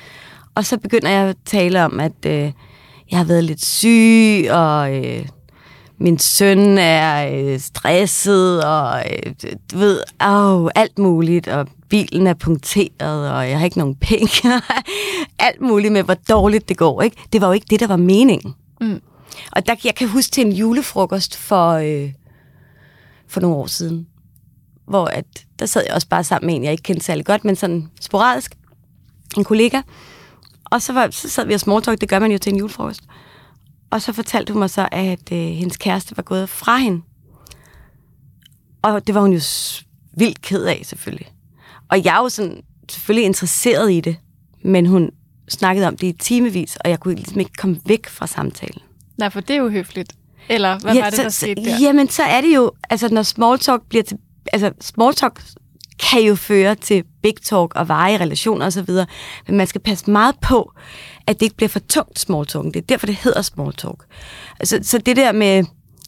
Og 0.55 0.65
så 0.65 0.77
begynder 0.77 1.09
jeg 1.09 1.29
at 1.29 1.35
tale 1.45 1.85
om, 1.85 1.99
at 1.99 2.25
øh, 2.25 2.51
jeg 3.11 3.19
har 3.19 3.23
været 3.23 3.43
lidt 3.43 3.65
syg, 3.65 4.47
og 4.51 5.05
øh, 5.05 5.27
min 6.01 6.19
søn 6.19 6.77
er 6.77 7.31
øh, 7.33 7.59
stresset, 7.59 8.63
og 8.63 9.03
øh, 9.11 9.33
du 9.71 9.77
ved, 9.77 10.01
åh, 10.25 10.69
alt 10.75 10.99
muligt, 10.99 11.47
og 11.47 11.67
bilen 11.89 12.27
er 12.27 12.33
punkteret, 12.33 13.31
og 13.31 13.49
jeg 13.49 13.57
har 13.57 13.65
ikke 13.65 13.77
nogen 13.77 13.95
penge. 13.95 14.61
alt 15.39 15.61
muligt 15.61 15.93
med, 15.93 16.03
hvor 16.03 16.13
dårligt 16.13 16.69
det 16.69 16.77
går. 16.77 17.01
Ikke? 17.01 17.17
Det 17.33 17.41
var 17.41 17.47
jo 17.47 17.53
ikke 17.53 17.67
det, 17.69 17.79
der 17.79 17.87
var 17.87 17.95
meningen. 17.95 18.53
Mm. 18.81 19.01
Og 19.51 19.67
der, 19.67 19.75
jeg 19.83 19.95
kan 19.95 20.07
huske 20.07 20.31
til 20.31 20.45
en 20.45 20.51
julefrokost 20.51 21.37
for, 21.37 21.71
øh, 21.71 22.09
for 23.27 23.41
nogle 23.41 23.55
år 23.55 23.67
siden, 23.67 24.07
hvor 24.87 25.05
at, 25.05 25.25
der 25.59 25.65
sad 25.65 25.83
jeg 25.87 25.95
også 25.95 26.07
bare 26.07 26.23
sammen 26.23 26.47
med 26.47 26.55
en, 26.55 26.63
jeg 26.63 26.71
ikke 26.71 26.83
kendte 26.83 27.05
særlig 27.05 27.25
godt, 27.25 27.45
men 27.45 27.55
sådan 27.55 27.89
sporadisk, 28.01 28.55
en 29.37 29.43
kollega. 29.43 29.81
Og 30.65 30.81
så, 30.81 30.93
var, 30.93 31.09
så 31.11 31.29
sad 31.29 31.45
vi 31.45 31.53
og 31.53 31.59
smalltalk, 31.59 32.01
det 32.01 32.09
gør 32.09 32.19
man 32.19 32.31
jo 32.31 32.37
til 32.37 32.53
en 32.53 32.59
julefrokost. 32.59 33.01
Og 33.91 34.01
så 34.01 34.13
fortalte 34.13 34.53
hun 34.53 34.59
mig 34.59 34.69
så, 34.69 34.89
at 34.91 35.31
øh, 35.31 35.37
hendes 35.37 35.77
kæreste 35.77 36.17
var 36.17 36.23
gået 36.23 36.49
fra 36.49 36.77
hende. 36.77 37.01
Og 38.81 39.07
det 39.07 39.15
var 39.15 39.21
hun 39.21 39.33
jo 39.33 39.39
vildt 40.17 40.41
ked 40.41 40.63
af, 40.65 40.81
selvfølgelig. 40.83 41.27
Og 41.89 42.05
jeg 42.05 42.15
er 42.15 42.19
jo 42.19 42.29
sådan, 42.29 42.63
selvfølgelig 42.89 43.25
interesseret 43.25 43.91
i 43.91 43.99
det, 43.99 44.17
men 44.63 44.85
hun 44.85 45.11
snakkede 45.49 45.87
om 45.87 45.97
det 45.97 46.07
i 46.07 46.11
timevis, 46.11 46.75
og 46.75 46.89
jeg 46.89 46.99
kunne 46.99 47.15
ligesom 47.15 47.39
ikke 47.39 47.51
komme 47.57 47.81
væk 47.85 48.07
fra 48.07 48.27
samtalen. 48.27 48.81
Nej, 49.17 49.29
for 49.29 49.41
det 49.41 49.53
er 49.53 49.57
jo 49.57 49.69
høfligt. 49.69 50.13
Eller 50.49 50.79
hvad 50.79 50.95
var 50.95 51.09
det, 51.09 51.15
så, 51.15 51.23
der 51.23 51.29
skete 51.29 51.65
der? 51.65 51.77
Jamen, 51.81 52.09
så 52.09 52.23
er 52.23 52.41
det 52.41 52.55
jo, 52.55 52.71
altså 52.89 53.09
når 53.13 53.23
small 53.23 53.59
talk 53.59 53.81
bliver 53.89 54.03
til, 54.03 54.17
altså 54.53 54.71
small 54.81 55.13
talk 55.13 55.41
kan 55.99 56.21
jo 56.21 56.35
føre 56.35 56.75
til 56.75 57.03
big 57.23 57.35
talk 57.41 57.75
og 57.75 57.87
varige 57.87 58.19
relationer 58.19 58.65
osv., 58.65 58.89
men 59.47 59.57
man 59.57 59.67
skal 59.67 59.81
passe 59.81 60.11
meget 60.11 60.35
på, 60.41 60.71
at 61.27 61.39
det 61.39 61.45
ikke 61.45 61.55
bliver 61.55 61.69
for 61.69 61.79
tungt 61.79 62.19
small 62.19 62.45
talk. 62.45 62.65
Det 62.65 62.75
er 62.75 62.81
derfor, 62.81 63.05
det 63.05 63.15
hedder 63.15 63.41
small 63.41 63.73
talk. 63.73 64.03
Altså, 64.59 64.79
så 64.81 64.97
det 64.97 65.15
der 65.15 65.31
med, 65.31 65.63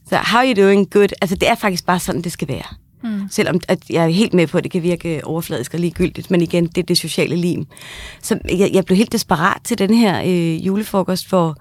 så, 0.09 0.15
how 0.15 0.39
are 0.39 0.47
you 0.47 0.63
doing 0.63 0.89
good, 0.89 1.09
altså 1.21 1.35
det 1.35 1.49
er 1.49 1.55
faktisk 1.55 1.85
bare 1.85 1.99
sådan, 1.99 2.21
det 2.21 2.31
skal 2.31 2.47
være. 2.47 2.75
Mm. 3.03 3.27
Selvom 3.31 3.59
at 3.67 3.89
jeg 3.89 4.03
er 4.03 4.07
helt 4.07 4.33
med 4.33 4.47
på, 4.47 4.57
at 4.57 4.63
det 4.63 4.71
kan 4.71 4.83
virke 4.83 5.25
overfladisk 5.25 5.73
og 5.73 5.79
ligegyldigt, 5.79 6.31
men 6.31 6.41
igen, 6.41 6.67
det 6.67 6.77
er 6.77 6.85
det 6.85 6.97
sociale 6.97 7.35
lim. 7.35 7.65
Så 8.21 8.39
jeg, 8.49 8.69
jeg 8.73 8.85
blev 8.85 8.97
helt 8.97 9.11
desperat 9.11 9.61
til 9.63 9.77
den 9.77 9.93
her 9.93 10.21
øh, 10.25 10.65
julefrokost, 10.65 11.29
hvor 11.29 11.55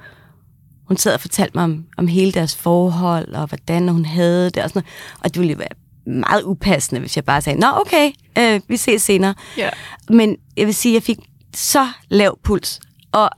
hun 0.88 0.96
sad 0.96 1.14
og 1.14 1.20
fortalte 1.20 1.52
mig 1.54 1.64
om, 1.64 1.84
om 1.96 2.06
hele 2.06 2.32
deres 2.32 2.56
forhold, 2.56 3.34
og 3.34 3.46
hvordan 3.46 3.88
hun 3.88 4.04
havde 4.04 4.50
det, 4.50 4.62
og 4.62 4.68
sådan 4.68 4.82
noget. 4.82 5.20
Og 5.24 5.34
det 5.34 5.40
ville 5.40 5.58
være 5.58 5.68
meget 6.06 6.42
upassende, 6.42 7.00
hvis 7.00 7.16
jeg 7.16 7.24
bare 7.24 7.42
sagde, 7.42 7.60
nå 7.60 7.66
okay, 7.86 8.10
øh, 8.38 8.60
vi 8.68 8.76
ses 8.76 9.02
senere. 9.02 9.34
Ja. 9.56 9.70
Men 10.08 10.36
jeg 10.56 10.66
vil 10.66 10.74
sige, 10.74 10.92
at 10.92 10.94
jeg 10.94 11.02
fik 11.02 11.18
så 11.54 11.88
lav 12.08 12.38
puls, 12.44 12.80
og 13.12 13.30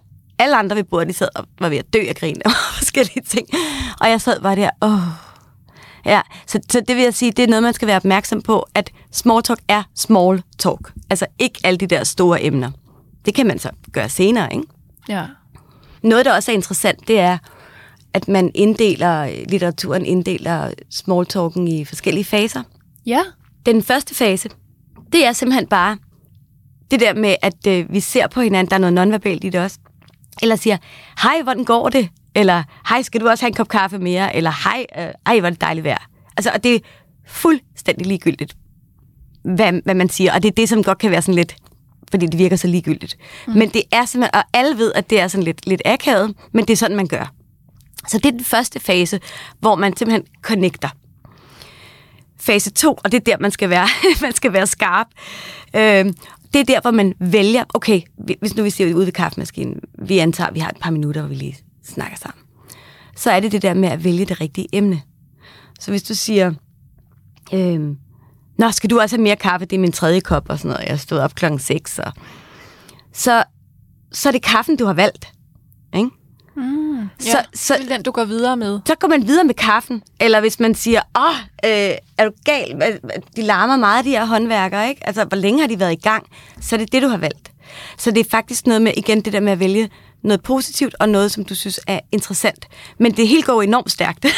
alle 0.45 0.57
andre 0.57 0.77
ved 0.77 0.85
bordet, 0.85 1.09
de 1.09 1.13
sad 1.13 1.29
og 1.35 1.45
var 1.61 1.69
ved 1.69 1.79
at 1.79 1.93
dø 1.93 1.99
af 2.09 2.15
grin 2.15 2.43
og 2.47 2.53
forskellige 2.77 3.23
ting. 3.23 3.49
Og 4.01 4.09
jeg 4.09 4.21
sad 4.21 4.41
bare 4.41 4.57
der, 4.57 4.71
åh. 4.83 4.99
Ja, 6.07 6.21
så, 6.47 6.61
så 6.71 6.81
det 6.81 6.97
vil 6.97 7.05
jeg 7.05 7.15
sige, 7.15 7.33
det 7.33 7.43
er 7.43 7.47
noget, 7.47 7.63
man 7.63 7.75
skal 7.75 7.89
være 7.89 7.97
opmærksom 7.97 8.43
på, 8.43 8.67
at 8.75 8.91
small 9.13 9.43
talk 9.43 9.61
er 9.69 9.83
small 9.95 10.43
talk. 10.59 10.93
Altså 11.11 11.27
ikke 11.39 11.61
alle 11.65 11.79
de 11.79 11.87
der 11.87 12.05
store 12.05 12.45
emner. 12.45 12.71
Det 13.25 13.35
kan 13.35 13.47
man 13.47 13.59
så 13.59 13.71
gøre 13.93 14.09
senere, 14.09 14.53
ikke? 14.55 14.67
ja. 15.09 15.27
Noget, 16.03 16.25
der 16.25 16.35
også 16.35 16.53
er 16.53 16.55
interessant, 16.57 17.09
det 17.09 17.19
er, 17.19 17.39
at 18.15 18.29
man 18.29 18.51
inddeler, 18.55 19.31
litteraturen 19.49 20.07
inddeler 20.07 20.71
smalltalken 20.91 21.69
i 21.69 21.85
forskellige 21.85 22.25
faser. 22.25 22.63
Ja. 23.07 23.21
Den 23.67 23.83
første 23.83 24.15
fase, 24.15 24.49
det 25.13 25.27
er 25.27 25.33
simpelthen 25.33 25.67
bare 25.67 25.99
det 26.91 27.01
der 27.01 27.15
med, 27.15 27.35
at 27.43 27.67
øh, 27.69 27.93
vi 27.93 28.01
ser 28.01 28.27
på 28.27 28.41
hinanden, 28.41 28.71
der 28.71 28.77
er 28.77 28.81
noget 28.81 28.93
nonverbalt 28.93 29.45
i 29.45 29.49
det 29.49 29.61
også. 29.61 29.79
Eller 30.43 30.57
siger, 30.57 30.77
hej, 31.23 31.43
hvordan 31.43 31.65
går 31.65 31.89
det? 31.89 32.09
Eller, 32.35 32.63
hej, 32.89 33.03
skal 33.03 33.21
du 33.21 33.29
også 33.29 33.45
have 33.45 33.49
en 33.49 33.55
kop 33.55 33.69
kaffe 33.69 33.99
mere? 33.99 34.37
Eller, 34.37 34.51
hej, 34.65 34.87
øh, 34.99 35.13
ej, 35.27 35.41
hvor 35.41 35.47
er 35.47 35.51
det 35.51 35.61
dejligt 35.61 35.85
vejr. 35.85 36.09
Altså, 36.37 36.51
og 36.55 36.65
det 36.65 36.75
er 36.75 36.79
fuldstændig 37.27 38.07
ligegyldigt, 38.07 38.57
hvad, 39.45 39.73
hvad 39.85 39.95
man 39.95 40.09
siger. 40.09 40.35
Og 40.35 40.43
det 40.43 40.49
er 40.49 40.55
det, 40.55 40.69
som 40.69 40.83
godt 40.83 40.99
kan 40.99 41.11
være 41.11 41.23
sådan 41.23 41.35
lidt, 41.35 41.57
fordi 42.11 42.27
det 42.27 42.39
virker 42.39 42.57
så 42.57 42.67
ligegyldigt. 42.67 43.17
Mm. 43.47 43.53
Men 43.55 43.69
det 43.69 43.83
er 43.93 44.05
simpelthen, 44.05 44.35
og 44.35 44.45
alle 44.53 44.79
ved, 44.79 44.93
at 44.95 45.11
det 45.11 45.21
er 45.21 45.29
sådan 45.29 45.45
lidt, 45.45 45.67
lidt 45.67 45.83
akavet, 45.85 46.35
men 46.53 46.65
det 46.65 46.73
er 46.73 46.77
sådan, 46.77 46.97
man 46.97 47.07
gør. 47.07 47.33
Så 48.09 48.19
det 48.19 48.27
er 48.27 48.31
den 48.31 48.45
første 48.45 48.81
fase, 48.81 49.21
hvor 49.61 49.75
man 49.75 49.97
simpelthen 49.97 50.27
connecter 50.43 50.89
fase 52.45 52.71
2, 52.71 52.99
og 53.05 53.13
det 53.13 53.21
er 53.21 53.25
der, 53.25 53.37
man 53.41 53.51
skal 53.51 53.71
være, 53.71 53.89
man 54.23 54.33
skal 54.33 54.53
være 54.53 54.67
skarp. 54.67 55.07
Øh, 55.77 56.13
det 56.55 56.61
er 56.61 56.65
der, 56.65 56.81
hvor 56.81 56.91
man 56.91 57.15
vælger, 57.21 57.65
okay, 57.75 58.01
hvis 58.41 58.57
nu 58.57 58.63
vi 58.63 58.71
ser 58.71 58.95
ude 58.95 59.07
ved 59.07 59.13
kaffemaskinen, 59.13 59.81
vi 59.99 60.19
antager, 60.19 60.49
at 60.49 60.55
vi 60.55 60.61
har 60.61 60.71
et 60.71 60.77
par 60.81 60.91
minutter, 60.91 61.21
hvor 61.21 61.29
vi 61.29 61.35
lige 61.35 61.57
snakker 61.85 62.17
sammen. 62.17 62.45
Så 63.17 63.31
er 63.31 63.41
det 63.41 63.53
det 63.53 63.63
der 63.63 63.75
med 63.75 63.89
at 63.89 64.05
vælge 64.05 64.25
det 64.25 64.41
rigtige 64.41 64.69
emne. 64.73 65.03
Så 65.81 65.91
hvis 65.91 66.03
du 66.03 66.15
siger, 66.15 66.53
øh, 67.53 67.97
Nå, 68.59 68.71
skal 68.71 68.91
du 68.91 69.01
også 69.01 69.17
have 69.17 69.23
mere 69.23 69.37
kaffe? 69.37 69.67
Det 69.67 69.77
er 69.77 69.81
min 69.81 69.93
tredje 69.93 70.21
kop 70.21 70.49
og 70.49 70.59
sådan 70.59 70.69
noget. 70.69 70.89
Jeg 70.89 71.01
stod 71.01 71.19
op 71.19 71.35
klokken 71.35 71.59
6. 71.59 71.99
Og... 71.99 72.13
Så, 73.13 73.45
så 74.13 74.29
er 74.29 74.33
det 74.33 74.43
kaffen, 74.43 74.77
du 74.77 74.85
har 74.85 74.93
valgt. 74.93 75.33
Ikke? 75.97 76.11
Mm. 76.57 77.09
Så- 77.19 77.31
Så, 77.31 77.39
så- 77.55 77.75
det 77.75 77.91
er 77.91 77.97
den, 77.97 78.03
du 78.03 78.11
går 78.11 78.25
videre 78.25 78.57
med. 78.57 78.81
så 78.87 78.95
går 78.95 79.09
man 79.09 79.27
videre 79.27 79.45
med 79.45 79.55
kaffen. 79.55 80.03
Eller 80.21 80.41
hvis 80.41 80.61
man 80.61 80.75
siger, 80.75 81.01
åh, 81.19 81.35
øh, 81.65 81.95
er 82.19 82.25
du 82.25 82.31
gal? 82.45 82.99
De 83.37 83.43
larmer 83.43 83.77
meget, 83.77 84.05
de 84.05 84.11
her 84.11 84.25
håndværkere, 84.25 84.89
ikke? 84.89 85.07
Altså, 85.07 85.25
hvor 85.25 85.37
længe 85.37 85.61
har 85.61 85.69
de 85.69 85.81
været 85.81 85.93
i 85.93 86.01
gang? 86.03 86.27
Så 86.61 86.77
er 86.77 86.79
det 86.79 86.93
det, 86.93 87.03
du 87.03 87.09
har 87.09 87.17
valgt. 87.17 87.53
Så 87.99 88.11
det 88.11 88.27
er 88.27 88.31
faktisk 88.31 88.67
noget 88.67 88.83
med, 88.83 88.93
igen, 88.97 89.21
det 89.21 89.33
der 89.33 89.41
med 89.41 89.53
at 89.53 89.61
vælge 89.61 89.91
noget 90.23 90.43
positivt, 90.43 90.95
og 91.01 91.09
noget, 91.09 91.31
som 91.33 91.45
du 91.45 91.55
synes 91.55 91.81
er 91.87 92.01
interessant. 92.13 92.67
Men 92.99 93.13
det 93.13 93.29
hele 93.29 93.43
går 93.43 93.63
enormt 93.63 93.91
stærkt. 93.91 94.27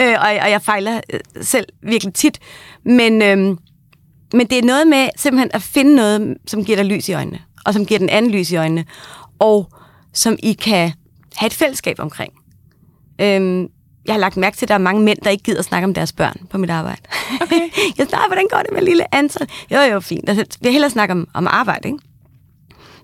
Øh, 0.00 0.12
og, 0.20 0.28
og 0.42 0.50
jeg 0.50 0.62
fejler 0.62 1.00
øh, 1.12 1.20
selv 1.42 1.66
virkelig 1.82 2.14
tit. 2.14 2.38
Men, 2.84 3.22
øhm, 3.22 3.58
men 4.32 4.46
det 4.46 4.58
er 4.58 4.62
noget 4.62 4.86
med 4.86 5.08
simpelthen 5.16 5.50
at 5.54 5.62
finde 5.62 5.96
noget, 5.96 6.36
som 6.46 6.64
giver 6.64 6.76
dig 6.76 6.84
lys 6.86 7.08
i 7.08 7.12
øjnene, 7.12 7.38
og 7.66 7.74
som 7.74 7.86
giver 7.86 7.98
den 7.98 8.08
anden 8.08 8.30
lys 8.30 8.50
i 8.50 8.56
øjnene, 8.56 8.84
og 9.38 9.68
som 10.14 10.36
I 10.42 10.52
kan 10.52 10.92
have 11.38 11.46
et 11.46 11.54
fællesskab 11.54 11.96
omkring. 12.00 12.32
Øhm, 13.20 13.68
jeg 14.06 14.14
har 14.14 14.18
lagt 14.20 14.36
mærke 14.36 14.56
til, 14.56 14.64
at 14.64 14.68
der 14.68 14.74
er 14.74 14.78
mange 14.78 15.02
mænd, 15.02 15.18
der 15.24 15.30
ikke 15.30 15.44
gider 15.44 15.62
snakke 15.62 15.84
om 15.86 15.94
deres 15.94 16.12
børn 16.12 16.36
på 16.50 16.58
mit 16.58 16.70
arbejde. 16.70 17.00
Okay. 17.40 17.60
jeg 17.98 18.06
snakker, 18.08 18.26
hvordan 18.28 18.46
går 18.50 18.58
det 18.58 18.72
med 18.72 18.82
lille 18.82 19.14
Anton? 19.14 19.46
Jo, 19.70 19.78
jo, 19.80 20.00
fint. 20.00 20.28
Altså, 20.28 20.58
vi 20.60 20.70
hellere 20.70 20.90
snakke 20.90 21.12
om, 21.12 21.28
om 21.34 21.46
arbejde, 21.50 21.88
ikke? 21.88 21.98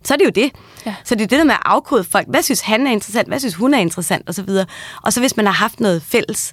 Så 0.05 0.15
er 0.15 0.19
det 0.19 0.25
jo 0.25 0.31
det. 0.35 0.53
Ja. 0.87 0.95
Så 1.05 1.15
det 1.15 1.23
er 1.23 1.27
det 1.27 1.39
der 1.39 1.45
med 1.45 1.55
at 1.55 1.61
afkode 1.65 2.05
folk. 2.05 2.27
Hvad 2.29 2.43
synes 2.43 2.61
han 2.61 2.87
er 2.87 2.91
interessant? 2.93 3.29
Hvad 3.29 3.39
synes 3.41 3.55
hun 3.55 3.75
er 3.75 3.79
interessant? 3.79 4.29
Og 4.29 4.35
så 4.35 4.43
videre. 4.43 4.67
Og 5.03 5.13
så 5.13 5.21
hvis 5.21 5.37
man 5.37 5.47
har 5.47 5.53
haft 5.53 5.81
noget 5.81 6.03
fælles, 6.03 6.53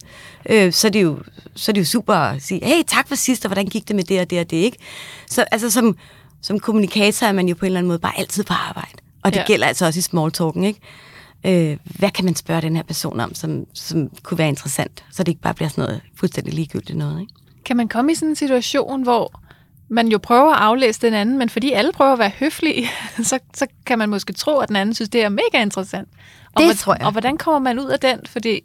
øh, 0.50 0.74
så, 0.74 0.88
er 0.88 0.92
det 0.92 1.04
jo, 1.04 1.20
så 1.56 1.72
er 1.72 1.74
det 1.74 1.82
jo 1.82 1.86
super 1.86 2.14
at 2.16 2.42
sige, 2.42 2.66
hey, 2.66 2.84
tak 2.88 3.08
for 3.08 3.16
sidst, 3.16 3.46
og 3.46 3.50
hvordan 3.50 3.66
gik 3.66 3.88
det 3.88 3.96
med 3.96 4.04
det 4.04 4.20
og 4.22 4.30
det 4.30 4.40
og 4.40 4.50
det, 4.52 4.58
ikke? 4.58 4.78
Så 5.30 5.46
altså 5.52 5.70
som, 5.72 5.98
som 6.42 6.60
kommunikator 6.60 7.28
er 7.28 7.32
man 7.32 7.48
jo 7.48 7.56
på 7.56 7.66
en 7.66 7.68
eller 7.68 7.80
anden 7.80 7.88
måde 7.88 8.00
bare 8.00 8.20
altid 8.20 8.44
på 8.44 8.54
arbejde. 8.54 8.98
Og 9.24 9.32
det 9.32 9.38
Ja. 9.38 9.42
ja. 9.42 9.48
gælder 9.48 9.68
altså 9.68 9.86
også 9.86 9.98
i 9.98 10.02
small 10.02 10.32
talken, 10.32 10.64
ikke? 10.64 10.80
Øh, 11.46 11.78
hvad 11.84 12.12
kan 12.12 12.26
man 12.26 12.36
spørge 12.36 12.62
den 12.62 12.76
her 12.76 12.84
person 12.84 13.20
om, 13.20 13.36
som, 13.36 13.66
som 13.74 14.10
kunne 14.24 14.38
være 14.38 14.48
interessant? 14.50 15.06
Så 15.12 15.24
det 15.24 15.32
ikke 15.32 15.42
bare 15.42 15.54
bliver 15.54 15.70
sådan 15.70 15.82
noget 15.86 16.02
fuldstændig 16.16 16.54
ligegyldigt 16.54 16.98
noget, 16.98 17.22
ikke? 17.22 17.34
Kan 17.66 17.78
man 17.78 17.88
komme 17.88 18.12
i 18.12 18.16
sådan 18.16 18.30
en 18.30 18.36
situation, 18.36 19.04
hvor 19.04 19.42
man 19.90 20.08
jo 20.08 20.18
prøver 20.18 20.54
at 20.54 20.62
aflæse 20.62 21.02
den 21.02 21.14
anden, 21.14 21.38
men 21.38 21.50
fordi 21.50 21.72
alle 21.72 21.92
prøver 21.92 22.14
at 22.14 22.20
være 22.20 22.32
høflige, 22.40 22.88
så, 23.24 23.40
så 23.54 23.68
kan 23.86 23.98
man 23.98 24.10
måske 24.10 24.34
tro, 24.34 24.58
at 24.58 24.68
den 24.68 24.76
anden 24.76 24.96
synes, 24.96 25.10
det 25.10 25.24
er 25.24 25.30
mega 25.30 25.62
interessant. 25.62 26.10
Og 26.54 26.58
Det 26.58 26.66
hvor- 26.66 26.74
tror 26.74 26.94
jeg. 27.00 27.06
Og 27.06 27.12
hvordan 27.12 27.38
kommer 27.38 27.60
man 27.60 27.80
ud 27.80 27.86
af 27.90 28.00
den? 28.00 28.20
Fordi 28.26 28.62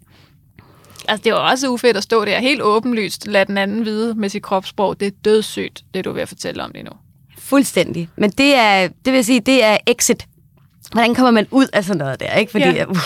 altså, 1.09 1.23
det 1.25 1.31
er 1.31 1.35
jo 1.37 1.47
også 1.47 1.69
ufedt 1.69 1.97
at 1.97 2.03
stå 2.03 2.25
der 2.25 2.39
helt 2.39 2.62
åbenlyst, 2.62 3.27
lade 3.27 3.45
den 3.45 3.59
anden 3.59 3.85
vide 3.85 4.15
med 4.15 4.29
sit 4.29 4.43
kropssprog. 4.43 5.01
Det 5.01 5.07
er 5.07 5.12
dødssygt, 5.25 5.85
det 5.95 6.05
du 6.05 6.11
er 6.11 6.15
ved 6.15 6.23
at 6.23 6.29
fortælle 6.29 6.65
om 6.65 6.71
lige 6.75 6.83
nu. 6.85 6.91
Fuldstændig. 7.39 8.09
Men 8.17 8.31
det 8.31 8.55
er, 8.55 8.89
det 9.05 9.12
vil 9.12 9.25
sige, 9.25 9.41
det 9.41 9.65
er 9.65 9.79
exit. 9.87 10.27
Hvordan 10.92 11.14
kommer 11.14 11.31
man 11.31 11.46
ud 11.51 11.66
af 11.72 11.85
sådan 11.85 11.99
noget 11.99 12.20
der, 12.20 12.35
ikke? 12.35 12.53
Fordi, 12.53 12.64
Ja. 12.64 12.85
uh, 12.87 12.96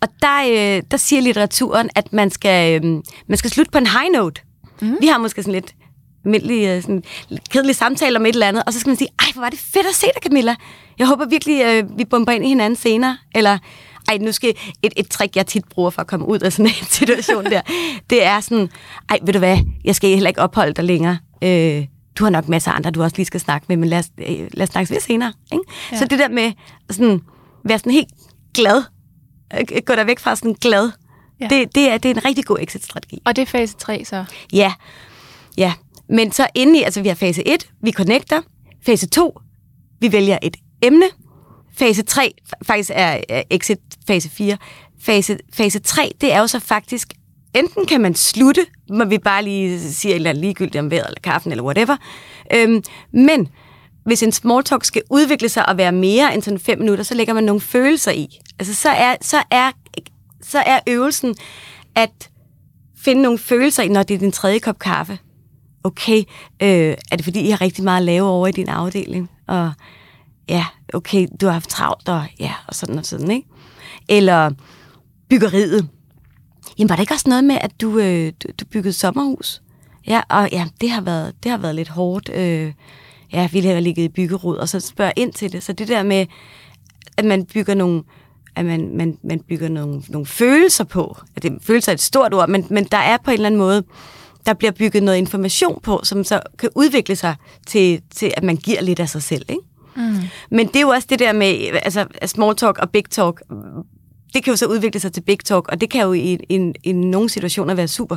og 0.00 0.08
der, 0.22 0.38
øh, 0.76 0.82
der 0.90 0.96
siger 0.96 1.22
litteraturen, 1.22 1.90
at 1.94 2.12
man 2.12 2.30
skal, 2.30 2.84
øh, 2.84 2.90
man 3.28 3.38
skal 3.38 3.50
slutte 3.50 3.70
på 3.72 3.78
en 3.78 3.86
high 3.86 4.12
note. 4.14 4.40
Mm. 4.80 4.96
Vi 5.00 5.06
har 5.06 5.18
måske 5.18 5.42
sådan 5.42 5.54
lidt 5.54 5.74
almindelig, 6.24 6.66
øh, 6.68 6.82
sådan, 6.82 7.02
lidt 7.28 7.48
kedelig 7.50 7.76
samtale 7.76 8.16
om 8.18 8.26
et 8.26 8.32
eller 8.32 8.46
andet, 8.48 8.62
og 8.66 8.72
så 8.72 8.80
skal 8.80 8.90
man 8.90 8.96
sige, 8.96 9.08
ej, 9.18 9.26
hvor 9.32 9.42
var 9.42 9.50
det 9.50 9.58
fedt 9.58 9.86
at 9.86 9.94
se 9.94 10.06
dig, 10.06 10.22
Camilla. 10.22 10.54
Jeg 10.98 11.06
håber 11.06 11.26
virkelig, 11.26 11.62
øh, 11.66 11.98
vi 11.98 12.04
bomber 12.04 12.32
ind 12.32 12.44
i 12.44 12.48
hinanden 12.48 12.76
senere. 12.76 13.18
Eller, 13.34 13.58
ej, 14.08 14.18
nu 14.18 14.32
skal 14.32 14.54
et, 14.82 14.92
et 14.96 15.08
trick, 15.08 15.36
jeg 15.36 15.46
tit 15.46 15.64
bruger 15.70 15.90
for 15.90 16.00
at 16.00 16.06
komme 16.06 16.28
ud 16.28 16.38
af 16.38 16.52
sådan 16.52 16.66
en 16.66 16.86
situation 16.98 17.44
der, 17.44 17.60
det 18.10 18.24
er 18.24 18.40
sådan, 18.40 18.68
ej, 19.10 19.18
ved 19.22 19.32
du 19.32 19.38
hvad, 19.38 19.58
jeg 19.84 19.94
skal 19.94 20.10
heller 20.10 20.28
ikke 20.28 20.40
opholde 20.42 20.72
dig 20.72 20.84
længere. 20.84 21.18
Øh, 21.44 21.84
du 22.20 22.24
har 22.24 22.30
nok 22.30 22.48
masser 22.48 22.70
af 22.70 22.76
andre, 22.76 22.90
du 22.90 23.02
også 23.02 23.16
lige 23.16 23.26
skal 23.26 23.40
snakke 23.40 23.66
med, 23.68 23.76
men 23.76 23.88
lad 23.88 23.98
os, 23.98 24.10
øh, 24.18 24.48
lad 24.52 24.62
os 24.62 24.68
snakkes 24.68 24.90
ved 24.90 25.00
senere. 25.00 25.32
Ikke? 25.52 25.64
Ja. 25.92 25.98
Så 25.98 26.04
det 26.04 26.18
der 26.18 26.28
med 26.28 26.52
sådan, 26.90 27.20
være 27.64 27.78
sådan 27.78 27.92
helt 27.92 28.08
glad, 28.54 28.82
øh, 29.54 29.82
gå 29.86 29.94
der 29.94 30.04
væk 30.04 30.18
fra 30.18 30.36
sådan 30.36 30.56
glad, 30.60 30.90
ja. 31.40 31.48
Det, 31.50 31.74
det, 31.74 31.90
er, 31.90 31.98
det 31.98 32.10
er 32.10 32.14
en 32.14 32.24
rigtig 32.24 32.44
god 32.44 32.58
exit-strategi. 32.60 33.22
Og 33.24 33.36
det 33.36 33.42
er 33.42 33.46
fase 33.46 33.76
3 33.76 34.04
så. 34.04 34.24
Ja, 34.52 34.72
ja. 35.56 35.72
Men 36.08 36.32
så 36.32 36.46
inde 36.54 36.78
i, 36.78 36.82
altså 36.82 37.02
vi 37.02 37.08
har 37.08 37.14
fase 37.14 37.48
1, 37.48 37.70
vi 37.82 37.92
connecter. 37.92 38.40
Fase 38.86 39.08
2, 39.08 39.40
vi 40.00 40.12
vælger 40.12 40.38
et 40.42 40.56
emne. 40.82 41.06
Fase 41.78 42.02
3 42.02 42.34
faktisk 42.62 42.90
er 42.94 43.20
er 43.28 43.42
exit 43.50 43.78
fase 44.06 44.30
4. 44.30 44.56
Fase, 45.00 45.38
fase 45.52 45.78
3, 45.78 46.12
det 46.20 46.32
er 46.32 46.38
jo 46.38 46.46
så 46.46 46.58
faktisk, 46.58 47.12
enten 47.54 47.86
kan 47.86 48.00
man 48.00 48.14
slutte, 48.14 48.66
man 48.90 49.10
vi 49.10 49.18
bare 49.18 49.44
lige 49.44 49.80
siger 49.80 50.12
et 50.12 50.16
eller 50.16 50.30
andet 50.30 50.44
ligegyldigt 50.44 50.76
om 50.76 50.90
vejret, 50.90 51.06
eller 51.06 51.20
kaffen, 51.20 51.52
eller 51.52 51.64
whatever. 51.64 51.96
Øhm, 52.54 52.82
men 53.12 53.48
hvis 54.04 54.22
en 54.22 54.32
small 54.32 54.64
talk 54.64 54.84
skal 54.84 55.02
udvikle 55.10 55.48
sig 55.48 55.68
og 55.68 55.76
være 55.76 55.92
mere 55.92 56.34
end 56.34 56.42
sådan 56.42 56.58
fem 56.58 56.78
minutter, 56.78 57.04
så 57.04 57.14
lægger 57.14 57.34
man 57.34 57.44
nogle 57.44 57.60
følelser 57.60 58.12
i. 58.12 58.38
Altså 58.58 58.74
så 58.74 58.88
er, 58.88 59.16
så 59.20 59.42
er, 59.50 59.70
så 60.42 60.58
er 60.58 60.80
øvelsen 60.86 61.34
at 61.94 62.30
finde 62.96 63.22
nogle 63.22 63.38
følelser 63.38 63.82
i, 63.82 63.88
når 63.88 64.02
det 64.02 64.14
er 64.14 64.18
din 64.18 64.32
tredje 64.32 64.58
kop 64.58 64.78
kaffe. 64.78 65.18
Okay, 65.84 66.18
øh, 66.62 66.94
er 67.12 67.16
det 67.16 67.24
fordi, 67.24 67.40
I 67.40 67.50
har 67.50 67.60
rigtig 67.60 67.84
meget 67.84 67.98
at 67.98 68.04
lave 68.04 68.28
over 68.28 68.46
i 68.46 68.52
din 68.52 68.68
afdeling? 68.68 69.30
Og 69.48 69.72
ja, 70.48 70.66
okay, 70.94 71.26
du 71.40 71.46
har 71.46 71.52
haft 71.52 71.70
travlt, 71.70 72.08
og 72.08 72.24
ja, 72.40 72.52
og 72.68 72.74
sådan 72.74 72.98
og 72.98 73.06
sådan, 73.06 73.30
ikke? 73.30 73.48
Eller 74.08 74.50
byggeriet. 75.28 75.88
Jamen, 76.80 76.88
var 76.88 76.96
det 76.96 77.02
ikke 77.02 77.14
også 77.14 77.28
noget 77.28 77.44
med, 77.44 77.58
at 77.60 77.80
du, 77.80 77.98
øh, 77.98 78.32
du, 78.42 78.48
du 78.60 78.64
byggede 78.64 78.92
sommerhus? 78.92 79.62
Ja, 80.06 80.20
og 80.28 80.48
ja, 80.52 80.66
det 80.80 80.90
har 80.90 81.00
været, 81.00 81.34
det 81.42 81.50
har 81.50 81.58
været 81.58 81.74
lidt 81.74 81.88
hårdt. 81.88 82.30
Øh, 82.34 82.72
ja, 83.32 83.48
vi 83.52 83.60
har 83.60 83.80
ligget 83.80 84.02
i 84.02 84.08
byggerod, 84.08 84.56
og 84.56 84.68
så 84.68 84.80
spørger 84.80 85.12
ind 85.16 85.32
til 85.32 85.52
det. 85.52 85.62
Så 85.62 85.72
det 85.72 85.88
der 85.88 86.02
med, 86.02 86.26
at 87.16 87.24
man 87.24 87.44
bygger 87.44 87.74
nogle, 87.74 88.02
at 88.56 88.66
man, 88.66 88.96
man, 88.96 89.18
man 89.22 89.40
bygger 89.40 89.68
nogle, 89.68 90.02
nogle 90.08 90.26
følelser 90.26 90.84
på. 90.84 91.16
At 91.36 91.42
det, 91.42 91.58
følelser 91.62 91.92
er 91.92 91.94
et 91.94 92.00
stort 92.00 92.34
ord, 92.34 92.48
men, 92.48 92.66
men 92.70 92.84
der 92.84 92.98
er 92.98 93.16
på 93.24 93.30
en 93.30 93.34
eller 93.34 93.46
anden 93.46 93.58
måde, 93.58 93.82
der 94.46 94.54
bliver 94.54 94.72
bygget 94.72 95.02
noget 95.02 95.18
information 95.18 95.80
på, 95.82 96.00
som 96.02 96.24
så 96.24 96.40
kan 96.58 96.68
udvikle 96.74 97.16
sig 97.16 97.34
til, 97.66 98.02
til 98.10 98.32
at 98.36 98.42
man 98.42 98.56
giver 98.56 98.82
lidt 98.82 99.00
af 99.00 99.08
sig 99.08 99.22
selv. 99.22 99.44
Ikke? 99.48 99.62
Mm. 99.96 100.16
Men 100.50 100.66
det 100.66 100.76
er 100.76 100.80
jo 100.80 100.88
også 100.88 101.06
det 101.10 101.18
der 101.18 101.32
med 101.32 101.78
altså, 101.82 102.06
small 102.26 102.56
talk 102.56 102.78
og 102.78 102.90
big 102.90 103.04
talk. 103.10 103.42
Det 104.34 104.44
kan 104.44 104.50
jo 104.52 104.56
så 104.56 104.66
udvikle 104.66 105.00
sig 105.00 105.12
til 105.12 105.20
big 105.20 105.38
talk, 105.44 105.68
og 105.68 105.80
det 105.80 105.90
kan 105.90 106.02
jo 106.02 106.12
i, 106.12 106.38
i, 106.48 106.72
i 106.84 106.92
nogle 106.92 107.28
situationer 107.28 107.74
være 107.74 107.88
super. 107.88 108.16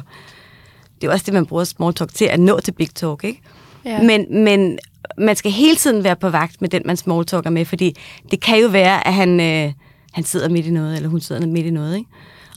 Det 0.95 1.03
er 1.03 1.07
jo 1.07 1.11
også 1.11 1.23
det, 1.25 1.33
man 1.33 1.45
bruger 1.45 1.63
small 1.63 1.93
talk 1.93 2.13
til, 2.13 2.25
at 2.25 2.39
nå 2.39 2.59
til 2.59 2.71
big 2.71 2.89
talk. 2.95 3.23
Ikke? 3.23 3.41
Ja. 3.85 4.01
Men, 4.01 4.43
men 4.43 4.79
man 5.17 5.35
skal 5.35 5.51
hele 5.51 5.75
tiden 5.75 6.03
være 6.03 6.15
på 6.15 6.29
vagt 6.29 6.61
med 6.61 6.69
den, 6.69 6.81
man 6.85 6.97
small 6.97 7.25
talker 7.25 7.49
med, 7.49 7.65
fordi 7.65 7.95
det 8.31 8.41
kan 8.41 8.59
jo 8.61 8.67
være, 8.67 9.07
at 9.07 9.13
han, 9.13 9.39
øh, 9.39 9.73
han 10.13 10.23
sidder 10.23 10.49
midt 10.49 10.65
i 10.65 10.71
noget, 10.71 10.95
eller 10.95 11.09
hun 11.09 11.21
sidder 11.21 11.47
midt 11.47 11.65
i 11.65 11.69
noget. 11.69 11.95
Ikke? 11.97 12.09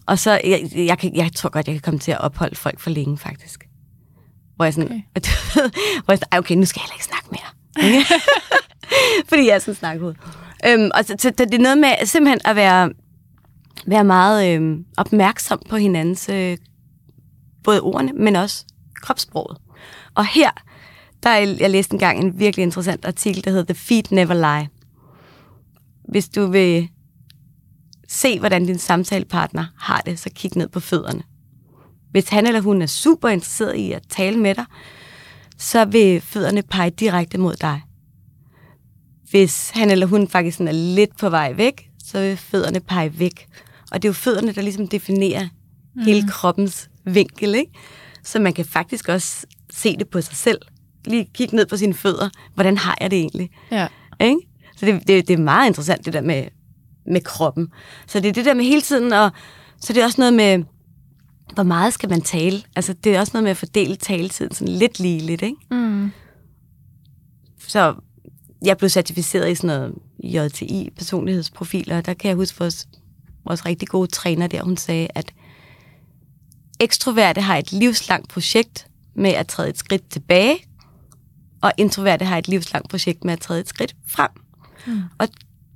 Og 0.06 0.18
så, 0.18 0.40
jeg, 0.44 0.70
jeg, 0.74 0.98
kan, 0.98 1.16
jeg 1.16 1.30
tror 1.36 1.48
godt, 1.48 1.66
jeg 1.66 1.74
kan 1.74 1.82
komme 1.82 2.00
til 2.00 2.12
at 2.12 2.20
opholde 2.20 2.56
folk 2.56 2.80
for 2.80 2.90
længe, 2.90 3.18
faktisk. 3.18 3.68
Hvor 4.56 4.64
jeg 4.64 4.74
sådan, 4.74 5.04
okay. 5.16 5.28
hvor 6.04 6.12
jeg 6.12 6.18
sådan, 6.18 6.28
"Ej, 6.32 6.38
okay, 6.38 6.54
nu 6.54 6.64
skal 6.64 6.80
jeg 6.80 6.84
heller 6.84 6.94
ikke 6.94 7.04
snakke 7.04 7.28
mere. 7.30 8.04
Fordi 9.28 9.46
jeg 9.46 9.54
er 9.54 9.58
sådan 9.58 9.74
snakhoved. 9.74 10.14
Øhm, 10.66 10.90
og 10.94 11.04
så, 11.04 11.16
så, 11.18 11.30
det 11.38 11.54
er 11.54 11.58
noget 11.58 11.78
med 11.78 12.06
simpelthen 12.06 12.40
at 12.44 12.56
være, 12.56 12.90
være 13.86 14.04
meget 14.04 14.60
øh, 14.60 14.78
opmærksom 14.96 15.62
på 15.68 15.76
hinandens, 15.76 16.28
øh, 16.28 16.56
både 17.64 17.80
ordene, 17.80 18.12
men 18.12 18.36
også 18.36 18.64
kropssproget. 19.02 19.58
Og 20.14 20.26
her, 20.26 20.50
der 21.22 21.30
er, 21.30 21.56
jeg 21.60 21.70
læste 21.70 21.94
engang 21.94 22.18
en 22.18 22.38
virkelig 22.38 22.62
interessant 22.62 23.04
artikel, 23.04 23.44
der 23.44 23.50
hedder 23.50 23.74
The 23.74 23.74
Feet 23.74 24.12
Never 24.12 24.34
Lie. 24.34 24.68
Hvis 26.08 26.28
du 26.28 26.46
vil 26.46 26.88
se, 28.08 28.38
hvordan 28.38 28.66
din 28.66 28.78
samtalepartner 28.78 29.64
har 29.78 30.00
det, 30.00 30.18
så 30.18 30.30
kig 30.34 30.56
ned 30.56 30.68
på 30.68 30.80
fødderne. 30.80 31.22
Hvis 32.10 32.28
han 32.28 32.46
eller 32.46 32.60
hun 32.60 32.82
er 32.82 32.86
super 32.86 33.28
interesseret 33.28 33.76
i 33.76 33.92
at 33.92 34.02
tale 34.08 34.38
med 34.38 34.54
dig, 34.54 34.64
så 35.58 35.84
vil 35.84 36.20
fødderne 36.20 36.62
pege 36.62 36.90
direkte 36.90 37.38
mod 37.38 37.54
dig. 37.54 37.82
Hvis 39.30 39.70
han 39.70 39.90
eller 39.90 40.06
hun 40.06 40.28
faktisk 40.28 40.56
sådan 40.56 40.68
er 40.68 40.94
lidt 40.94 41.18
på 41.18 41.30
vej 41.30 41.52
væk, 41.52 41.90
så 42.04 42.20
vil 42.20 42.36
fødderne 42.36 42.80
pege 42.80 43.18
væk. 43.18 43.48
Og 43.92 44.02
det 44.02 44.08
er 44.08 44.10
jo 44.10 44.14
fødderne, 44.14 44.52
der 44.52 44.62
ligesom 44.62 44.88
definerer 44.88 45.48
mm. 45.94 46.02
hele 46.02 46.28
kroppens 46.28 46.90
vinkel, 47.04 47.54
ikke? 47.54 47.72
Så 48.22 48.38
man 48.38 48.52
kan 48.52 48.64
faktisk 48.64 49.08
også 49.08 49.46
se 49.70 49.96
det 49.96 50.08
på 50.08 50.20
sig 50.20 50.36
selv. 50.36 50.58
Lige 51.04 51.28
kigge 51.34 51.56
ned 51.56 51.66
på 51.66 51.76
sine 51.76 51.94
fødder. 51.94 52.28
Hvordan 52.54 52.78
har 52.78 52.98
jeg 53.00 53.10
det 53.10 53.18
egentlig? 53.18 53.50
Ja. 53.70 53.86
Ikke? 54.20 54.38
Så 54.76 54.86
det, 54.86 55.08
det, 55.08 55.28
det 55.28 55.34
er 55.34 55.42
meget 55.42 55.66
interessant, 55.66 56.04
det 56.04 56.12
der 56.12 56.20
med, 56.20 56.44
med 57.06 57.20
kroppen. 57.20 57.68
Så 58.06 58.20
det 58.20 58.28
er 58.28 58.32
det 58.32 58.44
der 58.44 58.54
med 58.54 58.64
hele 58.64 58.80
tiden, 58.80 59.12
og 59.12 59.30
så 59.80 59.92
det 59.92 60.00
er 60.00 60.04
også 60.04 60.20
noget 60.20 60.34
med, 60.34 60.64
hvor 61.54 61.62
meget 61.62 61.94
skal 61.94 62.08
man 62.08 62.20
tale? 62.20 62.62
Altså, 62.76 62.92
det 62.92 63.16
er 63.16 63.20
også 63.20 63.30
noget 63.34 63.42
med 63.42 63.50
at 63.50 63.56
fordele 63.56 63.96
taletiden 63.96 64.54
sådan 64.54 64.74
lidt 64.74 65.00
ligeligt, 65.00 65.42
ikke? 65.42 65.56
Mm. 65.70 66.10
Så 67.58 67.94
jeg 68.64 68.78
blev 68.78 68.90
certificeret 68.90 69.50
i 69.50 69.54
sådan 69.54 69.68
noget 69.68 69.94
JTI, 70.24 70.90
personlighedsprofiler, 70.96 71.96
og 71.96 72.06
der 72.06 72.14
kan 72.14 72.28
jeg 72.28 72.36
huske 72.36 72.58
vores, 72.58 72.88
vores 73.46 73.66
rigtig 73.66 73.88
gode 73.88 74.06
træner 74.06 74.46
der, 74.46 74.62
hun 74.62 74.76
sagde, 74.76 75.08
at 75.14 75.32
ekstroverte 76.80 77.40
har 77.40 77.56
et 77.56 77.72
livslangt 77.72 78.28
projekt 78.28 78.86
med 79.14 79.30
at 79.30 79.46
træde 79.46 79.68
et 79.68 79.78
skridt 79.78 80.10
tilbage, 80.10 80.58
og 81.62 81.72
introverte 81.76 82.24
har 82.24 82.38
et 82.38 82.48
livslangt 82.48 82.90
projekt 82.90 83.24
med 83.24 83.32
at 83.32 83.40
træde 83.40 83.60
et 83.60 83.68
skridt 83.68 83.96
frem. 84.08 84.30
Mm. 84.86 85.02
Og 85.18 85.28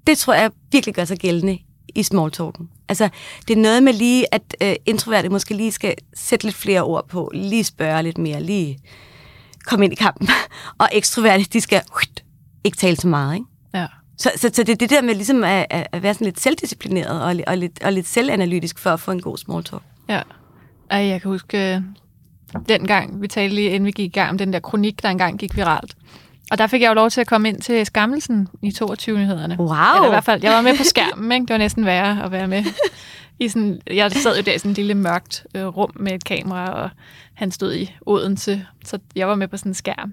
det 0.07 0.19
tror 0.19 0.35
jeg 0.35 0.51
virkelig 0.73 0.95
gør 0.95 1.05
sig 1.05 1.19
gældende 1.19 1.59
i 1.95 2.03
small 2.03 2.31
talken. 2.31 2.69
Altså, 2.89 3.09
det 3.49 3.57
er 3.57 3.61
noget 3.61 3.83
med 3.83 3.93
lige, 3.93 4.35
at 4.35 4.57
øh, 4.63 4.75
introverte 4.87 5.29
måske 5.29 5.55
lige 5.55 5.73
skal 5.73 5.95
sætte 6.15 6.45
lidt 6.45 6.57
flere 6.57 6.83
ord 6.83 7.09
på, 7.09 7.31
lige 7.35 7.65
spørge 7.65 8.03
lidt 8.03 8.19
mere, 8.19 8.43
lige 8.43 8.79
komme 9.65 9.85
ind 9.85 9.93
i 9.93 9.97
kampen. 9.97 10.29
Og 10.81 10.89
ekstroverte, 10.93 11.45
de 11.45 11.61
skal 11.61 11.83
uh, 11.95 12.03
ikke 12.65 12.77
tale 12.77 12.97
så 12.97 13.09
meget, 13.09 13.35
ikke? 13.35 13.47
Så, 14.21 14.31
så, 14.37 14.51
så 14.53 14.63
det 14.63 14.69
er 14.69 14.77
det 14.77 14.91
der 14.91 15.03
med 15.03 15.15
ligesom 15.15 15.45
at, 15.45 15.67
at 15.71 16.03
være 16.03 16.15
sådan 16.15 16.25
lidt 16.25 16.41
selvdisciplineret 16.41 17.23
og, 17.23 17.35
og, 17.47 17.59
lidt, 17.59 17.83
og 17.83 17.93
lidt 17.93 18.07
selvanalytisk 18.07 18.79
for 18.79 18.91
at 18.91 19.01
få 19.01 19.11
en 19.11 19.21
god 19.21 19.39
small 19.39 19.65
talk. 19.65 19.83
Ja. 20.09 20.23
Ej, 20.91 20.99
jeg 20.99 21.23
kan 21.23 21.31
huske, 21.31 21.75
øh, 21.75 21.81
dengang 22.69 23.23
vi 23.23 23.29
talte 23.29 23.55
lige, 23.55 23.71
inden 23.71 23.87
vi 23.87 23.91
gik 23.91 24.07
i 24.07 24.19
gang 24.19 24.31
om 24.31 24.39
den 24.39 24.53
der 24.53 24.61
kronik, 24.61 25.03
der 25.03 25.09
engang 25.09 25.39
gik 25.39 25.57
viralt. 25.57 25.97
Og 26.51 26.59
der 26.59 26.67
fik 26.67 26.83
jeg 26.83 26.89
jo 26.89 26.95
lov 26.95 27.11
til 27.11 27.21
at 27.21 27.27
komme 27.27 27.49
ind 27.49 27.61
til 27.61 27.87
skammelsen 27.87 28.49
i 28.63 28.69
22-nyhederne. 28.69 29.57
Wow! 29.59 29.69
Eller 29.69 30.07
i 30.07 30.09
hvert 30.09 30.25
fald, 30.25 30.43
jeg 30.43 30.53
var 30.53 30.61
med 30.61 30.77
på 30.77 30.85
skærmen, 30.85 31.33
ikke? 31.33 31.47
Det 31.47 31.51
var 31.51 31.59
næsten 31.59 31.87
værre 31.87 32.25
at 32.25 32.31
være 32.31 32.49
med. 32.49 32.65
I 33.39 33.49
sådan, 33.49 33.81
jeg 33.87 34.13
sad 34.13 34.37
jo 34.37 34.43
der 34.43 34.53
i 34.53 34.59
sådan 34.59 34.71
et 34.71 34.77
lille 34.77 34.95
mørkt 34.95 35.47
øh, 35.55 35.67
rum 35.67 35.91
med 35.97 36.13
et 36.13 36.25
kamera, 36.25 36.83
og 36.83 36.91
han 37.35 37.51
stod 37.51 37.75
i 37.75 37.95
Odense, 38.07 38.67
så 38.85 38.99
jeg 39.17 39.29
var 39.29 39.35
med 39.35 39.49
på 39.49 39.57
sådan 39.57 39.71
en 39.71 39.75
skærm. 39.75 40.13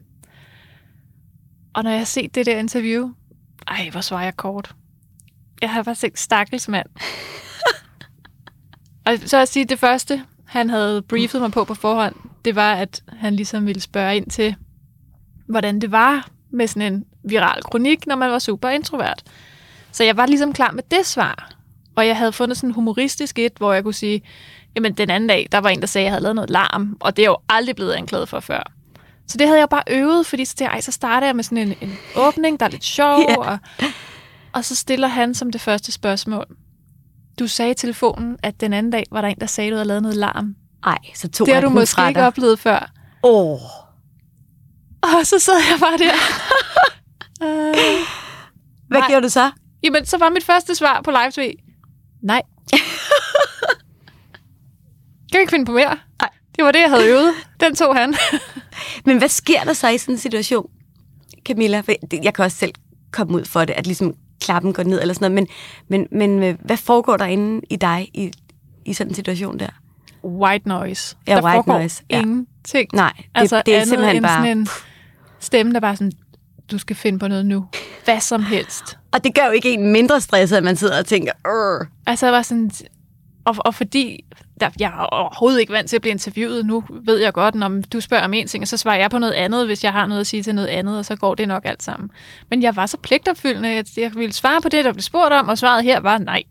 Og 1.74 1.84
når 1.84 1.90
jeg 1.90 2.00
har 2.00 2.06
set 2.06 2.36
det 2.36 2.46
der 2.46 2.58
interview, 2.58 3.12
ej, 3.68 3.90
hvor 3.92 4.02
svarer 4.02 4.24
jeg 4.24 4.38
kort. 4.38 4.76
Jeg 5.62 5.70
har 5.70 5.84
faktisk 5.84 6.04
ikke 6.04 6.22
stakkels 6.22 6.68
mand. 6.68 6.88
og 9.06 9.14
så 9.26 9.38
at 9.38 9.48
sige, 9.48 9.66
det 9.66 9.80
første, 9.80 10.24
han 10.46 10.70
havde 10.70 11.02
briefet 11.02 11.42
mig 11.42 11.52
på 11.52 11.64
på 11.64 11.74
forhånd, 11.74 12.16
det 12.46 12.56
var, 12.56 12.74
at 12.74 13.04
han 13.20 13.36
ligesom 13.36 13.66
ville 13.66 13.82
spørge 13.82 14.16
ind 14.16 14.30
til, 14.30 14.56
hvordan 15.48 15.82
det 15.82 15.92
var 15.92 16.30
med 16.52 16.68
sådan 16.68 16.94
en 16.94 17.06
viral 17.24 17.64
kronik, 17.64 18.08
når 18.08 18.16
man 18.16 18.32
var 18.32 18.40
super 18.40 18.70
introvert. 18.70 19.24
Så 19.92 20.04
jeg 20.04 20.18
var 20.18 20.26
ligesom 20.26 20.54
klar 20.54 20.72
med 20.72 20.84
det 20.92 21.06
svar. 21.06 21.52
Og 21.96 22.08
jeg 22.08 22.18
havde 22.18 22.32
fundet 22.32 22.58
sådan 22.58 22.70
en 22.70 22.74
humoristisk 22.74 23.40
et, 23.40 23.52
hvor 23.58 23.74
jeg 23.74 23.84
kunne 23.84 23.94
sige, 23.94 24.22
jamen 24.76 24.94
den 24.94 25.10
anden 25.10 25.30
dag, 25.30 25.48
der 25.52 25.58
var 25.58 25.70
en, 25.70 25.80
der 25.82 25.88
sagde, 25.88 26.04
at 26.04 26.06
jeg 26.06 26.12
havde 26.12 26.24
lavet 26.24 26.36
noget 26.36 26.50
larm, 26.50 26.98
og 27.00 27.16
det 27.18 27.22
er 27.22 27.26
jeg 27.26 27.30
jo 27.30 27.38
aldrig 27.50 27.76
blevet 27.76 27.94
anklaget 27.94 28.30
for 28.30 28.40
før. 28.40 28.72
Så 29.28 29.38
det 29.38 29.48
havde 29.48 29.60
jeg 29.60 29.70
bare 29.70 29.84
øvet, 29.90 30.26
fordi 30.26 30.46
så, 30.46 30.56
der, 30.60 30.70
ej, 30.70 30.82
så 30.82 30.92
starter 30.92 31.28
jeg 31.28 31.36
med 31.36 31.44
sådan 31.44 31.58
en, 31.58 31.76
en 31.82 31.98
åbning, 32.16 32.60
der 32.60 32.66
er 32.66 32.70
lidt 32.70 32.84
sjov, 32.84 33.20
Ja. 33.30 33.36
og, 33.38 33.58
og 34.54 34.66
så 34.66 34.76
stiller 34.76 35.08
han 35.08 35.34
som 35.36 35.52
det 35.52 35.62
første 35.62 35.92
spørgsmål. 35.92 36.46
Du 37.40 37.48
sagde 37.48 37.72
i 37.72 37.76
telefonen, 37.76 38.38
at 38.44 38.62
den 38.62 38.74
anden 38.74 38.92
dag 38.92 39.04
var 39.12 39.22
der 39.22 39.28
en, 39.28 39.36
der 39.40 39.46
sagde, 39.46 39.68
at 39.68 39.72
du 39.72 39.76
havde 39.76 39.88
lavet 39.88 40.02
noget 40.02 40.18
larm. 40.18 40.56
Ej, 40.86 40.98
så 41.16 41.28
tog 41.30 41.48
Det 41.48 41.54
har 41.56 41.62
du 41.62 41.70
måske 41.70 42.08
ikke 42.08 42.22
oplevet 42.24 42.60
før. 42.60 42.92
Åh, 43.24 43.60
Og 45.02 45.26
så 45.26 45.40
sad 45.40 45.54
jeg 45.72 45.80
bare 45.80 45.98
der. 45.98 46.14
øh, 47.48 47.76
hvad 48.88 49.00
Nej. 49.00 49.08
gjorde 49.08 49.24
du 49.24 49.30
så? 49.30 49.52
Jamen, 49.84 50.06
så 50.06 50.18
var 50.18 50.30
mit 50.30 50.44
første 50.44 50.76
svar 50.76 51.02
på 51.02 51.12
live 51.12 51.32
tv, 51.32 51.54
nej. 52.24 52.42
kan 55.32 55.38
vi 55.38 55.40
ikke 55.40 55.50
finde 55.52 55.66
på 55.66 55.72
mere? 55.72 55.98
Det 56.58 56.66
var 56.66 56.72
det, 56.72 56.80
jeg 56.80 56.90
havde 56.90 57.10
øvet. 57.10 57.34
Den 57.60 57.76
tog 57.76 57.96
han. 57.96 58.16
Men 59.06 59.18
hvad 59.18 59.30
sker 59.30 59.64
der 59.64 59.74
så 59.74 59.88
i 59.90 59.98
sådan 59.98 60.16
en 60.16 60.20
situation, 60.20 60.70
Camilla? 61.46 61.80
For 61.80 61.94
Jeg 62.24 62.34
kan 62.34 62.46
også 62.46 62.58
selv 62.58 62.74
komme 63.12 63.34
ud 63.34 63.46
for 63.46 63.66
det, 63.66 63.74
at 63.74 63.88
ligesom 63.88 64.14
klappen 64.42 64.74
går 64.74 64.84
ned 64.84 65.02
eller 65.02 65.14
sådan 65.14 65.32
noget. 65.32 65.48
Men, 65.90 66.08
men, 66.12 66.20
men 66.20 66.44
øh, 66.44 66.56
hvad 66.66 66.78
foregår 66.78 67.18
der 67.18 67.26
inde 67.26 67.62
i 67.70 67.76
dig 67.76 68.10
i, 68.14 68.32
i 68.86 68.94
sådan 68.94 69.12
en 69.12 69.16
situation 69.16 69.60
der? 69.60 69.70
White 70.24 70.70
noise. 70.70 71.16
Ja, 71.28 71.36
der 71.36 71.44
white 71.44 71.56
foregår 71.56 71.80
noise, 71.80 72.04
ja. 72.10 72.22
ingenting. 72.22 72.90
Nej, 72.94 73.14
det, 73.18 73.26
altså, 73.36 73.62
det 73.66 73.76
er 73.76 73.86
simpelthen 73.86 74.24
bare... 74.24 74.46
sådan 74.46 74.58
en 74.58 74.68
stemme, 75.40 75.74
der 75.74 75.80
bare 75.80 75.96
sådan, 75.96 76.12
du 76.72 76.78
skal 76.78 76.96
finde 76.96 77.20
på 77.20 77.28
noget 77.28 77.46
nu. 77.46 77.68
Hvad 78.06 78.20
som 78.20 78.44
helst. 78.44 78.98
Og 79.12 79.24
det 79.24 79.36
gør 79.36 79.46
jo 79.46 79.52
ikke 79.52 79.74
en 79.74 79.92
mindre 79.92 80.22
stresset, 80.22 80.58
at 80.58 80.64
man 80.64 80.76
sidder 80.76 81.00
og 81.00 81.06
tænker, 81.06 81.32
Åh. 81.48 81.88
Altså, 82.08 82.26
jeg 82.26 82.34
var 82.34 82.42
sådan... 82.42 82.72
Og, 83.46 83.56
og 83.60 83.76
fordi 83.76 84.26
der, 84.60 84.70
jeg 84.80 84.88
er 84.88 85.04
overhovedet 85.04 85.60
ikke 85.60 85.74
vant 85.74 85.90
til 85.90 85.96
at 85.96 86.02
blive 86.02 86.12
interviewet. 86.12 86.66
Nu 86.66 86.84
ved 86.90 87.18
jeg 87.18 87.34
godt, 87.34 87.56
når 87.56 87.82
du 87.94 88.02
spørger 88.02 88.24
om 88.26 88.34
en 88.34 88.48
ting, 88.48 88.62
og 88.62 88.68
så 88.68 88.78
svarer 88.78 88.98
jeg 88.98 89.12
på 89.12 89.20
noget 89.20 89.34
andet, 89.34 89.66
hvis 89.66 89.84
jeg 89.84 89.92
har 89.92 90.06
noget 90.06 90.22
at 90.22 90.28
sige 90.28 90.44
til 90.44 90.56
noget 90.56 90.68
andet, 90.68 90.98
og 90.98 91.06
så 91.06 91.16
går 91.16 91.36
det 91.36 91.48
nok 91.48 91.66
alt 91.66 91.84
sammen. 91.84 92.10
Men 92.50 92.64
jeg 92.64 92.76
var 92.76 92.86
så 92.86 92.98
pligtopfyldende, 92.98 93.70
at 93.70 93.98
jeg 93.98 94.12
ville 94.16 94.34
svare 94.34 94.62
på 94.62 94.70
det, 94.70 94.86
der 94.86 94.94
blev 94.94 95.02
spurgt 95.02 95.34
om, 95.34 95.48
og 95.48 95.58
svaret 95.58 95.84
her 95.84 96.00
var 96.00 96.18
nej. 96.18 96.44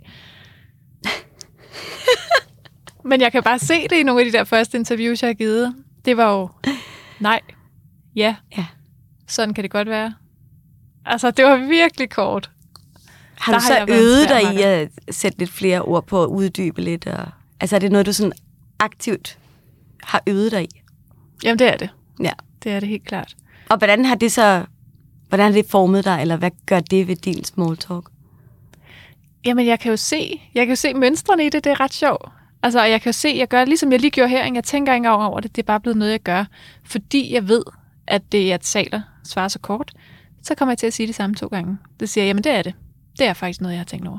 Men 3.10 3.20
jeg 3.20 3.32
kan 3.32 3.42
bare 3.42 3.58
se 3.58 3.82
det 3.82 3.92
i 3.96 4.02
nogle 4.02 4.20
af 4.20 4.26
de 4.32 4.38
der 4.38 4.44
første 4.44 4.78
interviews, 4.78 5.22
jeg 5.22 5.28
har 5.28 5.34
givet. 5.34 5.74
Det 6.04 6.16
var 6.16 6.32
jo 6.32 6.48
nej, 7.20 7.40
ja, 8.16 8.34
Ja. 8.56 8.66
sådan 9.28 9.54
kan 9.54 9.62
det 9.64 9.70
godt 9.70 9.88
være. 9.88 10.14
Altså, 11.04 11.30
det 11.30 11.44
var 11.44 11.56
virkelig 11.56 12.10
kort. 12.10 12.50
Har 13.38 13.52
Der 13.52 13.58
du 13.58 13.62
har 13.62 13.68
så 13.80 13.86
været 13.86 14.02
øvet 14.02 14.28
dig 14.28 14.54
i 14.54 14.62
at 14.62 14.88
sætte 15.10 15.38
lidt 15.38 15.50
flere 15.50 15.82
ord 15.82 16.06
på 16.06 16.22
at 16.22 16.26
uddybe 16.26 16.80
lidt? 16.80 17.06
Og, 17.06 17.26
altså 17.60 17.76
er 17.76 17.80
det 17.80 17.92
noget, 17.92 18.06
du 18.06 18.12
sådan 18.12 18.32
aktivt 18.78 19.38
har 20.02 20.22
øvet 20.26 20.52
dig 20.52 20.64
i? 20.64 20.82
Jamen, 21.44 21.58
det 21.58 21.72
er 21.72 21.76
det. 21.76 21.90
Ja. 22.22 22.32
Det 22.64 22.72
er 22.72 22.80
det 22.80 22.88
helt 22.88 23.04
klart. 23.04 23.36
Og 23.70 23.78
hvordan 23.78 24.04
har 24.04 24.14
det 24.14 24.32
så 24.32 24.64
hvordan 25.28 25.46
har 25.46 25.52
det 25.52 25.70
formet 25.70 26.04
dig, 26.04 26.20
eller 26.20 26.36
hvad 26.36 26.50
gør 26.66 26.80
det 26.80 27.08
ved 27.08 27.16
din 27.16 27.44
small 27.44 27.76
talk? 27.76 28.08
Jamen, 29.46 29.66
jeg 29.66 29.80
kan 29.80 29.90
jo 29.90 29.96
se, 29.96 30.40
jeg 30.54 30.66
kan 30.66 30.72
jo 30.72 30.76
se 30.76 30.94
mønstrene 30.94 31.46
i 31.46 31.50
det, 31.50 31.64
det 31.64 31.70
er 31.70 31.80
ret 31.80 31.94
sjovt. 31.94 32.28
Altså, 32.62 32.80
og 32.80 32.90
jeg 32.90 33.02
kan 33.02 33.08
jo 33.08 33.12
se, 33.12 33.34
jeg 33.36 33.48
gør 33.48 33.64
ligesom 33.64 33.92
jeg 33.92 34.00
lige 34.00 34.10
gjorde 34.10 34.30
her, 34.30 34.52
jeg 34.54 34.64
tænker 34.64 34.92
ikke 34.92 34.96
engang 34.96 35.22
over 35.22 35.40
det, 35.40 35.56
det 35.56 35.62
er 35.62 35.66
bare 35.66 35.80
blevet 35.80 35.96
noget, 35.96 36.12
jeg 36.12 36.20
gør. 36.20 36.44
Fordi 36.84 37.34
jeg 37.34 37.48
ved, 37.48 37.62
at 38.06 38.32
det, 38.32 38.46
jeg 38.46 38.60
taler, 38.60 39.00
svarer 39.24 39.48
så 39.48 39.58
kort, 39.58 39.92
så 40.42 40.54
kommer 40.54 40.72
jeg 40.72 40.78
til 40.78 40.86
at 40.86 40.92
sige 40.92 41.06
det 41.06 41.14
samme 41.14 41.36
to 41.36 41.46
gange. 41.46 41.78
Det 42.00 42.08
siger 42.08 42.24
jeg, 42.24 42.28
jamen 42.28 42.44
det 42.44 42.52
er 42.52 42.62
det. 42.62 42.74
Det 43.18 43.26
er 43.26 43.32
faktisk 43.32 43.60
noget, 43.60 43.74
jeg 43.74 43.80
har 43.80 43.84
tænkt 43.84 44.08
over. 44.08 44.18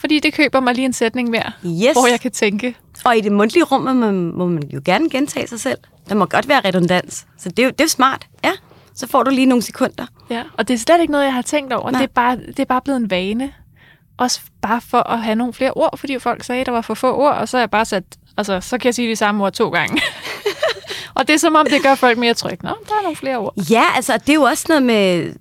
Fordi 0.00 0.20
det 0.20 0.34
køber 0.34 0.60
mig 0.60 0.74
lige 0.74 0.84
en 0.84 0.92
sætning 0.92 1.30
mere, 1.30 1.52
Yes. 1.64 1.92
hvor 1.92 2.06
jeg 2.06 2.20
kan 2.20 2.30
tænke, 2.30 2.76
Og 3.04 3.16
i 3.16 3.20
det 3.20 3.32
mundtlige 3.32 3.64
rum 3.64 3.80
må 3.82 3.92
man, 3.92 4.14
må 4.14 4.46
man 4.46 4.62
jo 4.74 4.80
gerne 4.84 5.10
gentage 5.10 5.46
sig 5.46 5.60
selv. 5.60 5.78
Der 6.08 6.14
må 6.14 6.24
godt 6.26 6.48
være 6.48 6.60
redundans. 6.64 7.26
Så 7.38 7.48
det 7.48 7.58
er 7.58 7.64
jo 7.64 7.70
det 7.70 7.80
er 7.84 7.88
smart. 7.88 8.26
Ja, 8.44 8.52
så 8.94 9.06
får 9.06 9.22
du 9.22 9.30
lige 9.30 9.46
nogle 9.46 9.62
sekunder. 9.62 10.06
ja, 10.30 10.42
og 10.58 10.68
det 10.68 10.74
er 10.74 10.78
slet 10.78 11.00
ikke 11.00 11.12
noget, 11.12 11.24
jeg 11.24 11.34
har 11.34 11.42
tænkt 11.42 11.72
over. 11.72 11.90
Nej. 11.90 12.00
Det 12.00 12.08
er, 12.08 12.12
bare, 12.14 12.36
det 12.36 12.58
er 12.58 12.64
bare 12.64 12.80
blevet 12.80 13.00
en 13.00 13.10
vane. 13.10 13.52
Også 14.18 14.40
bare 14.62 14.80
for 14.80 14.98
at 15.10 15.18
have 15.22 15.34
nogle 15.36 15.52
flere 15.54 15.70
ord, 15.72 15.98
fordi 15.98 16.18
folk 16.18 16.44
sagde, 16.44 16.60
at 16.60 16.66
der 16.66 16.72
var 16.72 16.80
for 16.80 16.94
få 16.94 17.12
ord, 17.16 17.34
og 17.34 17.48
så 17.48 17.56
er 17.56 17.60
jeg 17.60 17.70
bare 17.70 17.84
sat, 17.84 18.04
altså, 18.36 18.60
så 18.60 18.78
kan 18.78 18.84
jeg 18.86 18.94
sige 18.94 19.10
de 19.10 19.16
samme 19.16 19.44
ord 19.44 19.52
to 19.52 19.68
gange. 19.70 20.02
og 21.14 21.28
det 21.28 21.34
er 21.34 21.38
som 21.38 21.54
om, 21.54 21.66
det 21.70 21.82
gør 21.82 21.94
folk 21.94 22.18
mere 22.18 22.34
trygge. 22.34 22.58
Nå, 22.66 22.68
der 22.88 22.94
er 22.98 23.02
nogle 23.02 23.16
flere 23.16 23.36
ord. 23.38 23.54
Ja, 23.70 23.84
altså 23.96 24.12
det 24.18 24.28
er 24.28 24.34
jo 24.34 24.42
også 24.42 24.64
noget 24.68 24.82
med... 24.82 25.32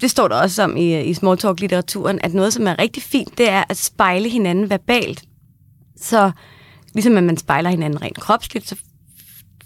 Det 0.00 0.10
står 0.10 0.28
der 0.28 0.36
også 0.36 0.62
om 0.62 0.76
i, 0.76 1.00
i 1.00 1.14
small 1.14 1.38
talk-litteraturen, 1.38 2.18
at 2.22 2.34
noget, 2.34 2.52
som 2.52 2.66
er 2.66 2.78
rigtig 2.78 3.02
fint, 3.02 3.38
det 3.38 3.50
er 3.50 3.64
at 3.68 3.76
spejle 3.76 4.28
hinanden 4.28 4.70
verbalt. 4.70 5.24
Så 5.96 6.30
ligesom 6.94 7.16
at 7.16 7.24
man 7.24 7.36
spejler 7.36 7.70
hinanden 7.70 8.02
rent 8.02 8.20
kropsligt, 8.20 8.68
så 8.68 8.76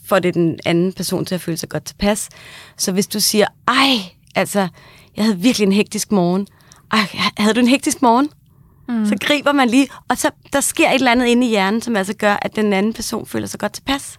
får 0.08 0.18
det 0.18 0.34
den 0.34 0.58
anden 0.64 0.92
person 0.92 1.24
til 1.24 1.34
at 1.34 1.40
føle 1.40 1.56
sig 1.56 1.68
godt 1.68 1.84
tilpas. 1.84 2.28
Så 2.76 2.92
hvis 2.92 3.06
du 3.06 3.20
siger, 3.20 3.46
ej, 3.68 3.96
altså, 4.34 4.68
jeg 5.16 5.24
havde 5.24 5.38
virkelig 5.38 5.66
en 5.66 5.72
hektisk 5.72 6.12
morgen. 6.12 6.46
Ej, 6.92 7.06
havde 7.36 7.54
du 7.54 7.60
en 7.60 7.68
hektisk 7.68 8.02
morgen? 8.02 8.28
Mm. 8.88 9.06
Så 9.06 9.16
griber 9.20 9.52
man 9.52 9.68
lige, 9.68 9.88
og 10.08 10.18
så 10.18 10.30
der 10.52 10.60
sker 10.60 10.88
et 10.88 10.94
eller 10.94 11.12
andet 11.12 11.26
inde 11.26 11.46
i 11.46 11.50
hjernen, 11.50 11.82
som 11.82 11.96
altså 11.96 12.14
gør, 12.14 12.36
at 12.42 12.56
den 12.56 12.72
anden 12.72 12.92
person 12.92 13.26
føler 13.26 13.46
sig 13.46 13.60
godt 13.60 13.72
tilpas. 13.72 14.18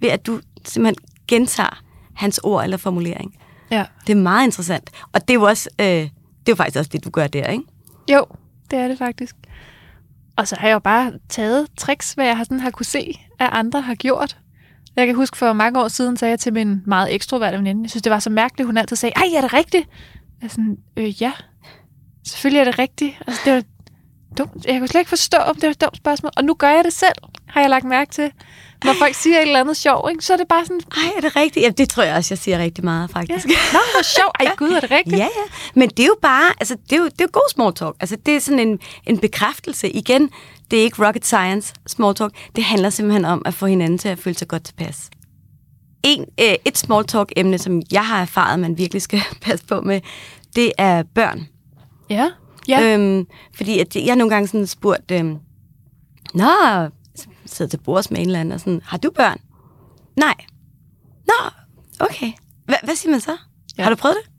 Ved 0.00 0.08
at 0.08 0.26
du 0.26 0.40
simpelthen 0.64 1.04
gentager 1.28 1.82
hans 2.14 2.40
ord 2.42 2.64
eller 2.64 2.76
formulering. 2.76 3.34
Ja. 3.72 3.84
Det 4.06 4.12
er 4.12 4.16
meget 4.16 4.44
interessant. 4.44 4.90
Og 5.12 5.20
det 5.20 5.30
er 5.30 5.34
jo 5.34 5.42
også, 5.42 5.68
øh, 5.80 5.86
det 5.86 6.02
er 6.46 6.52
jo 6.52 6.54
faktisk 6.54 6.78
også 6.78 6.90
det, 6.92 7.04
du 7.04 7.10
gør 7.10 7.26
der, 7.26 7.46
ikke? 7.46 7.64
Jo, 8.12 8.26
det 8.70 8.78
er 8.78 8.88
det 8.88 8.98
faktisk. 8.98 9.36
Og 10.36 10.48
så 10.48 10.56
har 10.56 10.68
jeg 10.68 10.74
jo 10.74 10.78
bare 10.78 11.12
taget 11.28 11.66
tricks, 11.76 12.12
hvad 12.12 12.26
jeg 12.26 12.36
har, 12.36 12.44
sådan, 12.44 12.60
har 12.60 12.70
kunne 12.70 12.86
se, 12.86 13.20
at 13.38 13.48
andre 13.52 13.80
har 13.80 13.94
gjort. 13.94 14.38
Jeg 14.96 15.06
kan 15.06 15.16
huske, 15.16 15.36
for 15.36 15.52
mange 15.52 15.80
år 15.80 15.88
siden 15.88 16.16
sagde 16.16 16.30
jeg 16.30 16.38
til 16.38 16.52
min 16.52 16.82
meget 16.86 17.14
ekstroverte 17.14 17.58
veninde, 17.58 17.82
jeg 17.82 17.90
synes, 17.90 18.02
det 18.02 18.12
var 18.12 18.18
så 18.18 18.30
mærkeligt, 18.30 18.66
hun 18.66 18.76
altid 18.76 18.96
sagde, 18.96 19.12
ej, 19.16 19.36
er 19.36 19.40
det 19.40 19.52
rigtigt? 19.52 19.88
Jeg 20.40 20.46
er 20.46 20.50
sådan, 20.50 20.76
øh, 20.96 21.22
ja, 21.22 21.32
selvfølgelig 22.26 22.60
er 22.60 22.64
det 22.64 22.78
rigtigt. 22.78 23.14
Altså, 23.26 23.42
det 23.44 23.52
var 23.54 23.62
dumt. 24.38 24.66
Jeg 24.66 24.78
kunne 24.78 24.88
slet 24.88 25.00
ikke 25.00 25.08
forstå, 25.08 25.36
om 25.38 25.54
det 25.54 25.62
var 25.62 25.70
et 25.70 25.80
dumt 25.80 25.96
spørgsmål. 25.96 26.32
Og 26.36 26.44
nu 26.44 26.54
gør 26.54 26.70
jeg 26.70 26.84
det 26.84 26.92
selv, 26.92 27.16
har 27.46 27.60
jeg 27.60 27.70
lagt 27.70 27.84
mærke 27.84 28.10
til. 28.10 28.32
Når 28.84 28.92
folk 28.98 29.14
siger 29.14 29.36
et 29.36 29.42
eller 29.42 29.60
andet 29.60 29.76
sjov, 29.76 30.08
ikke? 30.10 30.24
så 30.24 30.32
er 30.32 30.36
det 30.36 30.48
bare 30.48 30.64
sådan, 30.64 30.80
Ej, 30.96 31.12
er 31.16 31.20
det 31.20 31.36
rigtigt? 31.36 31.64
Ja, 31.64 31.70
det 31.70 31.88
tror 31.88 32.02
jeg 32.02 32.16
også, 32.16 32.34
jeg 32.34 32.38
siger 32.38 32.58
rigtig 32.58 32.84
meget, 32.84 33.08
ja, 33.08 33.18
faktisk. 33.18 33.46
nå, 33.46 33.78
hvor 33.94 34.02
sjov. 34.02 34.30
Ej, 34.40 34.54
gud, 34.56 34.70
er 34.70 34.80
det 34.80 34.90
rigtigt? 34.90 35.16
Ja, 35.16 35.24
ja. 35.24 35.52
Men 35.74 35.88
det 35.88 36.00
er 36.00 36.06
jo 36.06 36.16
bare, 36.22 36.52
altså, 36.60 36.76
det 36.90 36.92
er 36.92 36.96
jo, 36.96 37.04
det 37.04 37.20
er 37.20 37.24
jo 37.24 37.28
god 37.32 37.50
small 37.52 37.74
talk. 37.74 37.96
Altså, 38.00 38.16
det 38.26 38.36
er 38.36 38.40
sådan 38.40 38.68
en, 38.68 38.78
en 39.06 39.18
bekræftelse. 39.18 39.90
Igen, 39.90 40.30
det 40.70 40.78
er 40.78 40.82
ikke 40.82 41.06
rocket 41.06 41.26
science, 41.26 41.74
small 41.86 42.14
talk. 42.14 42.32
Det 42.56 42.64
handler 42.64 42.90
simpelthen 42.90 43.24
om 43.24 43.42
at 43.44 43.54
få 43.54 43.66
hinanden 43.66 43.98
til 43.98 44.08
at 44.08 44.18
føle 44.18 44.38
sig 44.38 44.48
godt 44.48 44.64
tilpas. 44.64 45.10
En, 46.02 46.24
øh, 46.40 46.54
et 46.64 46.78
small 46.78 47.06
talk 47.06 47.32
emne, 47.36 47.58
som 47.58 47.82
jeg 47.92 48.06
har 48.06 48.22
erfaret, 48.22 48.60
man 48.60 48.78
virkelig 48.78 49.02
skal 49.02 49.20
passe 49.42 49.64
på 49.66 49.80
med, 49.80 50.00
det 50.56 50.72
er 50.78 51.02
børn. 51.14 51.46
Ja. 52.10 52.30
ja. 52.68 52.94
Øhm, 52.94 53.26
fordi 53.56 53.78
at 53.78 53.96
jeg 53.96 54.16
nogle 54.16 54.30
gange 54.30 54.48
sådan 54.48 54.66
spurgt, 54.66 55.10
øhm, 55.10 55.38
Nå, 56.34 56.44
sidder 57.52 57.70
til 57.70 57.78
bords 57.78 58.10
med 58.10 58.20
en 58.20 58.26
eller 58.26 58.40
anden, 58.40 58.52
og 58.52 58.60
sådan, 58.60 58.80
har 58.84 58.98
du 58.98 59.10
børn? 59.10 59.38
Nej. 60.16 60.34
Nå, 61.26 61.50
okay. 62.00 62.32
Hva, 62.66 62.74
hvad 62.82 62.96
siger 62.96 63.10
man 63.10 63.20
så? 63.20 63.36
Ja. 63.78 63.82
Har 63.82 63.90
du 63.90 63.96
prøvet 63.96 64.16
det? 64.22 64.30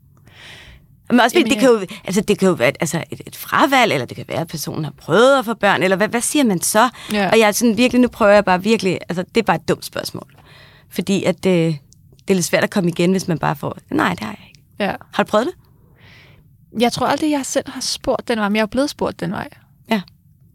Men 1.10 1.20
også, 1.20 1.38
Jamen, 1.38 1.50
det, 1.50 1.58
kan 1.58 1.68
jo, 1.68 1.86
altså, 2.04 2.20
det 2.20 2.38
kan 2.38 2.48
jo 2.48 2.54
være 2.54 2.72
altså, 2.80 3.04
et, 3.10 3.20
et 3.26 3.36
fravalg, 3.36 3.92
eller 3.92 4.06
det 4.06 4.16
kan 4.16 4.24
være, 4.28 4.40
at 4.40 4.48
personen 4.48 4.84
har 4.84 4.92
prøvet 4.98 5.38
at 5.38 5.44
få 5.44 5.54
børn, 5.54 5.82
eller 5.82 5.96
hvad, 5.96 6.08
hvad 6.08 6.20
siger 6.20 6.44
man 6.44 6.60
så? 6.60 6.88
Ja. 7.12 7.30
Og 7.30 7.38
jeg 7.38 7.48
er 7.48 7.52
sådan 7.52 7.76
virkelig, 7.76 8.00
nu 8.00 8.08
prøver 8.08 8.32
jeg 8.32 8.44
bare 8.44 8.62
virkelig, 8.62 8.98
altså 9.08 9.24
det 9.34 9.36
er 9.40 9.44
bare 9.44 9.56
et 9.56 9.68
dumt 9.68 9.84
spørgsmål. 9.84 10.34
Fordi 10.90 11.24
at 11.24 11.34
det, 11.44 11.78
det 12.18 12.30
er 12.30 12.34
lidt 12.34 12.44
svært 12.44 12.64
at 12.64 12.70
komme 12.70 12.90
igen, 12.90 13.10
hvis 13.10 13.28
man 13.28 13.38
bare 13.38 13.56
får, 13.56 13.78
nej, 13.90 14.10
det 14.10 14.20
har 14.20 14.36
jeg 14.40 14.48
ikke. 14.48 14.62
ja. 14.78 14.94
Har 15.12 15.22
du 15.22 15.30
prøvet 15.30 15.46
det? 15.46 15.54
Jeg 16.80 16.92
tror 16.92 17.06
aldrig, 17.06 17.30
jeg 17.30 17.46
selv 17.46 17.70
har 17.70 17.80
spurgt 17.80 18.28
den 18.28 18.38
vej, 18.38 18.48
men 18.48 18.56
jeg 18.56 18.62
er 18.62 18.66
blevet 18.66 18.90
spurgt 18.90 19.20
den 19.20 19.32
vej. 19.32 19.48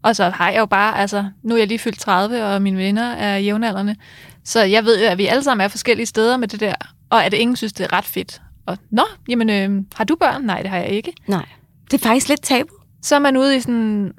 Og 0.02 0.16
så 0.16 0.28
har 0.30 0.50
jeg 0.50 0.58
jo 0.60 0.66
bare, 0.66 0.98
altså, 0.98 1.24
nu 1.42 1.54
er 1.54 1.58
jeg 1.58 1.68
lige 1.68 1.78
fyldt 1.78 1.98
30, 1.98 2.44
og 2.46 2.62
mine 2.62 2.76
venner 2.78 3.12
er 3.12 3.38
jævnaldrende. 3.38 3.96
Så 4.44 4.60
jeg 4.62 4.84
ved 4.84 5.02
jo, 5.04 5.10
at 5.10 5.18
vi 5.18 5.26
alle 5.26 5.42
sammen 5.44 5.64
er 5.64 5.68
forskellige 5.68 6.06
steder 6.06 6.36
med 6.36 6.48
det 6.48 6.60
der, 6.60 6.74
og 7.10 7.24
at 7.24 7.34
ingen 7.34 7.56
synes, 7.56 7.72
det 7.72 7.84
er 7.84 7.92
ret 7.92 8.04
fedt. 8.04 8.42
Og, 8.66 8.78
nå, 8.90 9.02
jamen, 9.28 9.50
øh, 9.50 9.84
har 9.94 10.04
du 10.04 10.16
børn? 10.16 10.42
Nej, 10.42 10.62
det 10.62 10.70
har 10.70 10.78
jeg 10.78 10.88
ikke. 10.88 11.12
Nej. 11.26 11.46
Det 11.90 11.94
er 11.94 12.08
faktisk 12.08 12.28
lidt 12.28 12.42
tabu. 12.42 12.74
Så 13.02 13.14
er 13.14 13.18
man 13.18 13.36
ude 13.36 13.56
i 13.56 13.60
sådan 13.60 14.12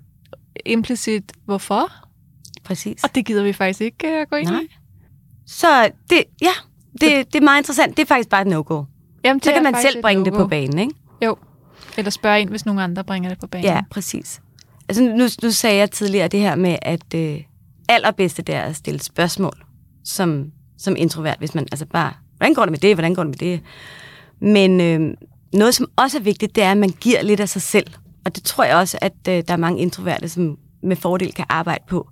implicit, 0.65 1.31
hvorfor? 1.45 1.91
Præcis. 2.63 3.03
Og 3.03 3.15
det 3.15 3.25
gider 3.25 3.43
vi 3.43 3.53
faktisk 3.53 3.81
ikke 3.81 4.21
uh, 4.21 4.29
gå 4.29 4.35
ind 4.35 4.49
Nej. 4.49 4.59
i. 4.61 4.67
Så 5.47 5.89
det, 6.09 6.23
ja, 6.41 6.51
det, 6.91 7.33
det 7.33 7.35
er 7.35 7.41
meget 7.43 7.59
interessant. 7.59 7.97
Det 7.97 8.03
er 8.03 8.07
faktisk 8.07 8.29
bare 8.29 8.41
et 8.41 8.47
no-go. 8.47 8.83
Jamen, 9.23 9.39
det 9.39 9.45
Så 9.45 9.51
kan 9.53 9.63
man 9.63 9.75
selv 9.81 10.01
bringe 10.01 10.25
det 10.25 10.33
no-go. 10.33 10.43
på 10.43 10.47
banen, 10.49 10.79
ikke? 10.79 10.93
Jo. 11.25 11.37
Eller 11.97 12.11
spørge 12.11 12.41
ind, 12.41 12.49
hvis 12.49 12.65
nogen 12.65 12.79
andre 12.79 13.03
bringer 13.03 13.29
det 13.29 13.39
på 13.39 13.47
banen. 13.47 13.65
Ja, 13.65 13.81
præcis. 13.91 14.41
Altså, 14.91 15.03
nu, 15.03 15.27
nu 15.43 15.51
sagde 15.51 15.77
jeg 15.77 15.91
tidligere 15.91 16.27
det 16.27 16.39
her 16.39 16.55
med, 16.55 16.75
at 16.81 17.13
øh, 17.15 17.41
allerbedste 17.89 18.41
det 18.41 18.55
er 18.55 18.61
at 18.61 18.75
stille 18.75 19.01
spørgsmål 19.01 19.53
som, 20.05 20.51
som 20.77 20.95
introvert, 20.95 21.37
hvis 21.39 21.55
man 21.55 21.67
altså 21.71 21.85
bare, 21.85 22.13
hvordan 22.37 22.53
går 22.53 22.61
det 22.61 22.71
med 22.71 22.79
det, 22.79 22.95
hvordan 22.95 23.15
går 23.15 23.23
det 23.23 23.29
med 23.29 23.37
det? 23.37 23.61
Men 24.41 24.81
øh, 24.81 25.13
noget, 25.53 25.75
som 25.75 25.87
også 25.95 26.17
er 26.17 26.21
vigtigt, 26.21 26.55
det 26.55 26.63
er, 26.63 26.71
at 26.71 26.77
man 26.77 26.89
giver 26.89 27.21
lidt 27.21 27.39
af 27.39 27.49
sig 27.49 27.61
selv. 27.61 27.87
Og 28.25 28.35
det 28.35 28.43
tror 28.43 28.63
jeg 28.63 28.75
også, 28.75 28.97
at 29.01 29.13
øh, 29.29 29.43
der 29.47 29.53
er 29.53 29.57
mange 29.57 29.81
introverte, 29.81 30.29
som 30.29 30.57
med 30.83 30.95
fordel 30.95 31.33
kan 31.33 31.45
arbejde 31.49 31.83
på. 31.87 32.09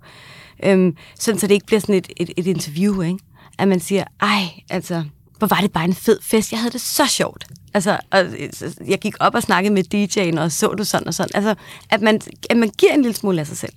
Øhm, 0.64 0.96
sådan, 1.20 1.40
så 1.40 1.48
det 1.48 1.54
ikke 1.54 1.66
bliver 1.66 1.80
sådan 1.80 1.96
et, 1.96 2.08
et, 2.18 2.30
et 2.38 2.48
interview, 2.48 3.02
ikke? 3.02 3.20
At 3.58 3.68
man 3.68 3.80
siger, 3.80 4.04
ej, 4.22 4.44
altså, 4.70 5.04
hvor 5.38 5.48
var 5.48 5.60
det 5.62 5.72
bare 5.72 5.86
en 5.86 5.94
fed 5.94 6.20
fest. 6.22 6.52
Jeg 6.52 6.60
havde 6.60 6.72
det 6.72 6.82
så 6.82 7.08
sjovt. 7.08 7.46
Altså, 7.74 7.98
og, 8.12 8.26
jeg 8.88 9.00
gik 9.00 9.16
op 9.20 9.36
og 9.36 9.44
snakkede 9.44 9.74
med 9.74 9.84
DJ'en, 9.94 10.40
og 10.40 10.52
så 10.52 10.68
du 10.68 10.84
sådan 10.84 11.08
og 11.08 11.14
sådan. 11.14 11.32
Altså, 11.34 11.56
at 11.90 12.02
man, 12.02 12.22
at 12.50 12.58
man 12.58 12.70
giver 12.70 12.94
en 12.94 13.02
lille 13.02 13.16
smule 13.16 13.40
af 13.40 13.48
sig 13.48 13.58
selv. 13.58 13.74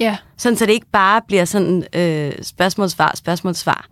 Ja, 0.00 0.16
Sådan, 0.36 0.56
så 0.56 0.66
det 0.66 0.72
ikke 0.72 0.90
bare 0.92 1.22
bliver 1.28 1.44
sådan 1.44 1.84
øh, 1.92 2.32
spørgsmål-svar, 2.42 3.12
spørgsmål-svar. 3.14 3.88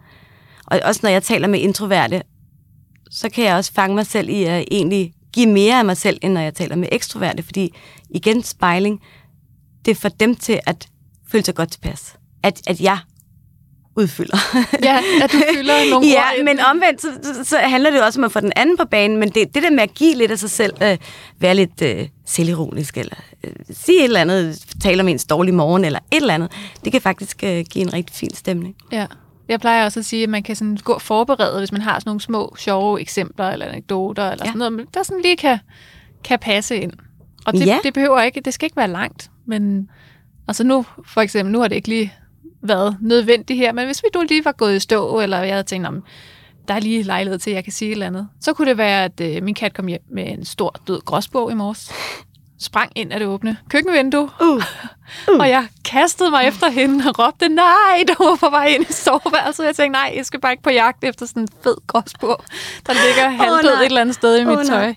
Og 0.66 0.80
også 0.84 1.00
når 1.02 1.10
jeg 1.10 1.22
taler 1.22 1.48
med 1.48 1.60
introverte, 1.60 2.22
så 3.10 3.28
kan 3.28 3.44
jeg 3.44 3.56
også 3.56 3.72
fange 3.72 3.94
mig 3.94 4.06
selv 4.06 4.28
i 4.28 4.44
at 4.44 4.64
egentlig 4.70 5.12
give 5.32 5.46
mere 5.46 5.78
af 5.78 5.84
mig 5.84 5.96
selv, 5.96 6.18
end 6.22 6.32
når 6.32 6.40
jeg 6.40 6.54
taler 6.54 6.76
med 6.76 6.88
ekstroverte, 6.92 7.42
fordi 7.42 7.74
igen, 8.10 8.42
spejling, 8.42 9.00
det 9.84 9.96
får 9.96 10.08
dem 10.08 10.36
til 10.36 10.60
at 10.66 10.88
føle 11.28 11.44
sig 11.44 11.54
godt 11.54 11.72
tilpas. 11.72 12.16
At, 12.42 12.60
at 12.66 12.80
jeg 12.80 12.98
udfylder. 13.96 14.36
Ja, 14.82 14.98
at 15.22 15.32
du 15.32 15.38
fylder 15.56 15.74
nogle 15.90 16.06
ja, 16.08 16.22
ord 16.38 16.44
men 16.44 16.60
omvendt, 16.60 17.00
så, 17.02 17.08
så, 17.22 17.44
så 17.44 17.58
handler 17.58 17.90
det 17.90 17.98
jo 17.98 18.04
også 18.04 18.20
om 18.20 18.24
at 18.24 18.32
få 18.32 18.40
den 18.40 18.52
anden 18.56 18.76
på 18.76 18.84
banen, 18.84 19.16
men 19.16 19.28
det, 19.28 19.54
det 19.54 19.62
der 19.62 19.70
med 19.70 19.82
at 19.82 19.94
give 19.94 20.14
lidt 20.14 20.30
af 20.30 20.38
sig 20.38 20.50
selv, 20.50 20.72
øh, 20.82 20.96
være 21.38 21.54
lidt 21.54 21.82
øh, 21.82 22.08
selvironisk, 22.26 22.98
eller 22.98 23.16
øh, 23.44 23.52
sige 23.70 23.98
et 23.98 24.04
eller 24.04 24.20
andet, 24.20 24.64
tale 24.82 25.00
om 25.00 25.08
ens 25.08 25.24
dårlige 25.24 25.54
morgen, 25.54 25.84
eller 25.84 25.98
et 26.12 26.16
eller 26.16 26.34
andet, 26.34 26.50
det 26.84 26.92
kan 26.92 27.00
faktisk 27.00 27.44
øh, 27.44 27.64
give 27.70 27.82
en 27.84 27.92
rigtig 27.92 28.16
fin 28.16 28.34
stemning. 28.34 28.74
Ja. 28.92 29.06
Jeg 29.48 29.60
plejer 29.60 29.84
også 29.84 30.00
at 30.00 30.06
sige, 30.06 30.22
at 30.22 30.28
man 30.28 30.42
kan 30.42 30.56
sådan 30.56 30.78
gå 30.84 30.92
og 30.92 31.02
forberede, 31.02 31.58
hvis 31.58 31.72
man 31.72 31.80
har 31.80 31.98
sådan 31.98 32.08
nogle 32.08 32.20
små, 32.20 32.54
sjove 32.58 33.00
eksempler 33.00 33.50
eller 33.50 33.66
anekdoter, 33.66 34.30
eller 34.30 34.44
Ja. 34.44 34.52
sådan 34.52 34.72
noget, 34.72 34.94
der 34.94 35.02
sådan 35.02 35.22
lige 35.22 35.36
kan, 35.36 35.58
kan 36.24 36.38
passe 36.38 36.76
ind. 36.76 36.92
Og 37.46 37.52
det, 37.52 37.66
ja. 37.66 37.78
det 37.82 37.94
behøver 37.94 38.22
ikke, 38.22 38.40
det 38.40 38.54
skal 38.54 38.66
ikke 38.66 38.76
være 38.76 38.88
langt, 38.88 39.30
men 39.46 39.88
altså 40.48 40.64
nu, 40.64 40.86
for 41.06 41.20
eksempel, 41.20 41.52
nu 41.52 41.60
har 41.60 41.68
det 41.68 41.76
ikke 41.76 41.88
lige 41.88 42.12
været 42.64 42.96
nødvendigt 43.00 43.58
her, 43.58 43.72
men 43.72 43.86
hvis 43.86 44.02
vi 44.02 44.08
nu 44.14 44.22
lige 44.28 44.44
var 44.44 44.52
gået 44.52 44.76
i 44.76 44.80
stå, 44.80 45.20
eller 45.20 45.38
jeg 45.38 45.54
havde 45.54 45.62
tænkt, 45.62 45.86
om 45.86 46.04
der 46.68 46.74
er 46.74 46.80
lige 46.80 47.02
lejlighed 47.02 47.38
til, 47.38 47.50
at 47.50 47.56
jeg 47.56 47.64
kan 47.64 47.72
sige 47.72 47.88
et 47.88 47.92
eller 47.92 48.06
andet, 48.06 48.28
så 48.40 48.52
kunne 48.52 48.68
det 48.68 48.78
være, 48.78 49.04
at 49.04 49.20
øh, 49.20 49.42
min 49.42 49.54
kat 49.54 49.74
kom 49.74 49.86
hjem 49.86 50.02
med 50.10 50.26
en 50.26 50.44
stor 50.44 50.76
død 50.86 51.00
gråsbog 51.00 51.50
i 51.50 51.54
morges, 51.54 51.92
sprang 52.58 52.92
ind 52.94 53.12
af 53.12 53.18
det 53.18 53.28
åbne 53.28 53.56
køkkenvindue, 53.70 54.30
Uh. 54.40 54.48
Uh. 54.48 54.62
Og 55.40 55.48
jeg 55.48 55.66
kastede 55.84 56.30
mig 56.30 56.44
efter 56.44 56.70
hende 56.70 57.04
og 57.08 57.18
råbte, 57.18 57.48
nej, 57.48 58.04
du 58.08 58.24
var 58.24 58.36
på 58.36 58.50
vej 58.50 58.66
ind 58.66 58.90
i 58.90 58.92
soveværelset. 58.92 59.64
Jeg 59.64 59.76
tænkte, 59.76 60.00
nej, 60.00 60.12
jeg 60.16 60.26
skal 60.26 60.40
bare 60.40 60.52
ikke 60.52 60.62
på 60.62 60.70
jagt 60.70 61.04
efter 61.04 61.26
sådan 61.26 61.42
en 61.42 61.48
fed 61.62 61.76
gråsbog, 61.86 62.44
der 62.86 62.92
ligger 62.92 63.44
halvdød 63.44 63.74
nej. 63.74 63.80
et 63.80 63.86
eller 63.86 64.00
andet 64.00 64.14
sted 64.14 64.38
i 64.38 64.44
mit 64.44 64.56
nej. 64.56 64.64
tøj. 64.64 64.86
Nej, 64.86 64.94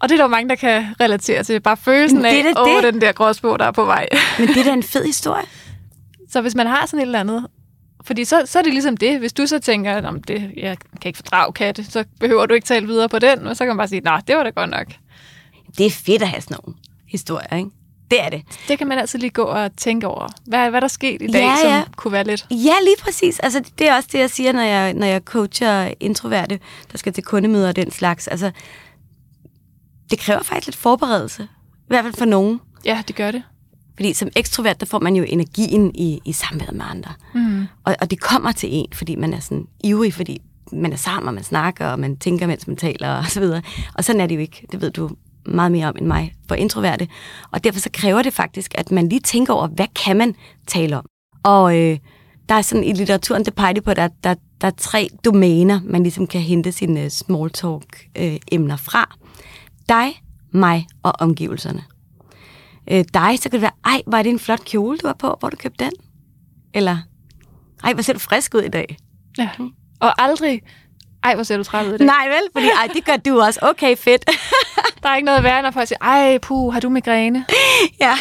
Og 0.00 0.08
det 0.08 0.18
er 0.18 0.22
der 0.22 0.26
mange, 0.26 0.48
der 0.48 0.54
kan 0.54 0.86
relatere 1.00 1.42
til. 1.42 1.60
Bare 1.60 1.76
følelsen 1.76 2.18
Men 2.22 2.26
af, 2.26 2.42
det 2.44 2.58
åh, 2.58 2.82
det. 2.82 2.92
den 2.92 3.00
der 3.00 3.12
gråsbog, 3.12 3.58
der 3.58 3.64
er 3.64 3.70
på 3.72 3.84
vej. 3.84 4.08
men 4.38 4.48
det 4.48 4.56
er 4.56 4.64
da 4.64 4.72
en 4.72 4.82
fed 4.82 5.04
historie. 5.04 5.44
Så 6.30 6.40
hvis 6.40 6.54
man 6.54 6.66
har 6.66 6.86
sådan 6.86 6.98
et 6.98 7.02
eller 7.06 7.20
andet, 7.20 7.46
fordi 8.04 8.24
så, 8.24 8.42
så 8.46 8.58
er 8.58 8.62
det 8.62 8.72
ligesom 8.72 8.96
det. 8.96 9.18
Hvis 9.18 9.32
du 9.32 9.46
så 9.46 9.58
tænker, 9.58 10.08
om 10.08 10.22
det, 10.22 10.50
jeg 10.56 10.76
kan 11.02 11.08
ikke 11.08 11.16
fordrage 11.16 11.52
katte, 11.52 11.84
så 11.84 12.04
behøver 12.20 12.46
du 12.46 12.54
ikke 12.54 12.64
tale 12.64 12.86
videre 12.86 13.08
på 13.08 13.18
den, 13.18 13.46
og 13.46 13.56
så 13.56 13.64
kan 13.64 13.68
man 13.68 13.76
bare 13.76 13.88
sige, 13.88 14.00
nej, 14.00 14.20
det 14.28 14.36
var 14.36 14.42
da 14.42 14.50
godt 14.50 14.70
nok. 14.70 14.86
Det 15.78 15.86
er 15.86 15.90
fedt 15.90 16.22
at 16.22 16.28
have 16.28 16.40
sådan 16.40 16.56
nogle 16.64 16.78
historier, 17.08 17.56
ikke? 17.56 17.70
Det 18.10 18.22
er 18.24 18.28
det. 18.28 18.42
Det 18.68 18.78
kan 18.78 18.86
man 18.86 18.98
altid 18.98 19.18
lige 19.18 19.30
gå 19.30 19.42
og 19.42 19.76
tænke 19.76 20.06
over. 20.06 20.28
Hvad, 20.46 20.70
hvad 20.70 20.78
er 20.78 20.80
der 20.80 20.88
sket 20.88 21.22
i 21.22 21.26
dag, 21.26 21.40
Ja, 21.40 21.56
som 21.60 21.70
ja. 21.70 21.82
kunne 21.96 22.12
være 22.12 22.24
lidt... 22.24 22.46
Ja, 22.50 22.74
lige 22.84 22.96
præcis. 23.02 23.38
Altså, 23.38 23.64
det 23.78 23.88
er 23.88 23.96
også 23.96 24.08
det, 24.12 24.18
jeg 24.18 24.30
siger, 24.30 24.52
når 24.52 24.62
jeg, 24.62 24.94
når 24.94 25.06
jeg 25.06 25.20
coacher 25.24 25.92
introverte, 26.00 26.58
der 26.92 26.98
skal 26.98 27.12
til 27.12 27.24
kundemøder 27.24 27.68
og 27.68 27.76
den 27.76 27.90
slags. 27.90 28.28
Altså, 28.28 28.50
det 30.10 30.18
kræver 30.18 30.42
faktisk 30.42 30.66
lidt 30.66 30.76
forberedelse. 30.76 31.42
I 31.42 31.86
hvert 31.88 32.04
fald 32.04 32.14
for 32.14 32.24
nogen. 32.24 32.60
Ja, 32.84 33.02
det 33.08 33.16
gør 33.16 33.30
det. 33.30 33.42
Fordi 33.96 34.12
som 34.12 34.28
ekstrovert, 34.36 34.80
der 34.80 34.86
får 34.86 34.98
man 34.98 35.16
jo 35.16 35.24
energien 35.28 35.94
i, 35.94 36.20
i 36.24 36.32
samværet 36.32 36.74
med 36.74 36.84
andre. 36.88 37.12
Mm. 37.34 37.66
Og, 37.84 37.96
og 38.00 38.10
det 38.10 38.20
kommer 38.20 38.52
til 38.52 38.68
en, 38.72 38.86
fordi 38.92 39.16
man 39.16 39.34
er 39.34 39.40
sådan 39.40 39.66
ivrig, 39.84 40.14
fordi 40.14 40.40
man 40.72 40.92
er 40.92 40.96
sammen, 40.96 41.28
og 41.28 41.34
man 41.34 41.44
snakker, 41.44 41.86
og 41.86 41.98
man 41.98 42.16
tænker, 42.16 42.46
mens 42.46 42.66
man 42.66 42.76
taler, 42.76 43.08
og 43.08 43.26
så 43.26 43.40
videre. 43.40 43.62
Og 43.94 44.04
sådan 44.04 44.20
er 44.20 44.26
det 44.26 44.34
jo 44.34 44.40
ikke. 44.40 44.66
Det 44.72 44.80
ved 44.80 44.90
du 44.90 45.10
meget 45.46 45.72
mere 45.72 45.88
om 45.88 45.94
end 45.98 46.06
mig 46.06 46.34
for 46.48 46.54
introverte. 46.54 47.08
Og 47.50 47.64
derfor 47.64 47.80
så 47.80 47.90
kræver 47.92 48.22
det 48.22 48.32
faktisk, 48.32 48.74
at 48.74 48.90
man 48.90 49.08
lige 49.08 49.20
tænker 49.20 49.52
over, 49.52 49.66
hvad 49.68 49.86
kan 50.04 50.16
man 50.16 50.34
tale 50.66 50.96
om? 50.96 51.06
Og 51.42 51.78
øh, 51.78 51.98
der 52.48 52.54
er 52.54 52.62
sådan 52.62 52.84
i 52.84 52.92
litteraturen, 52.92 53.44
det 53.44 53.54
peger 53.54 53.80
på, 53.80 53.90
at 53.90 53.96
der, 53.96 54.08
der, 54.24 54.34
der 54.60 54.66
er 54.66 54.72
tre 54.78 55.08
domæner, 55.24 55.80
man 55.84 56.02
ligesom 56.02 56.26
kan 56.26 56.40
hente 56.40 56.72
sine 56.72 57.10
small 57.10 57.50
talk 57.50 58.08
øh, 58.18 58.36
emner 58.52 58.76
fra. 58.76 59.16
Dig, 59.88 60.22
mig 60.50 60.86
og 61.02 61.12
omgivelserne. 61.18 61.84
Øh, 62.90 63.04
dig, 63.14 63.38
så 63.38 63.42
kan 63.42 63.52
det 63.52 63.60
være, 63.60 63.70
ej, 63.84 64.02
var 64.06 64.22
det 64.22 64.30
en 64.30 64.38
flot 64.38 64.64
kjole, 64.64 64.98
du 64.98 65.06
har 65.06 65.14
på, 65.14 65.36
hvor 65.40 65.50
du 65.50 65.56
købte 65.56 65.84
den? 65.84 65.92
Eller, 66.74 66.98
ej, 67.84 67.92
hvor 67.92 68.02
ser 68.02 68.12
du 68.12 68.18
frisk 68.18 68.54
ud 68.54 68.62
i 68.62 68.68
dag? 68.68 68.96
Ja. 69.38 69.48
Og 70.00 70.22
aldrig, 70.22 70.62
ej, 71.24 71.34
hvor 71.34 71.42
ser 71.44 71.56
du 71.56 71.62
træt 71.64 71.86
ud 71.86 71.94
i 71.94 71.98
dag. 71.98 72.06
Nej 72.06 72.28
vel, 72.28 72.42
fordi 72.52 72.66
ej, 72.66 72.88
det 72.94 73.04
gør 73.04 73.16
du 73.16 73.40
også. 73.40 73.60
Okay, 73.62 73.96
fedt. 73.96 74.24
Der 75.02 75.08
er 75.08 75.16
ikke 75.16 75.26
noget 75.26 75.42
værre, 75.42 75.62
når 75.62 75.70
folk 75.70 75.88
siger, 75.88 75.98
ej, 76.00 76.38
puh, 76.38 76.72
har 76.72 76.80
du 76.80 76.88
migræne? 76.88 77.44
ja. 78.00 78.14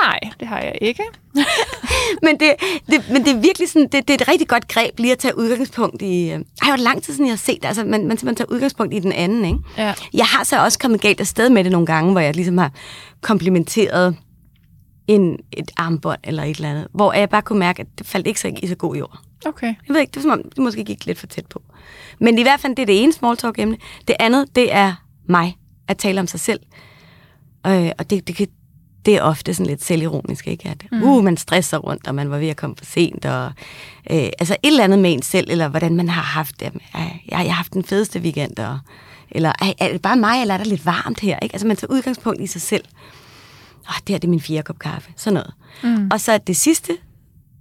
Nej, 0.00 0.18
det 0.40 0.48
har 0.48 0.60
jeg 0.60 0.78
ikke. 0.80 1.02
Men 2.22 2.40
det, 2.40 2.54
det, 2.90 3.10
men 3.12 3.24
det 3.24 3.36
er 3.36 3.40
virkelig 3.40 3.68
sådan, 3.68 3.88
det, 3.88 4.08
det 4.08 4.10
er 4.10 4.14
et 4.14 4.28
rigtig 4.28 4.48
godt 4.48 4.68
greb 4.68 4.98
lige 4.98 5.12
at 5.12 5.18
tage 5.18 5.38
udgangspunkt 5.38 6.02
i... 6.02 6.30
Øh, 6.30 6.40
ej, 6.62 6.68
hvor 6.68 6.76
lang 6.76 7.02
tid 7.02 7.14
siden, 7.14 7.26
jeg 7.26 7.32
har 7.32 7.36
set 7.36 7.62
det. 7.62 7.68
Altså, 7.68 7.84
man, 7.84 7.90
man 7.90 8.18
simpelthen 8.18 8.36
tager 8.36 8.54
udgangspunkt 8.54 8.94
i 8.94 8.98
den 8.98 9.12
anden, 9.12 9.44
ikke? 9.44 9.58
Ja. 9.78 9.94
Jeg 10.14 10.26
har 10.26 10.44
så 10.44 10.64
også 10.64 10.78
kommet 10.78 11.00
galt 11.00 11.20
afsted 11.20 11.50
med 11.50 11.64
det 11.64 11.72
nogle 11.72 11.86
gange, 11.86 12.12
hvor 12.12 12.20
jeg 12.20 12.36
ligesom 12.36 12.58
har 12.58 12.70
komplimenteret 13.20 14.16
en, 15.08 15.38
et 15.52 15.70
armbånd 15.76 16.20
eller 16.24 16.42
et 16.42 16.56
eller 16.56 16.70
andet, 16.70 16.88
hvor 16.94 17.12
jeg 17.12 17.28
bare 17.28 17.42
kunne 17.42 17.58
mærke, 17.58 17.80
at 17.80 17.86
det 17.98 18.06
faldt 18.06 18.26
ikke 18.26 18.40
så 18.40 18.52
i 18.62 18.66
så 18.66 18.74
god 18.74 18.96
jord. 18.96 19.18
Okay. 19.46 19.66
Jeg 19.66 19.94
ved 19.94 20.00
ikke, 20.00 20.10
det 20.10 20.16
er 20.16 20.20
som 20.20 20.30
om, 20.30 20.42
det 20.42 20.58
måske 20.58 20.84
gik 20.84 21.06
lidt 21.06 21.18
for 21.18 21.26
tæt 21.26 21.46
på. 21.46 21.62
Men 22.18 22.38
i 22.38 22.42
hvert 22.42 22.60
fald, 22.60 22.76
det 22.76 22.82
er 22.82 22.86
det 22.86 23.02
ene 23.02 23.12
small 23.12 23.36
talk 23.36 23.58
emne. 23.58 23.76
Det 24.08 24.16
andet, 24.20 24.56
det 24.56 24.74
er 24.74 24.94
mig, 25.28 25.56
at 25.88 25.98
tale 25.98 26.20
om 26.20 26.26
sig 26.26 26.40
selv. 26.40 26.60
Øh, 27.66 27.90
og 27.98 28.10
det, 28.10 28.28
det, 28.28 28.36
kan, 28.36 28.48
det 29.06 29.16
er 29.16 29.22
ofte 29.22 29.54
sådan 29.54 29.66
lidt 29.66 29.84
selvironisk, 29.84 30.48
ikke? 30.48 30.68
At, 30.68 30.84
mm. 30.92 31.02
uh, 31.02 31.24
man 31.24 31.36
stresser 31.36 31.78
rundt, 31.78 32.06
og 32.06 32.14
man 32.14 32.30
var 32.30 32.38
ved 32.38 32.48
at 32.48 32.56
komme 32.56 32.76
for 32.76 32.84
sent, 32.84 33.24
og 33.24 33.52
øh, 34.10 34.28
altså 34.38 34.56
et 34.62 34.68
eller 34.68 34.84
andet 34.84 34.98
med 34.98 35.12
en 35.12 35.22
selv, 35.22 35.46
eller 35.50 35.68
hvordan 35.68 35.96
man 35.96 36.08
har 36.08 36.22
haft 36.22 36.60
det. 36.60 36.72
Jeg, 36.94 37.20
jeg 37.28 37.38
har 37.38 37.50
haft 37.50 37.72
den 37.72 37.84
fedeste 37.84 38.20
weekend, 38.20 38.58
og, 38.58 38.78
eller 39.30 39.52
er, 39.60 39.72
er 39.78 39.92
det 39.92 40.02
bare 40.02 40.16
mig, 40.16 40.40
eller 40.40 40.54
er 40.54 40.58
der 40.58 40.64
lidt 40.64 40.86
varmt 40.86 41.20
her? 41.20 41.38
Ikke? 41.38 41.54
Altså 41.54 41.66
man 41.66 41.76
tager 41.76 41.92
udgangspunkt 41.92 42.40
i 42.40 42.46
sig 42.46 42.60
selv. 42.60 42.84
Åh, 43.88 43.94
det 44.06 44.08
her 44.08 44.18
det 44.18 44.28
er 44.28 44.30
min 44.30 44.40
fire 44.40 44.62
kop 44.62 44.78
kaffe, 44.78 45.10
sådan 45.16 45.34
noget. 45.34 45.54
Mm. 45.98 46.08
Og 46.12 46.20
så 46.20 46.38
det 46.38 46.56
sidste, 46.56 46.92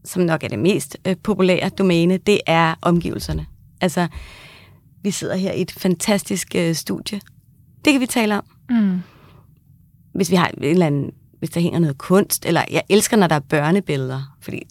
som 0.06 0.22
nok 0.22 0.44
er 0.44 0.48
det 0.48 0.60
mest 0.60 0.98
øh, 1.08 1.16
populære 1.24 1.70
domæne, 1.70 2.18
det 2.18 2.42
er 2.46 2.76
omgivelserne. 2.82 3.46
Altså, 3.82 4.08
vi 5.04 5.12
sidder 5.12 5.36
her 5.36 5.52
i 5.52 5.62
et 5.62 5.72
fantastisk 5.72 6.56
øh, 6.56 6.76
studie. 6.76 7.22
Det 7.86 7.94
kan 7.94 8.02
vi 8.02 8.06
tale 8.06 8.38
om. 8.38 8.44
Mm. 8.70 9.02
Hvis 10.14 10.32
vi 10.32 10.36
har 10.36 10.48
en 10.48 10.64
eller 10.64 10.86
anden, 10.86 11.12
hvis 11.42 11.50
der 11.50 11.62
hænger 11.62 11.80
noget 11.80 11.98
kunst, 11.98 12.46
eller 12.46 12.64
jeg 12.72 12.84
elsker, 12.90 13.18
når 13.18 13.28
der 13.28 13.36
er 13.36 13.40
børnebilleder, 13.40 14.36
fordi 14.42 14.62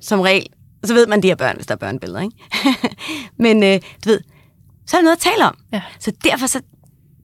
som 0.00 0.20
regel, 0.20 0.46
så 0.84 0.94
ved 0.94 1.06
man, 1.06 1.22
de 1.22 1.30
er 1.30 1.34
børn, 1.34 1.56
hvis 1.56 1.66
der 1.66 1.74
er 1.74 1.78
børnebilleder, 1.78 2.20
ikke? 2.20 2.36
Men 3.44 3.62
øh, 3.62 3.80
du 4.04 4.08
ved, 4.08 4.20
så 4.86 4.96
er 4.96 5.00
der 5.00 5.04
noget 5.04 5.16
at 5.16 5.22
tale 5.22 5.44
om. 5.44 5.56
Ja. 5.72 5.82
Så 5.98 6.12
derfor, 6.24 6.46
så, 6.46 6.60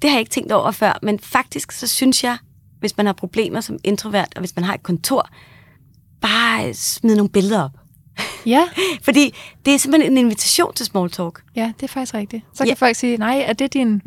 det 0.03 0.11
har 0.11 0.16
jeg 0.16 0.21
ikke 0.21 0.31
tænkt 0.31 0.53
over 0.53 0.71
før, 0.71 0.99
men 1.03 1.19
faktisk 1.19 1.73
så 1.73 1.87
synes 1.87 2.25
jeg, 2.25 2.38
hvis 2.79 2.97
man 2.97 3.07
har 3.07 3.12
problemer 3.12 3.61
som 3.61 3.79
introvert, 3.85 4.29
og 4.35 4.40
hvis 4.40 4.57
man 4.57 4.64
har 4.64 4.75
et 4.75 4.83
kontor, 4.83 5.29
bare 6.21 6.75
smid 6.75 7.16
nogle 7.16 7.31
billeder 7.31 7.62
op. 7.62 7.71
Ja, 8.47 8.69
Fordi 9.07 9.35
det 9.64 9.75
er 9.75 9.79
simpelthen 9.79 10.12
en 10.12 10.19
invitation 10.19 10.75
til 10.75 10.87
small 10.87 11.11
talk. 11.11 11.43
ja, 11.57 11.73
det 11.77 11.83
er 11.83 11.88
faktisk 11.88 12.14
rigtigt. 12.14 12.45
Så 12.55 12.59
kan 12.59 12.69
ja. 12.69 12.75
folk 12.75 12.97
sige, 12.97 13.16
nej, 13.16 13.45
er 13.47 13.53
det 13.53 13.73
din... 13.73 14.03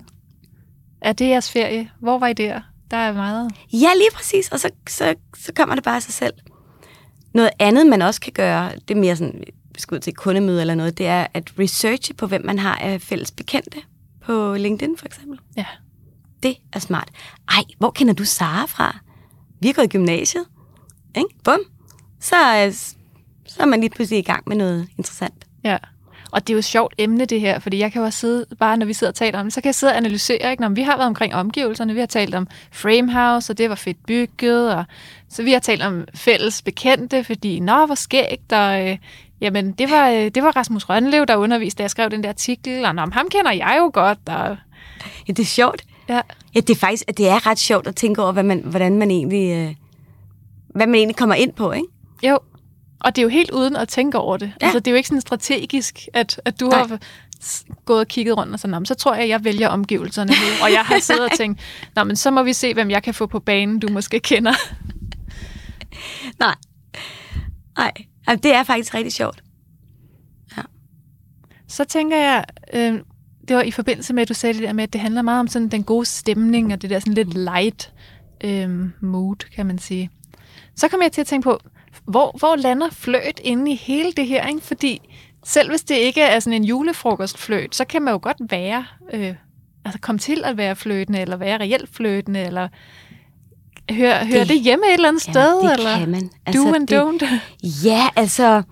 Er 1.01 1.13
det 1.13 1.27
jeres 1.27 1.51
ferie? 1.51 1.89
Hvor 1.99 2.19
var 2.19 2.27
I 2.27 2.33
der? 2.33 2.61
Der 2.93 2.99
er 2.99 3.13
meget. 3.13 3.51
Ja, 3.73 3.93
lige 3.93 4.09
præcis. 4.13 4.49
Og 4.49 4.59
så, 4.59 4.69
så, 4.89 5.15
så 5.37 5.53
kommer 5.55 5.75
det 5.75 5.83
bare 5.83 5.95
af 5.95 6.03
sig 6.03 6.13
selv. 6.13 6.33
Noget 7.33 7.49
andet, 7.59 7.87
man 7.87 8.01
også 8.01 8.21
kan 8.21 8.33
gøre, 8.33 8.71
det 8.87 8.95
er 8.95 8.99
mere 8.99 9.15
sådan, 9.15 9.43
vi 9.73 9.79
skal 9.79 9.95
ud 9.95 9.99
til 9.99 10.13
kundemøde 10.13 10.61
eller 10.61 10.75
noget, 10.75 10.97
det 10.97 11.07
er 11.07 11.27
at 11.33 11.53
researche 11.59 12.13
på, 12.13 12.27
hvem 12.27 12.45
man 12.45 12.59
har 12.59 12.75
af 12.75 13.01
fælles 13.01 13.31
bekendte 13.31 13.77
på 14.25 14.55
LinkedIn 14.55 14.97
for 14.97 15.05
eksempel. 15.05 15.39
Ja. 15.57 15.65
Det 16.43 16.55
er 16.73 16.79
smart. 16.79 17.09
Ej, 17.49 17.63
hvor 17.77 17.91
kender 17.91 18.13
du 18.13 18.25
Sara 18.25 18.65
fra? 18.65 18.99
Vi 19.59 19.67
har 19.67 19.73
gået 19.73 19.85
i 19.85 19.89
gymnasiet. 19.89 20.45
Ikke? 21.15 21.29
Bum. 21.43 21.59
Så, 22.19 22.35
øh, 22.35 22.73
så 23.47 23.61
er 23.61 23.65
man 23.65 23.79
lige 23.79 23.89
pludselig 23.89 24.19
i 24.19 24.23
gang 24.23 24.43
med 24.47 24.55
noget 24.55 24.87
interessant. 24.97 25.47
Ja. 25.63 25.77
Og 26.33 26.47
det 26.47 26.53
er 26.53 26.55
jo 26.55 26.57
et 26.57 26.65
sjovt 26.65 26.93
emne, 26.97 27.25
det 27.25 27.39
her, 27.39 27.59
fordi 27.59 27.79
jeg 27.79 27.91
kan 27.91 27.99
jo 27.99 28.05
også 28.05 28.19
sidde, 28.19 28.45
bare 28.59 28.77
når 28.77 28.85
vi 28.85 28.93
sidder 28.93 29.11
og 29.11 29.15
taler 29.15 29.39
om 29.39 29.45
det, 29.45 29.53
så 29.53 29.61
kan 29.61 29.67
jeg 29.67 29.75
sidde 29.75 29.93
og 29.93 29.97
analysere, 29.97 30.51
ikke? 30.51 30.61
Når 30.61 30.69
vi 30.69 30.81
har 30.81 30.97
været 30.97 31.07
omkring 31.07 31.35
omgivelserne, 31.35 31.93
vi 31.93 31.99
har 31.99 32.07
talt 32.07 32.35
om 32.35 32.47
Framehouse, 32.71 33.53
og 33.53 33.57
det 33.57 33.69
var 33.69 33.75
fedt 33.75 34.05
bygget, 34.07 34.75
og 34.75 34.83
så 35.29 35.43
vi 35.43 35.51
har 35.51 35.59
talt 35.59 35.81
om 35.81 36.05
fælles 36.15 36.61
bekendte, 36.61 37.23
fordi, 37.23 37.59
nå, 37.59 37.85
hvor 37.85 37.95
skægt, 37.95 38.53
og 38.53 38.89
øh, 38.89 38.97
jamen, 39.41 39.71
det 39.71 39.91
var, 39.91 40.09
øh, 40.09 40.31
det 40.35 40.43
var 40.43 40.55
Rasmus 40.55 40.89
Rønlev, 40.89 41.25
der 41.25 41.35
underviste, 41.35 41.77
da 41.77 41.83
jeg 41.83 41.91
skrev 41.91 42.09
den 42.09 42.23
der 42.23 42.29
artikel, 42.29 42.85
og 42.85 42.95
nå, 42.95 43.01
ham 43.13 43.29
kender 43.29 43.51
jeg 43.51 43.75
jo 43.79 43.91
godt, 43.93 44.19
og 44.27 44.57
Ja, 45.27 45.33
det 45.33 45.39
er 45.39 45.45
sjovt. 45.45 45.81
ja, 46.09 46.21
Ja, 46.55 46.59
det 46.59 46.69
er 46.69 46.75
faktisk 46.79 47.03
det 47.17 47.29
er 47.29 47.47
ret 47.47 47.59
sjovt 47.59 47.87
at 47.87 47.95
tænke 47.95 48.23
over, 48.23 48.31
hvad 48.31 48.43
man, 48.43 48.61
hvordan 48.65 48.97
man 48.97 49.11
egentlig, 49.11 49.51
øh, 49.51 49.75
hvad 50.75 50.87
man 50.87 50.95
egentlig 50.95 51.15
kommer 51.15 51.35
ind 51.35 51.53
på, 51.53 51.71
ikke? 51.71 51.87
jo, 52.23 52.39
og 52.99 53.15
det 53.15 53.21
er 53.21 53.23
jo 53.23 53.29
helt 53.29 53.51
uden 53.51 53.75
at 53.75 53.87
tænke 53.87 54.17
over 54.17 54.37
det. 54.37 54.51
Ja. 54.61 54.65
Altså, 54.65 54.79
det 54.79 54.87
er 54.87 54.91
jo 54.91 54.97
ikke 54.97 55.07
sådan 55.09 55.21
strategisk, 55.21 55.99
at, 56.13 56.41
at 56.45 56.59
du 56.59 56.67
Nej. 56.67 56.79
har 56.79 56.99
gået 57.85 57.99
og 57.99 58.07
kigget 58.07 58.37
rundt 58.37 58.53
og 58.53 58.59
sådan, 58.59 58.71
"Nå, 58.71 58.79
men 58.79 58.85
så 58.85 58.95
tror 58.95 59.15
jeg, 59.15 59.29
jeg 59.29 59.43
vælger 59.43 59.69
omgivelserne 59.69 60.31
nu. 60.31 60.63
Og 60.63 60.71
jeg 60.71 60.81
har 60.81 60.99
siddet 60.99 61.23
og 61.23 61.31
tænkt, 61.39 61.61
Nå, 61.95 62.03
men 62.03 62.15
så 62.15 62.31
må 62.31 62.43
vi 62.43 62.53
se, 62.53 62.73
hvem 62.73 62.89
jeg 62.89 63.03
kan 63.03 63.13
få 63.13 63.25
på 63.25 63.39
banen, 63.39 63.79
du 63.79 63.87
måske 63.91 64.19
kender. 64.19 64.53
Nej. 66.39 66.55
Nej. 67.77 67.91
Altså, 68.27 68.41
det 68.43 68.53
er 68.55 68.63
faktisk 68.63 68.93
rigtig 68.93 69.13
sjovt. 69.13 69.43
Så 71.67 71.83
tænker 71.83 72.17
jeg, 72.17 72.45
øh, 72.73 72.99
det 73.47 73.55
var 73.55 73.61
i 73.61 73.71
forbindelse 73.71 74.13
med, 74.13 74.21
at 74.21 74.29
du 74.29 74.33
sagde 74.33 74.53
det 74.53 74.63
der 74.63 74.73
med, 74.73 74.83
at 74.83 74.93
det 74.93 75.01
handler 75.01 75.21
meget 75.21 75.39
om 75.39 75.47
sådan 75.47 75.67
den 75.67 75.83
gode 75.83 76.05
stemning, 76.05 76.73
og 76.73 76.81
det 76.81 76.89
der 76.89 76.99
sådan 76.99 77.13
lidt 77.13 77.33
light 77.33 77.93
øhm, 78.43 78.93
mood, 79.01 79.35
kan 79.55 79.65
man 79.65 79.77
sige. 79.79 80.09
Så 80.75 80.87
kom 80.87 81.01
jeg 81.01 81.11
til 81.11 81.21
at 81.21 81.27
tænke 81.27 81.43
på, 81.43 81.59
hvor, 82.05 82.35
hvor 82.39 82.55
lander 82.55 82.89
fløjt 82.91 83.41
inde 83.43 83.71
i 83.71 83.75
hele 83.75 84.11
det 84.11 84.27
her? 84.27 84.47
Ikke? 84.47 84.61
Fordi 84.61 85.01
selv 85.45 85.69
hvis 85.69 85.83
det 85.83 85.95
ikke 85.95 86.21
er 86.21 86.39
sådan 86.39 86.53
en 86.53 86.63
julefrokostfløjt, 86.63 87.75
så 87.75 87.85
kan 87.85 88.01
man 88.01 88.11
jo 88.11 88.19
godt 88.21 88.37
være, 88.49 88.85
øh, 89.13 89.35
altså 89.85 89.99
komme 89.99 90.19
til 90.19 90.41
at 90.45 90.57
være 90.57 90.75
fløjtende, 90.75 91.19
eller 91.21 91.37
være 91.37 91.59
reelt 91.59 91.95
fløjtende, 91.95 92.39
eller 92.39 92.67
høre, 93.91 94.25
høre 94.25 94.39
det, 94.39 94.49
det 94.49 94.61
hjemme 94.61 94.85
et 94.85 94.93
eller 94.93 95.07
andet 95.09 95.27
Ja, 95.27 95.31
sted, 95.31 95.61
det 95.63 95.73
eller 95.73 95.97
kan 95.99 96.09
man. 96.11 96.29
do 96.53 96.73
and 96.75 96.87
det, 96.87 97.23
don't. 97.25 97.25
Ja, 97.87 98.07
altså... 98.15 98.63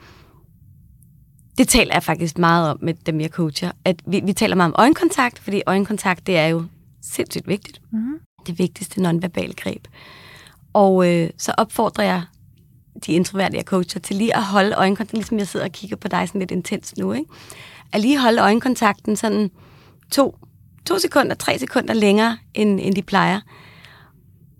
Det 1.58 1.68
taler 1.68 1.94
jeg 1.94 2.04
faktisk 2.04 2.38
meget 2.38 2.70
om 2.70 2.78
med 2.82 2.94
dem, 2.94 3.22
jeg 3.22 3.30
coacher. 3.30 3.72
At 3.86 3.96
vi, 4.08 4.22
vi 4.26 4.34
taler 4.34 4.56
meget 4.56 4.74
om 4.74 4.76
øjenkontakt, 4.80 5.40
fordi 5.40 5.62
øjenkontakt, 5.68 6.28
det 6.28 6.38
er 6.38 6.48
jo 6.48 6.64
sindssygt 7.02 7.48
vigtigt. 7.48 7.82
Mhm. 7.92 8.20
Det 8.48 8.60
vigtigste 8.60 9.02
nonverbale 9.02 9.54
greb. 9.54 9.88
Og 10.74 11.08
øh, 11.14 11.30
så 11.38 11.54
opfordrer 11.58 12.04
jeg 12.04 12.22
de 13.06 13.12
introverte, 13.14 13.58
jeg 13.58 13.64
coacher, 13.64 14.02
til 14.02 14.16
lige 14.16 14.36
at 14.36 14.44
holde 14.44 14.76
øjenkontakten, 14.76 15.18
ligesom 15.18 15.38
jeg 15.38 15.48
sidder 15.48 15.66
og 15.66 15.72
kigger 15.72 15.96
på 15.96 16.08
dig 16.08 16.28
sådan 16.28 16.39
lidt 16.39 16.52
intens 16.52 16.98
nu, 16.98 17.14
ikke? 17.14 17.30
At 17.94 18.02
lige 18.02 18.20
holde 18.22 18.42
øjenkontakten 18.42 19.16
sådan 19.16 19.52
to, 20.12 20.38
to 20.86 21.00
sekunder, 21.00 21.36
tre 21.36 21.60
sekunder 21.60 21.94
længere, 21.94 22.38
end, 22.54 22.80
end 22.84 22.96
de 22.96 23.02
plejer. 23.02 23.39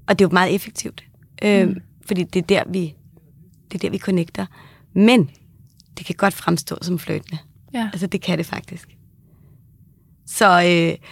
Og 0.08 0.20
det 0.20 0.26
er 0.26 0.30
jo 0.30 0.34
meget 0.34 0.56
effektivt. 0.56 1.04
Øh, 1.44 1.68
Mm. 1.68 1.76
Fordi 2.08 2.24
det 2.24 2.42
er 2.42 2.48
der, 2.48 2.64
vi, 2.72 2.96
det 3.72 3.76
er 3.76 3.80
der, 3.80 3.90
vi 3.90 3.98
connecter. 3.98 4.46
Men 4.94 5.30
det 5.98 6.06
kan 6.06 6.16
godt 6.16 6.34
fremstå 6.34 6.78
som 6.82 7.00
fløjtende. 7.00 7.38
Ja. 7.74 7.90
Altså, 7.94 8.08
det 8.08 8.22
kan 8.22 8.38
det 8.38 8.46
faktisk. 8.46 8.90
Så 10.26 10.64
øh, 10.64 11.08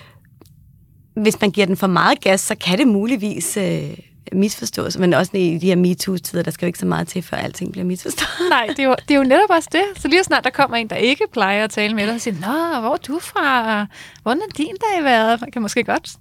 hvis 1.24 1.42
man 1.42 1.52
giver 1.52 1.68
den 1.68 1.78
for 1.78 1.88
meget 1.88 2.22
gas, 2.22 2.42
så 2.42 2.56
kan 2.56 2.78
det 2.78 2.88
muligvis 2.88 3.58
øh, 3.58 3.98
misforstås. 4.34 4.98
Men 4.98 5.14
også 5.14 5.32
i 5.38 5.58
de 5.58 5.68
her 5.68 5.76
MeToo-tider, 5.76 6.44
der 6.44 6.52
skal 6.52 6.66
jo 6.66 6.68
ikke 6.68 6.80
så 6.80 6.86
meget 6.86 7.08
til, 7.08 7.22
før 7.22 7.38
alting 7.38 7.72
bliver 7.72 7.86
misforstået. 7.86 8.30
Nej, 8.50 8.68
det 8.68 8.80
er, 8.80 8.84
jo, 8.84 8.96
det 9.08 9.14
er 9.14 9.18
jo 9.18 9.24
netop 9.24 9.50
også 9.50 9.70
det. 9.72 10.02
Så 10.02 10.08
lige 10.08 10.24
snart 10.24 10.44
der 10.44 10.50
kommer 10.50 10.78
en, 10.78 10.88
der 10.88 10.96
ikke 10.96 11.24
plejer 11.32 11.64
at 11.64 11.70
tale 11.70 11.96
med 11.96 12.08
dig, 12.08 12.16
og 12.16 12.22
siger, 12.22 12.34
Nå, 12.34 12.82
hvor 12.82 12.94
er 12.94 12.98
du 12.98 13.20
fra? 13.20 13.86
Hvordan 14.22 14.42
er 14.42 14.54
din 14.58 14.76
dag 14.82 15.04
været? 15.04 15.42
Man 15.42 15.52
kan 15.52 15.62
måske 15.62 15.84
godt 15.84 16.12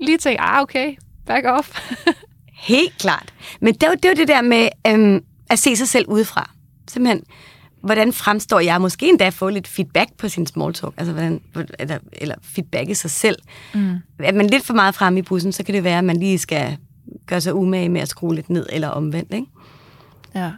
lige 0.00 0.18
tænke, 0.18 0.40
ah, 0.40 0.62
okay, 0.62 0.94
back 1.26 1.46
off. 1.46 1.80
Helt 2.52 2.98
klart. 2.98 3.34
Men 3.60 3.74
det 3.74 3.82
er 3.82 3.88
jo 3.88 3.94
det, 3.94 4.10
er 4.10 4.14
det 4.14 4.28
der 4.28 4.42
med 4.42 4.68
øhm, 4.86 5.20
at 5.50 5.58
se 5.58 5.76
sig 5.76 5.88
selv 5.88 6.08
udefra. 6.08 6.50
Simpelthen, 6.88 7.22
hvordan 7.82 8.12
fremstår 8.12 8.60
jeg? 8.60 8.80
Måske 8.80 9.08
endda 9.08 9.28
få 9.28 9.48
lidt 9.48 9.68
feedback 9.68 10.10
på 10.18 10.28
sin 10.28 10.46
small 10.46 10.74
talk. 10.74 10.94
Altså, 10.96 11.12
hvordan, 11.12 11.40
eller, 11.78 11.98
eller 12.12 12.34
feedback 12.42 12.88
i 12.88 12.94
sig 12.94 13.10
selv. 13.10 13.36
Mm. 13.74 13.94
Er 14.18 14.32
man 14.32 14.46
lidt 14.46 14.66
for 14.66 14.74
meget 14.74 14.94
frem 14.94 15.16
i 15.16 15.22
bussen, 15.22 15.52
så 15.52 15.62
kan 15.62 15.74
det 15.74 15.84
være, 15.84 15.98
at 15.98 16.04
man 16.04 16.16
lige 16.16 16.38
skal 16.38 16.76
gøre 17.26 17.40
sig 17.40 17.54
umage 17.54 17.88
med 17.88 18.00
at 18.00 18.08
skrue 18.08 18.34
lidt 18.34 18.50
ned 18.50 18.66
eller 18.72 18.88
omvendt. 18.88 19.34
Ikke? 19.34 19.46
Ja. 20.34 20.52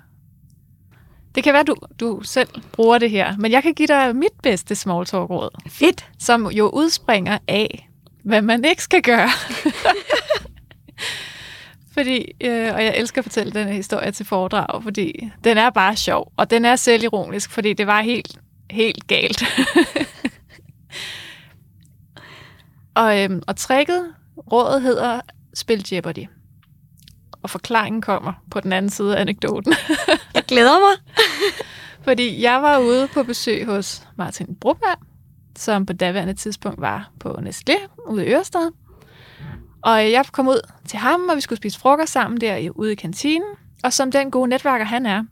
Det 1.34 1.44
kan 1.44 1.52
være, 1.52 1.62
du, 1.62 1.76
du 2.00 2.20
selv 2.22 2.48
bruger 2.72 2.98
det 2.98 3.10
her, 3.10 3.36
men 3.36 3.52
jeg 3.52 3.62
kan 3.62 3.74
give 3.74 3.88
dig 3.88 4.16
mit 4.16 4.32
bedste 4.42 4.74
small 4.74 5.06
talk 5.06 5.30
råd, 5.30 5.50
Fedt. 5.68 6.08
som 6.18 6.50
jo 6.50 6.68
udspringer 6.68 7.38
af, 7.48 7.88
hvad 8.24 8.42
man 8.42 8.64
ikke 8.64 8.82
skal 8.82 9.02
gøre. 9.02 9.28
fordi, 11.94 12.32
øh, 12.40 12.74
og 12.74 12.84
jeg 12.84 12.94
elsker 12.96 13.20
at 13.20 13.24
fortælle 13.24 13.52
den 13.52 13.66
her 13.66 13.74
historie 13.74 14.10
til 14.10 14.26
foredrag, 14.26 14.82
fordi 14.82 15.30
den 15.44 15.58
er 15.58 15.70
bare 15.70 15.96
sjov, 15.96 16.32
og 16.36 16.50
den 16.50 16.64
er 16.64 16.76
selvironisk, 16.76 17.50
fordi 17.50 17.72
det 17.72 17.86
var 17.86 18.00
helt, 18.00 18.38
helt 18.70 19.06
galt. 19.06 19.44
og, 22.94 23.22
øhm, 23.22 23.42
og 23.46 23.56
tricket, 23.56 24.14
rådet 24.52 24.82
hedder, 24.82 25.20
spil 25.54 25.86
Jeopardy. 25.92 26.26
Og 27.42 27.50
forklaringen 27.50 28.02
kommer 28.02 28.32
på 28.50 28.60
den 28.60 28.72
anden 28.72 28.90
side 28.90 29.16
af 29.16 29.20
anekdoten. 29.20 29.74
Jeg 30.34 30.44
glæder 30.44 30.78
mig. 30.80 31.14
Fordi 32.04 32.42
jeg 32.42 32.62
var 32.62 32.78
ude 32.78 33.08
på 33.08 33.22
besøg 33.22 33.66
hos 33.66 34.02
Martin 34.16 34.56
Broberg, 34.60 34.98
som 35.56 35.86
på 35.86 35.92
daværende 35.92 36.34
tidspunkt 36.34 36.80
var 36.80 37.10
på 37.20 37.28
Nestlé 37.28 38.06
ude 38.08 38.26
i 38.26 38.28
Ørestad. 38.28 38.72
Og 39.82 40.10
jeg 40.10 40.24
kom 40.32 40.48
ud 40.48 40.60
til 40.88 40.98
ham, 40.98 41.28
og 41.28 41.36
vi 41.36 41.40
skulle 41.40 41.56
spise 41.56 41.78
frokost 41.78 42.12
sammen 42.12 42.40
der 42.40 42.70
ude 42.70 42.92
i 42.92 42.94
kantinen. 42.94 43.48
Og 43.84 43.92
som 43.92 44.12
den 44.12 44.30
gode 44.30 44.48
netværker 44.48 44.84
han 44.84 45.06
er, 45.06 45.24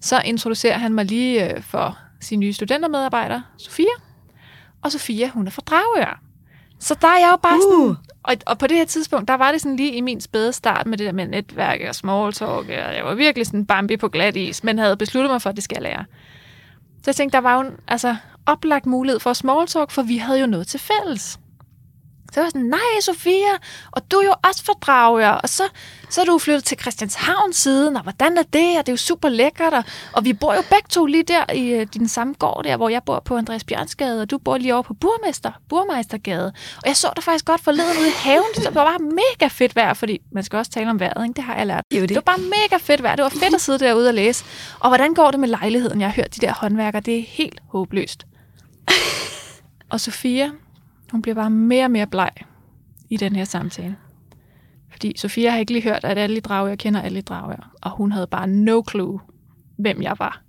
så 0.00 0.22
introducerer 0.24 0.78
han 0.78 0.94
mig 0.94 1.04
lige 1.04 1.54
øh, 1.54 1.62
for 1.62 1.98
sin 2.20 2.40
nye 2.40 2.52
studentermedarbejder, 2.52 3.40
Sofia. 3.58 3.94
Og 4.82 4.92
Sofia, 4.92 5.28
hun 5.28 5.46
er 5.46 5.50
fra 5.50 5.62
Dragør. 5.66 6.23
Så 6.78 6.94
der 7.00 7.08
er 7.08 7.18
jeg 7.18 7.28
jo 7.32 7.36
bare 7.36 7.60
sådan... 7.62 7.78
Uh. 7.78 7.96
Og, 8.22 8.36
og 8.46 8.58
på 8.58 8.66
det 8.66 8.76
her 8.76 8.84
tidspunkt, 8.84 9.28
der 9.28 9.34
var 9.34 9.52
det 9.52 9.60
sådan 9.60 9.76
lige 9.76 9.92
i 9.92 10.00
min 10.00 10.20
spæde 10.20 10.52
start 10.52 10.86
med 10.86 10.98
det 10.98 11.06
der 11.06 11.12
med 11.12 11.26
netværk 11.26 11.80
og 11.88 11.94
small 11.94 12.32
talk. 12.32 12.68
Og 12.68 12.94
jeg 12.96 13.04
var 13.04 13.14
virkelig 13.14 13.46
sådan 13.46 13.66
Bambi 13.66 13.96
på 13.96 14.08
glat 14.08 14.36
is, 14.36 14.64
men 14.64 14.78
havde 14.78 14.96
besluttet 14.96 15.30
mig 15.30 15.42
for, 15.42 15.50
at 15.50 15.56
det 15.56 15.64
skal 15.64 15.74
jeg 15.74 15.82
lære. 15.82 16.04
Så 16.96 17.02
jeg 17.06 17.16
tænkte, 17.16 17.36
der 17.36 17.42
var 17.42 17.54
jo 17.54 17.60
en 17.60 17.76
altså, 17.88 18.16
oplagt 18.46 18.86
mulighed 18.86 19.20
for 19.20 19.32
small 19.32 19.66
talk, 19.66 19.90
for 19.90 20.02
vi 20.02 20.16
havde 20.16 20.40
jo 20.40 20.46
noget 20.46 20.66
til 20.66 20.80
fælles. 20.80 21.38
Så 22.32 22.40
jeg 22.40 22.44
var 22.44 22.50
sådan, 22.50 22.66
nej 22.66 23.00
Sofia, 23.00 23.54
og 23.90 24.10
du 24.10 24.16
er 24.16 24.24
jo 24.24 24.34
også 24.48 24.64
fra 24.64 24.72
Dragør, 24.72 25.28
og 25.28 25.48
så, 25.48 25.62
så 26.10 26.20
er 26.20 26.24
du 26.24 26.38
flyttet 26.38 26.64
til 26.64 26.78
Christianshavn 26.80 27.52
siden, 27.52 27.96
og 27.96 28.02
hvordan 28.02 28.38
er 28.38 28.42
det, 28.42 28.78
og 28.78 28.86
det 28.86 28.88
er 28.88 28.92
jo 28.92 28.96
super 28.96 29.28
lækkert, 29.28 29.74
og, 29.74 29.84
og 30.12 30.24
vi 30.24 30.32
bor 30.32 30.54
jo 30.54 30.62
begge 30.70 30.88
to 30.88 31.06
lige 31.06 31.22
der 31.22 31.52
i 31.52 31.68
øh, 31.68 31.86
din 31.94 32.08
samme 32.08 32.34
gård 32.38 32.64
der, 32.64 32.76
hvor 32.76 32.88
jeg 32.88 33.02
bor 33.02 33.20
på 33.24 33.36
Andreas 33.36 33.64
Bjørnsgade, 33.64 34.22
og 34.22 34.30
du 34.30 34.38
bor 34.38 34.58
lige 34.58 34.74
over 34.74 34.82
på 34.82 34.94
Burmester, 34.94 35.52
Burmeistergade. 35.68 36.52
Og 36.76 36.82
jeg 36.86 36.96
så 36.96 37.08
dig 37.16 37.24
faktisk 37.24 37.44
godt 37.44 37.60
forleden 37.60 37.98
ude 37.98 38.08
i 38.08 38.16
haven, 38.16 38.44
det 38.56 38.64
var 38.64 38.84
bare 38.84 38.98
mega 38.98 39.48
fedt 39.48 39.76
vejr, 39.76 39.94
fordi 39.94 40.20
man 40.32 40.44
skal 40.44 40.56
også 40.56 40.70
tale 40.70 40.90
om 40.90 41.00
vejret, 41.00 41.24
ikke? 41.24 41.36
det 41.36 41.44
har 41.44 41.56
jeg 41.56 41.66
lært. 41.66 41.84
Jo, 41.94 42.00
det. 42.00 42.08
Det 42.08 42.14
var 42.14 42.22
bare 42.22 42.38
mega 42.38 42.76
fedt 42.80 43.02
vejr. 43.02 43.16
Det 43.16 43.22
var 43.22 43.28
fedt 43.28 43.54
at 43.54 43.60
sidde 43.60 43.78
derude 43.78 44.08
og 44.08 44.14
læse. 44.14 44.44
Og 44.80 44.90
hvordan 44.90 45.14
går 45.14 45.30
det 45.30 45.40
med 45.40 45.48
lejligheden? 45.48 46.00
Jeg 46.00 46.08
har 46.08 46.14
hørt 46.14 46.34
de 46.34 46.40
der 46.40 46.52
håndværkere. 46.52 47.02
Det 47.02 47.18
er 47.18 47.22
helt 47.28 47.60
håbløst. 47.68 48.26
og 49.92 50.00
Sofia, 50.00 50.50
hun 51.14 51.22
bliver 51.22 51.34
bare 51.34 51.50
mere 51.50 51.84
og 51.84 51.90
mere 51.90 52.06
bleg 52.06 52.30
i 53.10 53.16
den 53.16 53.36
her 53.36 53.44
samtale. 53.44 53.96
Fordi 54.90 55.12
Sofia 55.16 55.50
har 55.50 55.58
ikke 55.58 55.72
lige 55.72 55.82
hørt, 55.82 56.04
at 56.04 56.18
alle 56.18 56.42
jeg 56.50 56.78
kender 56.78 57.02
alle 57.02 57.18
i 57.18 57.22
Dragør. 57.22 57.70
Og 57.82 57.90
hun 57.90 58.12
havde 58.12 58.26
bare 58.26 58.46
no 58.46 58.82
clue, 58.90 59.20
hvem 59.76 60.02
jeg 60.02 60.16
var. 60.18 60.42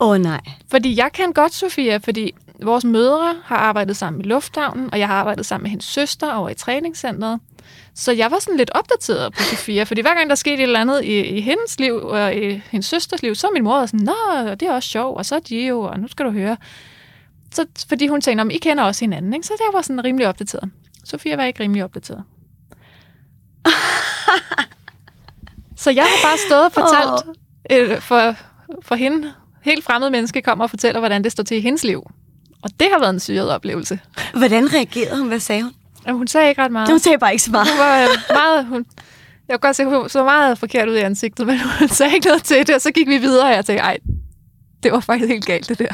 Åh 0.00 0.08
oh, 0.08 0.18
nej. 0.18 0.40
Fordi 0.70 0.98
jeg 0.98 1.12
kan 1.12 1.32
godt 1.32 1.54
Sofia, 1.54 1.96
fordi 1.96 2.32
vores 2.62 2.84
mødre 2.84 3.34
har 3.44 3.56
arbejdet 3.56 3.96
sammen 3.96 4.20
i 4.20 4.24
lufthavnen, 4.24 4.88
og 4.92 4.98
jeg 4.98 5.06
har 5.06 5.14
arbejdet 5.14 5.46
sammen 5.46 5.62
med 5.62 5.70
hendes 5.70 5.86
søster 5.86 6.32
over 6.32 6.48
i 6.48 6.54
træningscenteret. 6.54 7.40
Så 7.94 8.12
jeg 8.12 8.30
var 8.30 8.38
sådan 8.38 8.56
lidt 8.56 8.70
opdateret 8.74 9.32
på 9.32 9.42
Sofia, 9.42 9.82
fordi 9.82 10.00
hver 10.00 10.14
gang 10.14 10.30
der 10.30 10.36
skete 10.36 10.56
et 10.56 10.62
eller 10.62 10.80
andet 10.80 11.04
i, 11.04 11.20
i 11.20 11.40
hendes 11.40 11.80
liv 11.80 11.94
og 11.94 12.34
i 12.34 12.62
hendes 12.70 12.86
søsters 12.86 13.22
liv, 13.22 13.34
så 13.34 13.50
min 13.52 13.64
mor 13.64 13.86
sådan, 13.86 14.00
Nå, 14.00 14.54
det 14.54 14.62
er 14.62 14.72
også 14.72 14.88
sjovt, 14.88 15.18
og 15.18 15.26
så 15.26 15.34
er 15.34 15.40
de 15.40 15.66
jo, 15.66 15.80
og 15.80 16.00
nu 16.00 16.08
skal 16.08 16.26
du 16.26 16.30
høre. 16.30 16.56
Så, 17.54 17.66
fordi 17.88 18.06
hun 18.06 18.20
tænkte, 18.20 18.42
om 18.42 18.50
I 18.50 18.58
kender 18.58 18.84
også 18.84 19.00
hinanden, 19.00 19.34
ikke? 19.34 19.46
så 19.46 19.52
jeg 19.58 19.70
var 19.72 19.82
sådan 19.82 20.04
rimelig 20.04 20.28
opdateret. 20.28 20.70
Sofia 21.04 21.36
var 21.36 21.44
ikke 21.44 21.62
rimelig 21.62 21.84
opdateret. 21.84 22.22
så 25.82 25.90
jeg 25.90 26.04
har 26.04 26.28
bare 26.28 26.38
stået 26.48 26.64
og 26.64 26.72
fortalt 26.72 27.38
øh, 27.70 28.00
for, 28.00 28.34
for 28.82 28.94
hende, 28.94 29.32
helt 29.62 29.84
fremmed 29.84 30.10
menneske, 30.10 30.42
kommer 30.42 30.64
og 30.64 30.70
fortæller, 30.70 31.00
hvordan 31.00 31.24
det 31.24 31.32
står 31.32 31.44
til 31.44 31.56
i 31.56 31.60
hendes 31.60 31.84
liv. 31.84 32.10
Og 32.62 32.70
det 32.80 32.88
har 32.92 32.98
været 32.98 33.10
en 33.10 33.20
syret 33.20 33.50
oplevelse. 33.50 34.00
Hvordan 34.34 34.74
reagerede 34.74 35.18
hun? 35.18 35.28
Hvad 35.28 35.40
sagde 35.40 35.62
hun? 35.62 35.72
Jamen, 36.06 36.18
hun 36.18 36.26
sagde 36.26 36.48
ikke 36.48 36.62
ret 36.62 36.72
meget. 36.72 36.88
Hun 36.88 36.98
sagde 36.98 37.18
bare 37.18 37.32
ikke 37.32 37.42
så 37.42 37.50
meget. 37.50 37.68
Hun 37.68 37.78
var 37.78 38.02
øh, 38.02 38.08
meget... 38.30 38.66
Hun, 38.66 38.86
jeg 39.48 39.54
kunne 39.54 39.68
godt 39.68 39.76
se, 39.76 39.84
hun 39.84 40.08
så 40.08 40.24
meget 40.24 40.58
forkert 40.58 40.88
ud 40.88 40.96
i 40.96 41.00
ansigtet, 41.00 41.46
men 41.46 41.60
hun 41.60 41.88
sagde 41.98 42.14
ikke 42.14 42.26
noget 42.26 42.42
til 42.42 42.66
det, 42.66 42.74
og 42.74 42.80
så 42.80 42.90
gik 42.90 43.08
vi 43.08 43.18
videre, 43.18 43.46
og 43.46 43.54
jeg 43.54 43.64
tænkte, 43.64 43.82
ej, 43.82 43.98
det 44.82 44.92
var 44.92 45.00
faktisk 45.00 45.28
helt 45.28 45.46
galt, 45.46 45.68
det 45.68 45.78
der. 45.78 45.92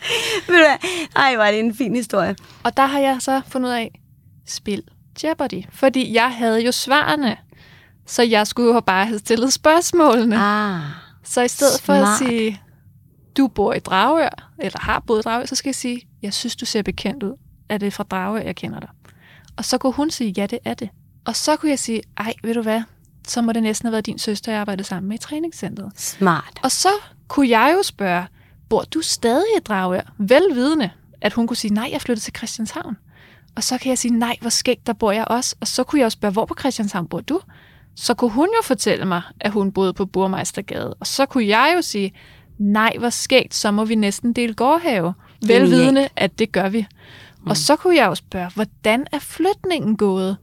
Ved 0.46 0.56
du 0.56 0.62
hvad? 0.62 1.06
Ej, 1.16 1.36
var 1.36 1.50
det 1.50 1.60
en 1.60 1.74
fin 1.74 1.94
historie. 1.94 2.36
Og 2.62 2.76
der 2.76 2.86
har 2.86 2.98
jeg 2.98 3.16
så 3.20 3.40
fundet 3.48 3.68
ud 3.68 3.74
af, 3.74 4.00
spil 4.46 4.82
Jeopardy. 5.24 5.62
Fordi 5.70 6.14
jeg 6.14 6.30
havde 6.30 6.64
jo 6.64 6.72
svarene, 6.72 7.36
så 8.06 8.22
jeg 8.22 8.46
skulle 8.46 8.74
jo 8.74 8.80
bare 8.80 9.06
have 9.06 9.18
stillet 9.18 9.52
spørgsmålene. 9.52 10.36
Ah. 10.38 10.80
Så 11.24 11.42
i 11.42 11.48
stedet 11.48 11.80
for 11.80 11.92
at 11.92 12.00
smart. 12.00 12.18
sige, 12.18 12.60
du 13.36 13.48
bor 13.48 13.74
i 13.74 13.78
Dragør, 13.78 14.50
eller 14.58 14.80
har 14.80 15.00
boet 15.06 15.18
i 15.18 15.22
Dragør, 15.22 15.46
så 15.46 15.54
skal 15.54 15.68
jeg 15.68 15.74
sige, 15.74 16.08
jeg 16.22 16.34
synes, 16.34 16.56
du 16.56 16.66
ser 16.66 16.82
bekendt 16.82 17.22
ud. 17.22 17.34
Er 17.68 17.78
det 17.78 17.92
fra 17.92 18.04
Dragør, 18.04 18.40
jeg 18.40 18.56
kender 18.56 18.80
dig? 18.80 18.88
Og 19.56 19.64
så 19.64 19.78
kunne 19.78 19.92
hun 19.92 20.10
sige, 20.10 20.34
ja, 20.36 20.46
det 20.46 20.58
er 20.64 20.74
det. 20.74 20.88
Og 21.24 21.36
så 21.36 21.56
kunne 21.56 21.70
jeg 21.70 21.78
sige, 21.78 22.02
ej, 22.16 22.34
ved 22.42 22.54
du 22.54 22.62
hvad, 22.62 22.82
så 23.26 23.42
må 23.42 23.52
det 23.52 23.62
næsten 23.62 23.86
have 23.86 23.92
været 23.92 24.06
din 24.06 24.18
søster, 24.18 24.52
jeg 24.52 24.60
arbejdede 24.60 24.88
sammen 24.88 25.08
med 25.08 25.16
i 25.16 25.20
træningscenteret. 25.20 25.92
Smart. 25.96 26.60
Og 26.62 26.70
så 26.70 26.88
kunne 27.28 27.48
jeg 27.48 27.74
jo 27.76 27.82
spørge, 27.82 28.26
bor 28.68 28.82
du 28.82 29.00
stadig 29.02 29.46
i 29.56 29.60
Dragør? 29.60 30.12
Velvidende, 30.18 30.90
at 31.20 31.32
hun 31.32 31.46
kunne 31.46 31.56
sige, 31.56 31.74
nej, 31.74 31.88
jeg 31.92 32.00
flyttede 32.00 32.24
til 32.24 32.34
Christianshavn. 32.36 32.96
Og 33.56 33.64
så 33.64 33.78
kan 33.78 33.88
jeg 33.88 33.98
sige, 33.98 34.18
nej, 34.18 34.36
hvor 34.40 34.50
skægt, 34.50 34.86
der 34.86 34.92
bor 34.92 35.12
jeg 35.12 35.24
også. 35.28 35.56
Og 35.60 35.66
så 35.66 35.84
kunne 35.84 35.98
jeg 35.98 36.04
jo 36.04 36.10
spørge, 36.10 36.32
hvor 36.32 36.44
på 36.44 36.54
Christianshavn 36.58 37.06
bor 37.06 37.20
du? 37.20 37.40
Så 37.96 38.14
kunne 38.14 38.30
hun 38.30 38.48
jo 38.56 38.62
fortælle 38.62 39.04
mig, 39.04 39.22
at 39.40 39.52
hun 39.52 39.72
boede 39.72 39.92
på 39.92 40.06
Burmeistergade. 40.06 40.94
Og 40.94 41.06
så 41.06 41.26
kunne 41.26 41.46
jeg 41.46 41.72
jo 41.76 41.82
sige, 41.82 42.12
nej, 42.58 42.96
hvor 42.98 43.10
skægt, 43.10 43.54
så 43.54 43.70
må 43.70 43.84
vi 43.84 43.94
næsten 43.94 44.32
dele 44.32 44.54
gårdhave. 44.54 45.14
Velvidende, 45.46 46.08
at 46.16 46.38
det 46.38 46.52
gør 46.52 46.68
vi. 46.68 46.86
Mm. 47.40 47.50
Og 47.50 47.56
så 47.56 47.76
kunne 47.76 47.96
jeg 47.96 48.06
jo 48.06 48.14
spørge, 48.14 48.50
hvordan 48.54 49.06
er 49.12 49.18
flytningen 49.18 49.96
gået? 49.96 50.36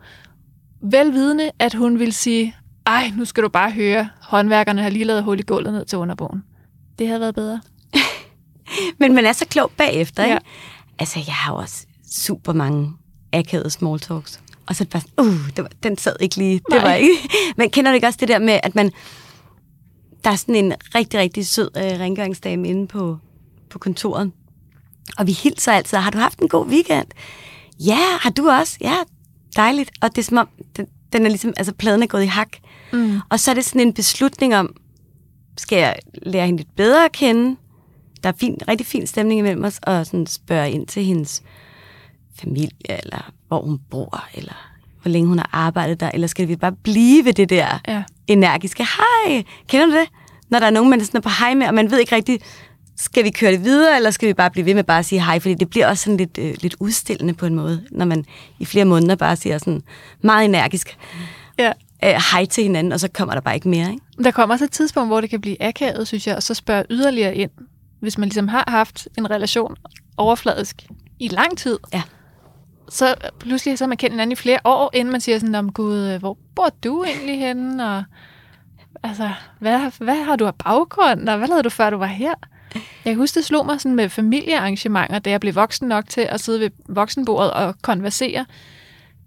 Velvidende, 0.81 1.51
at 1.59 1.73
hun 1.73 1.99
vil 1.99 2.13
sige, 2.13 2.55
ej, 2.85 3.11
nu 3.17 3.25
skal 3.25 3.43
du 3.43 3.49
bare 3.49 3.71
høre, 3.71 4.09
håndværkerne 4.21 4.81
har 4.81 4.89
lige 4.89 5.05
lavet 5.05 5.23
hul 5.23 5.39
i 5.39 5.43
gulvet 5.43 5.73
ned 5.73 5.85
til 5.85 5.97
underboen. 5.97 6.43
Det 6.99 7.07
havde 7.07 7.19
været 7.19 7.35
bedre. 7.35 7.61
Men 8.99 9.13
man 9.13 9.25
er 9.25 9.33
så 9.33 9.45
klog 9.45 9.71
bagefter, 9.77 10.23
ikke? 10.23 10.33
Ja. 10.33 10.39
Altså, 10.99 11.19
jeg 11.27 11.35
har 11.35 11.53
også 11.53 11.85
super 12.11 12.53
mange 12.53 12.93
akavede 13.33 13.69
small 13.69 13.99
talks. 13.99 14.39
Og 14.65 14.75
så 14.75 14.83
er 14.83 14.85
det 14.85 14.93
bare 15.17 15.25
uh, 15.25 15.49
det 15.55 15.63
var, 15.63 15.69
den 15.83 15.97
sad 15.97 16.15
ikke 16.19 16.35
lige. 16.35 16.53
Det 16.53 16.63
Nej. 16.69 16.81
var 16.83 16.93
ikke. 16.93 17.13
Men 17.57 17.69
kender 17.69 17.91
du 17.91 17.95
ikke 17.95 18.07
også 18.07 18.17
det 18.19 18.27
der 18.27 18.39
med, 18.39 18.59
at 18.63 18.75
man... 18.75 18.91
Der 20.23 20.31
er 20.31 20.35
sådan 20.35 20.55
en 20.55 20.73
rigtig, 20.95 21.19
rigtig 21.19 21.47
sød 21.47 21.69
øh, 21.77 21.83
rengøringsdame 21.83 22.67
inde 22.67 22.87
på, 22.87 23.17
på 23.69 23.79
kontoret. 23.79 24.31
Og 25.17 25.27
vi 25.27 25.31
hilser 25.31 25.71
altid. 25.71 25.97
Har 25.97 26.11
du 26.11 26.17
haft 26.17 26.39
en 26.39 26.47
god 26.47 26.67
weekend? 26.67 27.07
Ja, 27.79 27.99
har 28.19 28.29
du 28.29 28.49
også? 28.49 28.77
Ja, 28.81 28.95
dejligt. 29.55 29.91
Og 30.01 30.09
det 30.09 30.17
er 30.17 30.23
som 30.23 30.37
om, 30.37 30.47
den, 30.77 30.87
den 31.13 31.25
er 31.25 31.29
ligesom, 31.29 31.53
altså 31.57 31.73
pladen 31.73 32.03
er 32.03 32.07
gået 32.07 32.23
i 32.23 32.25
hak. 32.25 32.49
Mm. 32.93 33.19
Og 33.29 33.39
så 33.39 33.51
er 33.51 33.55
det 33.55 33.65
sådan 33.65 33.81
en 33.81 33.93
beslutning 33.93 34.55
om, 34.55 34.75
skal 35.57 35.77
jeg 35.77 35.95
lære 36.23 36.45
hende 36.45 36.57
lidt 36.57 36.75
bedre 36.75 37.05
at 37.05 37.11
kende? 37.11 37.55
Der 38.23 38.29
er 38.29 38.33
fin, 38.39 38.57
rigtig 38.67 38.87
fin 38.87 39.07
stemning 39.07 39.39
imellem 39.39 39.63
os, 39.63 39.79
og 39.83 40.05
sådan 40.05 40.27
spørge 40.27 40.71
ind 40.71 40.87
til 40.87 41.03
hendes 41.03 41.43
familie, 42.39 42.69
eller 42.85 43.31
hvor 43.47 43.61
hun 43.61 43.79
bor, 43.91 44.25
eller 44.33 44.71
hvor 45.01 45.09
længe 45.11 45.27
hun 45.27 45.37
har 45.39 45.49
arbejdet 45.53 45.99
der, 45.99 46.11
eller 46.13 46.27
skal 46.27 46.47
vi 46.47 46.55
bare 46.55 46.71
blive 46.71 47.25
ved 47.25 47.33
det 47.33 47.49
der 47.49 47.79
Ja. 47.87 48.03
energiske 48.27 48.83
hej? 48.83 49.43
Kender 49.67 49.85
du 49.85 49.91
det? 49.91 50.09
Når 50.49 50.59
der 50.59 50.65
er 50.65 50.69
nogen, 50.71 50.89
man 50.89 50.99
er 51.01 51.03
sådan 51.05 51.21
på 51.21 51.29
hej 51.39 51.53
med, 51.53 51.67
og 51.67 51.73
man 51.73 51.91
ved 51.91 51.99
ikke 51.99 52.15
rigtigt, 52.15 52.43
skal 52.97 53.23
vi 53.23 53.29
køre 53.29 53.51
det 53.51 53.63
videre, 53.63 53.95
eller 53.95 54.11
skal 54.11 54.27
vi 54.27 54.33
bare 54.33 54.51
blive 54.51 54.65
ved 54.65 54.73
med 54.73 54.83
bare 54.83 54.99
at 54.99 55.05
sige 55.05 55.25
hej? 55.25 55.39
Fordi 55.39 55.53
det 55.53 55.69
bliver 55.69 55.87
også 55.87 56.03
sådan 56.03 56.17
lidt, 56.17 56.37
øh, 56.37 56.55
lidt 56.61 56.75
udstillende 56.79 57.33
på 57.33 57.45
en 57.45 57.55
måde, 57.55 57.83
når 57.91 58.05
man 58.05 58.25
i 58.59 58.65
flere 58.65 58.85
måneder 58.85 59.15
bare 59.15 59.35
siger 59.35 59.57
sådan 59.57 59.81
meget 60.21 60.45
energisk 60.45 60.97
ja. 61.59 61.71
øh, 62.03 62.21
hej 62.31 62.45
til 62.45 62.63
hinanden, 62.63 62.93
og 62.93 62.99
så 62.99 63.07
kommer 63.13 63.33
der 63.33 63.41
bare 63.41 63.55
ikke 63.55 63.69
mere, 63.69 63.89
ikke? 63.91 64.01
Der 64.23 64.31
kommer 64.31 64.55
også 64.55 64.65
et 64.65 64.71
tidspunkt, 64.71 65.09
hvor 65.09 65.21
det 65.21 65.29
kan 65.29 65.41
blive 65.41 65.63
akavet, 65.63 66.07
synes 66.07 66.27
jeg, 66.27 66.35
og 66.35 66.43
så 66.43 66.53
spørge 66.53 66.83
yderligere 66.89 67.35
ind, 67.35 67.51
hvis 67.99 68.17
man 68.17 68.29
ligesom 68.29 68.47
har 68.47 68.63
haft 68.67 69.07
en 69.17 69.31
relation 69.31 69.75
overfladisk 70.17 70.85
i 71.19 71.27
lang 71.27 71.57
tid. 71.57 71.79
Ja. 71.93 72.01
Så 72.89 73.15
pludselig 73.39 73.77
så 73.77 73.83
har 73.83 73.87
man 73.87 73.97
kendt 73.97 74.13
hinanden 74.13 74.31
i 74.31 74.35
flere 74.35 74.59
år, 74.65 74.89
inden 74.93 75.11
man 75.11 75.21
siger 75.21 75.39
sådan, 75.39 75.55
om 75.55 75.73
gud, 75.73 75.97
øh, 75.97 76.19
hvor 76.19 76.37
bor 76.55 76.69
du 76.83 77.03
egentlig 77.03 77.39
henne? 77.39 77.89
Og, 77.89 78.03
altså, 79.03 79.29
hvad, 79.59 79.91
hvad 80.03 80.23
har 80.23 80.35
du 80.35 80.45
af 80.45 80.55
baggrund? 80.55 81.29
Og 81.29 81.37
hvad 81.37 81.47
lavede 81.47 81.63
du, 81.63 81.69
før 81.69 81.89
du 81.89 81.97
var 81.97 82.05
her? 82.05 82.33
Jeg 82.75 83.13
kan 83.13 83.15
huske, 83.15 83.35
det 83.35 83.45
slog 83.45 83.65
mig 83.65 83.81
sådan 83.81 83.95
med 83.95 84.09
familiearrangementer, 84.09 85.19
da 85.19 85.29
jeg 85.29 85.39
blev 85.39 85.55
voksen 85.55 85.87
nok 85.87 86.09
til 86.09 86.21
at 86.21 86.39
sidde 86.41 86.59
ved 86.59 86.69
voksenbordet 86.89 87.51
og 87.51 87.75
konversere, 87.81 88.45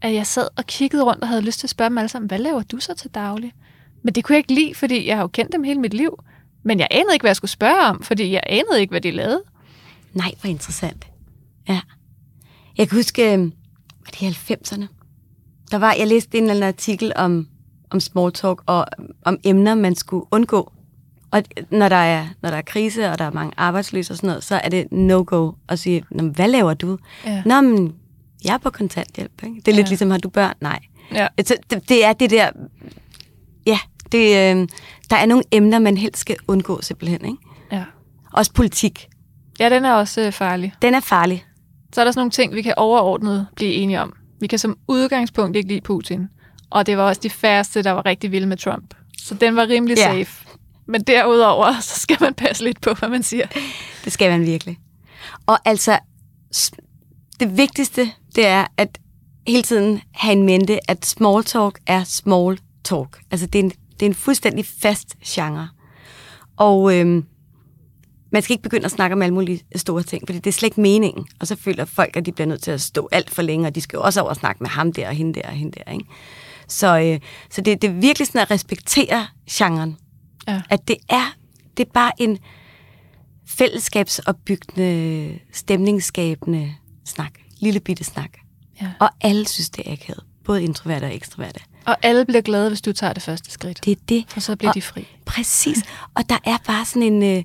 at 0.02 0.14
jeg 0.14 0.26
sad 0.26 0.48
og 0.56 0.66
kiggede 0.66 1.04
rundt 1.04 1.22
og 1.22 1.28
havde 1.28 1.42
lyst 1.42 1.60
til 1.60 1.66
at 1.66 1.70
spørge 1.70 1.88
dem 1.88 1.98
alle 1.98 2.08
sammen, 2.08 2.28
hvad 2.28 2.38
laver 2.38 2.62
du 2.62 2.78
så 2.78 2.94
til 2.94 3.10
daglig? 3.10 3.52
Men 4.02 4.14
det 4.14 4.24
kunne 4.24 4.34
jeg 4.34 4.38
ikke 4.38 4.62
lide, 4.62 4.74
fordi 4.74 5.06
jeg 5.06 5.16
har 5.16 5.22
jo 5.22 5.28
kendt 5.28 5.52
dem 5.52 5.62
hele 5.62 5.80
mit 5.80 5.94
liv. 5.94 6.18
Men 6.62 6.78
jeg 6.78 6.88
anede 6.90 7.12
ikke, 7.12 7.22
hvad 7.22 7.30
jeg 7.30 7.36
skulle 7.36 7.50
spørge 7.50 7.80
om, 7.80 8.02
fordi 8.02 8.32
jeg 8.32 8.42
anede 8.46 8.80
ikke, 8.80 8.90
hvad 8.90 9.00
de 9.00 9.10
lavede. 9.10 9.42
Nej, 10.14 10.32
hvor 10.40 10.50
interessant. 10.50 11.06
Ja. 11.68 11.80
Jeg 12.78 12.88
kan 12.88 12.98
huske, 12.98 13.32
øh, 13.34 13.40
var 14.04 14.10
det 14.10 14.22
i 14.22 14.52
90'erne? 14.52 14.86
Der 15.70 15.78
var, 15.78 15.94
jeg 15.98 16.06
læste 16.06 16.38
en 16.38 16.42
eller 16.44 16.54
anden 16.54 16.68
artikel 16.68 17.12
om, 17.16 17.48
om 17.90 18.00
small 18.00 18.32
talk 18.32 18.62
og 18.66 18.86
om 19.24 19.38
emner, 19.44 19.74
man 19.74 19.94
skulle 19.94 20.24
undgå. 20.30 20.72
Og 21.30 21.42
når 21.70 21.88
der, 21.88 21.96
er, 21.96 22.26
når 22.42 22.50
der 22.50 22.56
er 22.56 22.62
krise, 22.62 23.10
og 23.10 23.18
der 23.18 23.24
er 23.24 23.30
mange 23.30 23.52
arbejdsløse 23.56 24.12
og 24.12 24.16
sådan 24.16 24.28
noget, 24.28 24.44
så 24.44 24.54
er 24.56 24.68
det 24.68 24.92
no-go 24.92 25.52
at 25.68 25.78
sige, 25.78 26.04
hvad 26.34 26.48
laver 26.48 26.74
du? 26.74 26.98
Ja. 27.24 27.42
Nå, 27.46 27.60
men 27.60 27.94
jeg 28.44 28.54
er 28.54 28.58
på 28.58 28.70
kontanthjælp. 28.70 29.44
Ikke? 29.44 29.56
Det 29.56 29.68
er 29.68 29.72
lidt 29.76 29.86
Ja. 29.86 29.88
ligesom, 29.90 30.10
har 30.10 30.18
du 30.18 30.28
børn? 30.28 30.54
Nej. 30.60 30.78
Ja. 31.12 31.26
Så 31.46 31.56
det, 31.70 31.88
det 31.88 32.04
er 32.04 32.12
det 32.12 32.30
der, 32.30 32.50
ja, 33.66 33.78
det, 34.12 34.28
øh, 34.28 34.68
der 35.10 35.16
er 35.16 35.26
nogle 35.26 35.44
emner, 35.52 35.78
man 35.78 35.96
helst 35.96 36.20
skal 36.20 36.36
undgå 36.48 36.82
simpelthen. 36.82 37.24
Ikke? 37.24 37.36
ja. 37.72 37.84
Også 38.32 38.52
politik. 38.52 39.08
Ja, 39.60 39.70
den 39.70 39.84
er 39.84 39.92
også 39.92 40.20
øh, 40.20 40.32
farlig. 40.32 40.74
Den 40.82 40.94
er 40.94 41.00
farlig. 41.00 41.44
Så 41.92 42.00
er 42.00 42.04
der 42.04 42.12
sådan 42.12 42.20
nogle 42.20 42.30
ting, 42.30 42.54
vi 42.54 42.62
kan 42.62 42.74
overordnet 42.76 43.46
blive 43.56 43.72
enige 43.72 44.00
om. 44.00 44.12
Vi 44.40 44.46
kan 44.46 44.58
som 44.58 44.78
udgangspunkt 44.88 45.56
ikke 45.56 45.68
lide 45.68 45.80
Putin. 45.80 46.28
Og 46.70 46.86
det 46.86 46.96
var 46.96 47.02
også 47.02 47.20
de 47.22 47.30
færreste, 47.30 47.82
der 47.82 47.90
var 47.90 48.06
rigtig 48.06 48.32
vilde 48.32 48.46
med 48.46 48.56
Trump. 48.56 48.94
Så 49.18 49.34
den 49.34 49.56
var 49.56 49.68
rimelig 49.68 49.96
Ja. 49.96 50.02
safe. 50.24 50.46
Men 50.86 51.02
derudover, 51.02 51.80
så 51.80 52.00
skal 52.00 52.16
man 52.20 52.34
passe 52.34 52.64
lidt 52.64 52.80
på, 52.80 52.92
hvad 52.94 53.08
man 53.08 53.22
siger. 53.22 53.46
Det 54.04 54.12
skal 54.12 54.30
man 54.30 54.46
virkelig. 54.46 54.78
Og 55.46 55.58
altså, 55.64 55.98
det 57.40 57.56
vigtigste, 57.56 58.10
det 58.36 58.46
er 58.46 58.66
at 58.76 58.98
hele 59.46 59.62
tiden 59.62 60.00
have 60.14 60.32
en 60.32 60.42
mente, 60.42 60.90
at 60.90 61.06
small 61.06 61.44
talk 61.44 61.78
er 61.86 62.04
small 62.04 62.58
talk. 62.84 63.20
Altså, 63.30 63.46
det 63.46 63.58
er 63.58 63.62
en, 63.64 63.72
det 64.00 64.06
er 64.06 64.10
en 64.10 64.14
fuldstændig 64.14 64.66
fast 64.66 65.16
genre. 65.26 65.68
Og 66.56 66.96
øhm, 66.96 67.24
man 68.32 68.42
skal 68.42 68.52
ikke 68.52 68.62
begynde 68.62 68.84
at 68.84 68.90
snakke 68.90 69.14
om 69.14 69.22
alle 69.22 69.34
mulige 69.34 69.60
store 69.76 70.02
ting, 70.02 70.22
fordi 70.26 70.38
det 70.38 70.46
er 70.46 70.52
slet 70.52 70.66
ikke 70.66 70.80
meningen. 70.80 71.26
Og 71.40 71.46
så 71.46 71.56
føler 71.56 71.84
folk, 71.84 72.16
at 72.16 72.26
de 72.26 72.32
bliver 72.32 72.46
nødt 72.46 72.62
til 72.62 72.70
at 72.70 72.80
stå 72.80 73.08
alt 73.12 73.30
for 73.30 73.42
længe, 73.42 73.66
og 73.66 73.74
de 73.74 73.80
skal 73.80 73.96
jo 73.96 74.02
også 74.02 74.20
over 74.20 74.30
og 74.30 74.36
snakke 74.36 74.62
med 74.62 74.70
ham 74.70 74.92
der 74.92 75.08
og 75.08 75.14
hende 75.14 75.34
der 75.40 75.48
og 75.48 75.54
hende 75.54 75.72
der. 75.78 75.92
Ikke? 75.92 76.04
Så, 76.68 77.00
øh, 77.00 77.20
så 77.50 77.60
det, 77.60 77.82
det 77.82 77.90
er 77.90 77.94
virkelig 77.94 78.26
sådan 78.26 78.40
at 78.40 78.50
respektere 78.50 79.26
genren. 79.50 79.96
Ja. 80.48 80.62
At 80.70 80.88
det 80.88 80.96
er, 81.08 81.34
det 81.76 81.86
er 81.86 81.90
bare 81.94 82.12
en 82.18 82.38
fællesskabsopbyggende, 83.46 85.38
stemningsskabende 85.52 86.74
snak. 87.04 87.32
Lille 87.60 87.80
bitte 87.80 88.04
snak. 88.04 88.30
Ja. 88.82 88.90
Og 89.00 89.10
alle 89.20 89.48
synes, 89.48 89.70
det 89.70 89.88
er 89.88 89.92
akavet. 89.92 90.24
Både 90.44 90.62
introverte 90.62 91.04
og 91.04 91.14
ekstroverte. 91.14 91.60
Og 91.88 91.96
alle 92.02 92.24
bliver 92.24 92.40
glade, 92.40 92.68
hvis 92.68 92.80
du 92.80 92.92
tager 92.92 93.12
det 93.12 93.22
første 93.22 93.50
skridt. 93.50 93.84
Det 93.84 93.90
er 93.90 94.00
det. 94.08 94.24
For 94.28 94.40
så 94.40 94.56
bliver 94.56 94.70
Og- 94.70 94.74
de 94.74 94.82
fri. 94.82 95.08
Præcis. 95.24 95.78
Og 96.14 96.22
der 96.28 96.38
er 96.44 96.56
bare 96.66 96.84
sådan 96.84 97.02
en, 97.02 97.22
øh, 97.22 97.44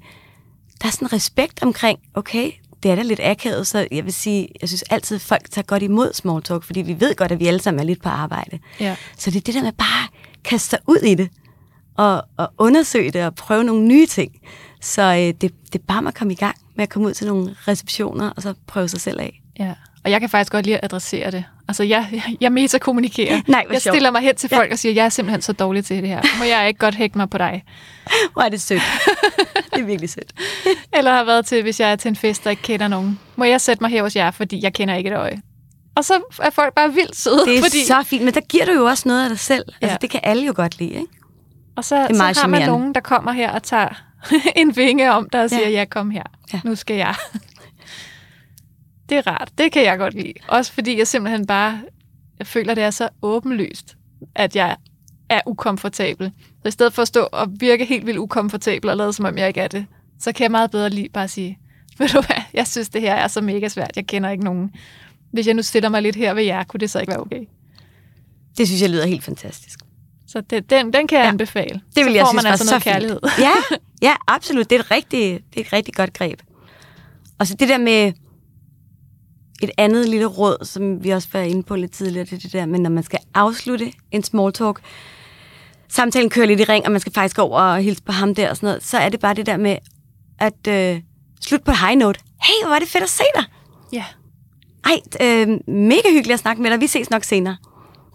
der 0.82 0.88
er 0.88 0.92
sådan 0.92 1.06
en 1.06 1.14
respekt 1.14 1.64
omkring, 1.64 2.00
okay, 2.14 2.52
det 2.84 2.92
er 2.92 2.96
da 2.96 3.02
lidt 3.02 3.20
akavet, 3.24 3.68
så 3.68 3.88
jeg 3.92 4.06
vil 4.06 4.14
sige, 4.14 4.48
jeg 4.62 4.70
synes 4.70 4.82
altid, 4.82 5.16
at 5.16 5.22
folk 5.22 5.52
tager 5.52 5.66
godt 5.66 5.84
imod 5.84 6.14
small 6.14 6.44
talk, 6.44 6.64
fordi 6.64 6.82
vi 6.82 7.00
ved 7.00 7.16
godt, 7.16 7.32
at 7.32 7.40
vi 7.40 7.48
alle 7.48 7.62
sammen 7.62 7.80
er 7.80 7.84
lidt 7.84 8.02
på 8.04 8.10
arbejde. 8.10 8.60
Ja. 8.80 8.96
Så 9.18 9.32
det 9.32 9.38
er 9.38 9.42
det 9.42 9.54
der 9.54 9.64
med 9.64 9.72
bare 9.72 10.04
at 10.04 10.44
kaste 10.44 10.70
sig 10.70 10.80
ud 10.88 10.98
i 10.98 11.16
det, 11.16 11.30
og, 11.98 12.24
og 12.38 12.54
undersøge 12.58 13.12
det, 13.12 13.26
og 13.26 13.36
prøve 13.36 13.64
nogle 13.64 13.86
nye 13.86 14.06
ting. 14.06 14.32
Så 14.82 15.02
øh, 15.02 15.18
det, 15.18 15.42
det 15.42 15.76
er 15.76 15.84
bare 15.88 16.02
med 16.02 16.08
at 16.08 16.16
komme 16.16 16.34
i 16.34 16.36
gang 16.36 16.56
med 16.76 16.84
at 16.84 16.90
komme 16.90 17.08
ud 17.08 17.14
til 17.14 17.28
nogle 17.28 17.56
receptioner, 17.68 18.30
og 18.30 18.42
så 18.42 18.54
prøve 18.68 18.88
sig 18.88 19.02
selv 19.02 19.20
af. 19.20 19.42
Ja, 19.60 19.74
og 20.06 20.12
jeg 20.12 20.20
kan 20.20 20.30
faktisk 20.30 20.52
godt 20.52 20.66
lide 20.66 20.78
at 20.78 20.84
adressere 20.86 21.32
det. 21.32 21.44
Altså, 21.68 21.84
jeg, 21.84 22.08
jeg, 22.12 22.24
jeg 22.42 22.52
metakommunikerer. 22.52 23.42
Nej, 23.48 23.66
jeg 23.72 23.82
stiller 23.82 24.12
mig 24.12 24.22
hen 24.22 24.36
til 24.36 24.50
folk 24.50 24.72
og 24.72 24.80
siger, 24.80 24.94
jeg 24.94 25.06
er 25.06 25.10
simpelthen 25.10 25.42
så 25.42 25.54
dårlig 25.54 25.86
til 25.86 26.02
det 26.02 26.08
her. 26.10 26.22
Må 26.38 26.44
jeg 26.44 26.68
ikke 26.68 26.78
godt 26.80 26.96
hække 26.96 27.18
mig 27.18 27.30
på 27.30 27.38
dig? 27.38 27.64
Hvor 28.34 28.42
er 28.42 28.50
det 28.50 28.62
sødt. 28.62 28.82
det 29.74 29.82
er 29.82 29.86
virkelig 29.86 30.10
sødt. 30.10 30.34
Eller 30.98 31.12
har 31.12 31.24
været 31.24 31.46
til, 31.46 31.62
hvis 31.64 31.80
jeg 31.80 31.92
er 31.92 31.96
til 31.96 32.10
en 32.10 32.16
fest, 32.16 32.44
der 32.44 32.50
ikke 32.50 32.62
kender 32.62 32.88
nogen. 32.88 33.20
Må 33.36 33.44
jeg 33.46 33.62
sætte 33.62 33.84
mig 33.84 33.92
her 33.92 34.04
hos 34.04 34.16
jer, 34.16 34.32
fordi 34.32 34.64
jeg 34.64 34.74
kender 34.74 34.96
ikke 34.96 35.10
et 35.10 35.16
øje? 35.16 35.42
Og 35.96 36.06
så 36.06 36.22
er 36.42 36.50
folk 36.50 36.74
bare 36.74 36.94
vildt 36.94 37.16
søde. 37.16 37.40
Det 37.46 37.58
er 37.58 37.62
fordi, 37.62 37.86
så 37.86 38.04
fint, 38.06 38.24
men 38.24 38.34
der 38.34 38.42
giver 38.42 38.66
du 38.66 38.72
jo 38.72 38.86
også 38.86 39.08
noget 39.08 39.24
af 39.24 39.30
dig 39.30 39.40
selv. 39.40 39.64
Altså, 39.82 39.94
Ja. 39.94 39.98
det 40.02 40.10
kan 40.10 40.20
alle 40.24 40.46
jo 40.46 40.54
godt 40.56 40.80
lide, 40.80 40.90
ikke? 40.94 41.08
og 41.76 41.86
så, 41.86 41.96
er 41.96 42.34
så 42.34 42.42
har 42.42 42.48
man 42.48 42.68
nogen, 42.68 42.96
der 42.96 43.02
kommer 43.02 43.32
her 43.32 43.52
og 43.52 43.64
tager 43.64 43.90
en 44.56 44.76
vinge 44.76 45.12
om 45.12 45.30
dig 45.30 45.44
og 45.44 45.50
siger, 45.50 45.70
Ja. 45.70 45.80
ja, 45.80 45.86
kom 45.86 46.10
her, 46.12 46.24
Ja. 46.54 46.60
nu 46.64 46.76
skal 46.76 46.96
jeg. 46.96 47.16
Det 49.10 49.18
er 49.18 49.28
rart, 49.28 49.52
det 49.58 49.72
kan 49.72 49.84
jeg 49.84 49.98
godt 49.98 50.14
lide. 50.14 50.34
Også 50.48 50.72
fordi 50.74 50.98
jeg 50.98 51.08
simpelthen 51.08 51.48
bare 51.48 51.82
jeg 52.40 52.48
føler, 52.48 52.74
det 52.76 52.84
er 52.84 52.90
så 52.92 53.10
åbenlyst, 53.22 53.98
at 54.36 54.56
jeg 54.56 54.76
er 55.30 55.42
ukomfortabel. 55.46 56.32
Så 56.62 56.68
i 56.68 56.72
stedet 56.72 56.94
for 56.94 57.02
at 57.02 57.08
stå 57.08 57.28
og 57.32 57.48
virke 57.60 57.86
helt 57.86 58.06
vildt 58.06 58.20
ukomfortabel 58.20 58.90
og 58.90 58.98
lade 58.98 59.14
som 59.14 59.26
om 59.26 59.38
jeg 59.38 59.48
ikke 59.48 59.62
er 59.62 59.68
det, 59.68 59.86
så 60.20 60.32
kan 60.32 60.44
jeg 60.44 60.52
meget 60.52 60.72
bedre 60.72 60.90
lige 60.90 61.10
bare 61.10 61.28
sige, 61.28 61.60
ved 61.98 62.08
du 62.08 62.22
hvad, 62.22 62.36
jeg 62.54 62.68
synes 62.68 62.90
det 62.90 63.02
her 63.02 63.14
er 63.16 63.28
så 63.28 63.42
mega 63.42 63.68
svært, 63.68 63.92
jeg 63.96 64.08
kender 64.08 64.30
ikke 64.30 64.44
nogen. 64.44 64.72
Hvis 65.32 65.48
jeg 65.48 65.54
nu 65.56 65.62
stiller 65.62 65.90
mig 65.90 66.02
lidt 66.02 66.16
her 66.16 66.34
ved 66.34 66.44
jer, 66.44 66.64
kunne 66.64 66.80
det 66.80 66.90
så 66.92 67.00
ikke 67.00 67.12
være 67.12 67.20
okay? 67.22 67.42
Det 68.58 68.68
synes 68.68 68.82
jeg 68.82 68.90
lyder 68.90 69.06
helt 69.06 69.24
fantastisk. 69.24 69.80
Så 70.28 70.42
det, 70.42 70.70
den, 70.70 70.94
den 70.94 71.08
kan 71.08 71.18
jeg 71.18 71.24
Ja. 71.26 71.30
anbefale. 71.30 71.82
Det 71.96 72.06
vil 72.06 72.14
så 72.14 72.18
jeg 72.18 72.22
får 72.26 72.32
synes 72.32 72.44
man 72.44 72.52
altså 72.52 72.66
så 72.66 72.72
noget 72.72 72.84
fint. 72.84 72.94
kærlighed. 72.94 73.20
Ja, 73.40 73.52
ja, 74.10 74.16
absolut. 74.28 74.70
Det 74.70 74.76
er, 74.76 74.80
et 74.80 74.92
rigtig, 74.92 75.40
det 75.54 75.62
er 75.62 75.66
et 75.66 75.74
rigtig 75.74 75.94
godt 75.94 76.14
greb. 76.14 76.40
Og 77.40 77.48
så 77.48 77.56
det 77.56 77.70
der 77.70 77.78
med 77.78 78.12
et 79.62 79.72
andet 79.78 80.10
lille 80.10 80.26
råd, 80.26 80.66
som 80.66 81.04
vi 81.04 81.10
også 81.10 81.28
var 81.34 81.40
inde 81.40 81.64
på 81.64 81.76
lidt 81.76 81.92
tidligere, 81.92 82.26
det 82.26 82.34
er 82.34 82.38
det 82.38 82.54
der 82.54 82.66
med, 82.66 82.80
når 82.80 82.90
man 82.90 83.04
skal 83.04 83.20
afslutte 83.34 83.94
en 84.12 84.24
small 84.24 84.54
talk, 84.54 84.82
samtalen 85.90 86.30
kører 86.30 86.46
lidt 86.46 86.60
i 86.60 86.64
ring, 86.64 86.86
og 86.86 86.92
man 86.92 87.02
skal 87.02 87.14
faktisk 87.14 87.36
gå 87.36 87.42
over 87.42 87.60
og 87.62 87.82
hilse 87.82 88.04
på 88.04 88.12
ham 88.12 88.36
der 88.36 88.50
og 88.50 88.56
sådan 88.56 88.68
noget, 88.68 88.84
så 88.84 88.98
er 88.98 89.10
det 89.10 89.20
bare 89.20 89.34
det 89.34 89.46
der 89.46 89.58
med 89.58 89.78
at 90.40 90.68
øh, 90.68 91.02
slutte 91.42 91.66
på 91.66 91.72
high 91.72 91.96
note. 91.96 92.20
Hey, 92.44 92.64
hvor 92.64 92.70
var 92.70 92.80
det 92.80 92.88
fedt 92.88 93.04
at 93.04 93.10
se 93.10 93.24
dig. 93.36 93.44
Ja. 93.94 94.06
Ej, 94.86 95.00
øh, 95.22 95.48
mega 95.68 96.10
hyggeligt 96.10 96.34
at 96.34 96.40
snakke 96.40 96.62
med 96.62 96.72
dig. 96.72 96.82
Vi 96.82 96.88
ses 96.88 97.10
nok 97.10 97.24
senere. 97.24 97.58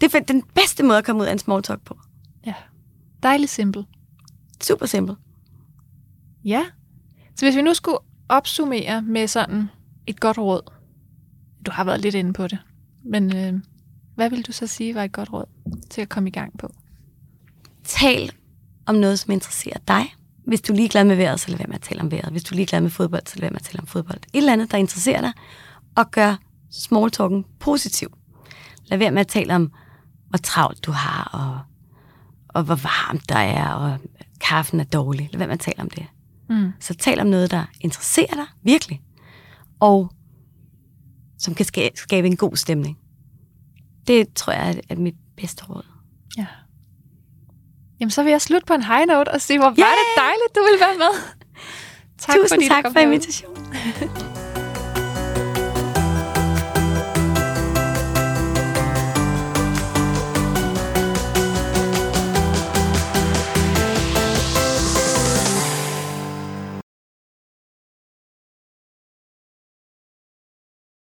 Det 0.01 0.15
er 0.15 0.19
den 0.19 0.43
bedste 0.55 0.83
måde 0.83 0.97
at 0.97 1.05
komme 1.05 1.21
ud 1.21 1.27
af 1.27 1.31
en 1.31 1.39
small 1.39 1.63
talk 1.63 1.85
på. 1.85 1.97
ja. 2.45 2.53
Dejligt 3.23 3.51
simpelt. 3.51 3.87
Super 4.63 4.85
simpelt. 4.85 5.17
Ja. 6.45 6.65
Så 7.35 7.45
hvis 7.45 7.55
vi 7.55 7.61
nu 7.61 7.73
skulle 7.73 7.97
opsummere 8.29 9.01
med 9.01 9.27
sådan 9.27 9.69
et 10.07 10.19
godt 10.19 10.37
råd? 10.37 10.61
Du 11.65 11.71
har 11.71 11.83
været 11.83 12.01
lidt 12.01 12.15
inde 12.15 12.33
på 12.33 12.47
det, 12.47 12.59
men 13.05 13.35
øh, 13.35 13.53
hvad 14.15 14.29
vil 14.29 14.47
du 14.47 14.51
så 14.51 14.67
sige 14.67 14.95
var 14.95 15.03
et 15.03 15.11
godt 15.11 15.33
råd 15.33 15.45
til 15.89 16.01
at 16.01 16.09
komme 16.09 16.29
i 16.29 16.31
gang 16.31 16.57
på? 16.57 16.73
Tal 17.83 18.31
om 18.85 18.95
noget, 18.95 19.19
som 19.19 19.31
interesserer 19.31 19.77
dig. 19.87 20.15
Hvis 20.47 20.61
du 20.61 20.73
er 20.73 20.77
ligeglad 20.77 21.03
med 21.03 21.15
vejret, 21.15 21.39
så 21.39 21.49
lad 21.49 21.57
være 21.57 21.67
med 21.67 21.75
at 21.75 21.81
tale 21.81 22.01
om 22.01 22.11
vejret. 22.11 22.31
Hvis 22.31 22.43
du 22.43 22.53
er 22.53 22.55
ligeglad 22.55 22.81
med 22.81 22.89
fodbold, 22.89 23.21
så 23.25 23.35
lad 23.35 23.41
være 23.41 23.49
med 23.49 23.59
at 23.59 23.65
tale 23.65 23.79
om 23.79 23.87
fodbold. 23.87 24.17
Et 24.17 24.27
eller 24.33 24.53
andet, 24.53 24.71
der 24.71 24.77
interesserer 24.77 25.21
dig, 25.21 25.31
og 25.95 26.11
gør 26.11 26.35
small 26.71 27.11
talken 27.11 27.45
positiv. 27.59 28.17
Lad 28.85 28.97
være 28.97 29.11
med 29.11 29.21
at 29.21 29.27
tale 29.27 29.55
om, 29.55 29.71
hvor 30.29 30.37
travlt 30.37 30.85
du 30.85 30.91
har, 30.91 31.23
og, 31.23 31.59
og 32.47 32.63
hvor 32.63 32.75
varmt 32.75 33.29
der 33.29 33.39
er, 33.39 33.69
og 33.69 33.97
kaffen 34.41 34.79
er 34.79 34.83
dårlig. 34.83 35.29
Lad 35.31 35.37
være 35.37 35.47
med 35.47 35.53
at 35.53 35.59
tale 35.59 35.79
om 35.79 35.89
det. 35.89 36.05
Mm. 36.49 36.71
Så 36.79 36.93
tal 36.93 37.19
om 37.19 37.27
noget, 37.27 37.51
der 37.51 37.65
interesserer 37.81 38.33
dig, 38.33 38.45
virkelig. 38.63 39.01
Og 39.79 40.11
som 41.39 41.55
kan 41.55 41.65
ska- 41.65 41.89
skabe 41.95 42.27
en 42.27 42.35
god 42.37 42.55
stemning. 42.55 42.97
Det 44.07 44.33
tror 44.33 44.53
jeg 44.53 44.81
er, 44.89 44.95
mit 44.95 45.15
bedste 45.37 45.63
råd. 45.65 45.85
Ja. 46.37 46.45
Jamen, 47.99 48.11
så 48.11 48.23
vil 48.23 48.31
jeg 48.31 48.41
slutte 48.41 48.65
på 48.65 48.73
en 48.73 48.83
high 48.83 49.05
note 49.07 49.29
og 49.29 49.41
sige, 49.41 49.59
hvor 49.59 49.65
var 49.69 49.73
det 49.73 50.07
dejligt, 50.17 50.55
du 50.55 50.59
vil 50.59 50.79
være 50.79 50.97
med. 50.97 51.19
Tak, 52.19 52.35
Tusind 52.35 52.49
fordi 52.49 52.67
tak 52.67 52.85
for 52.93 52.99
invitationen. 52.99 53.65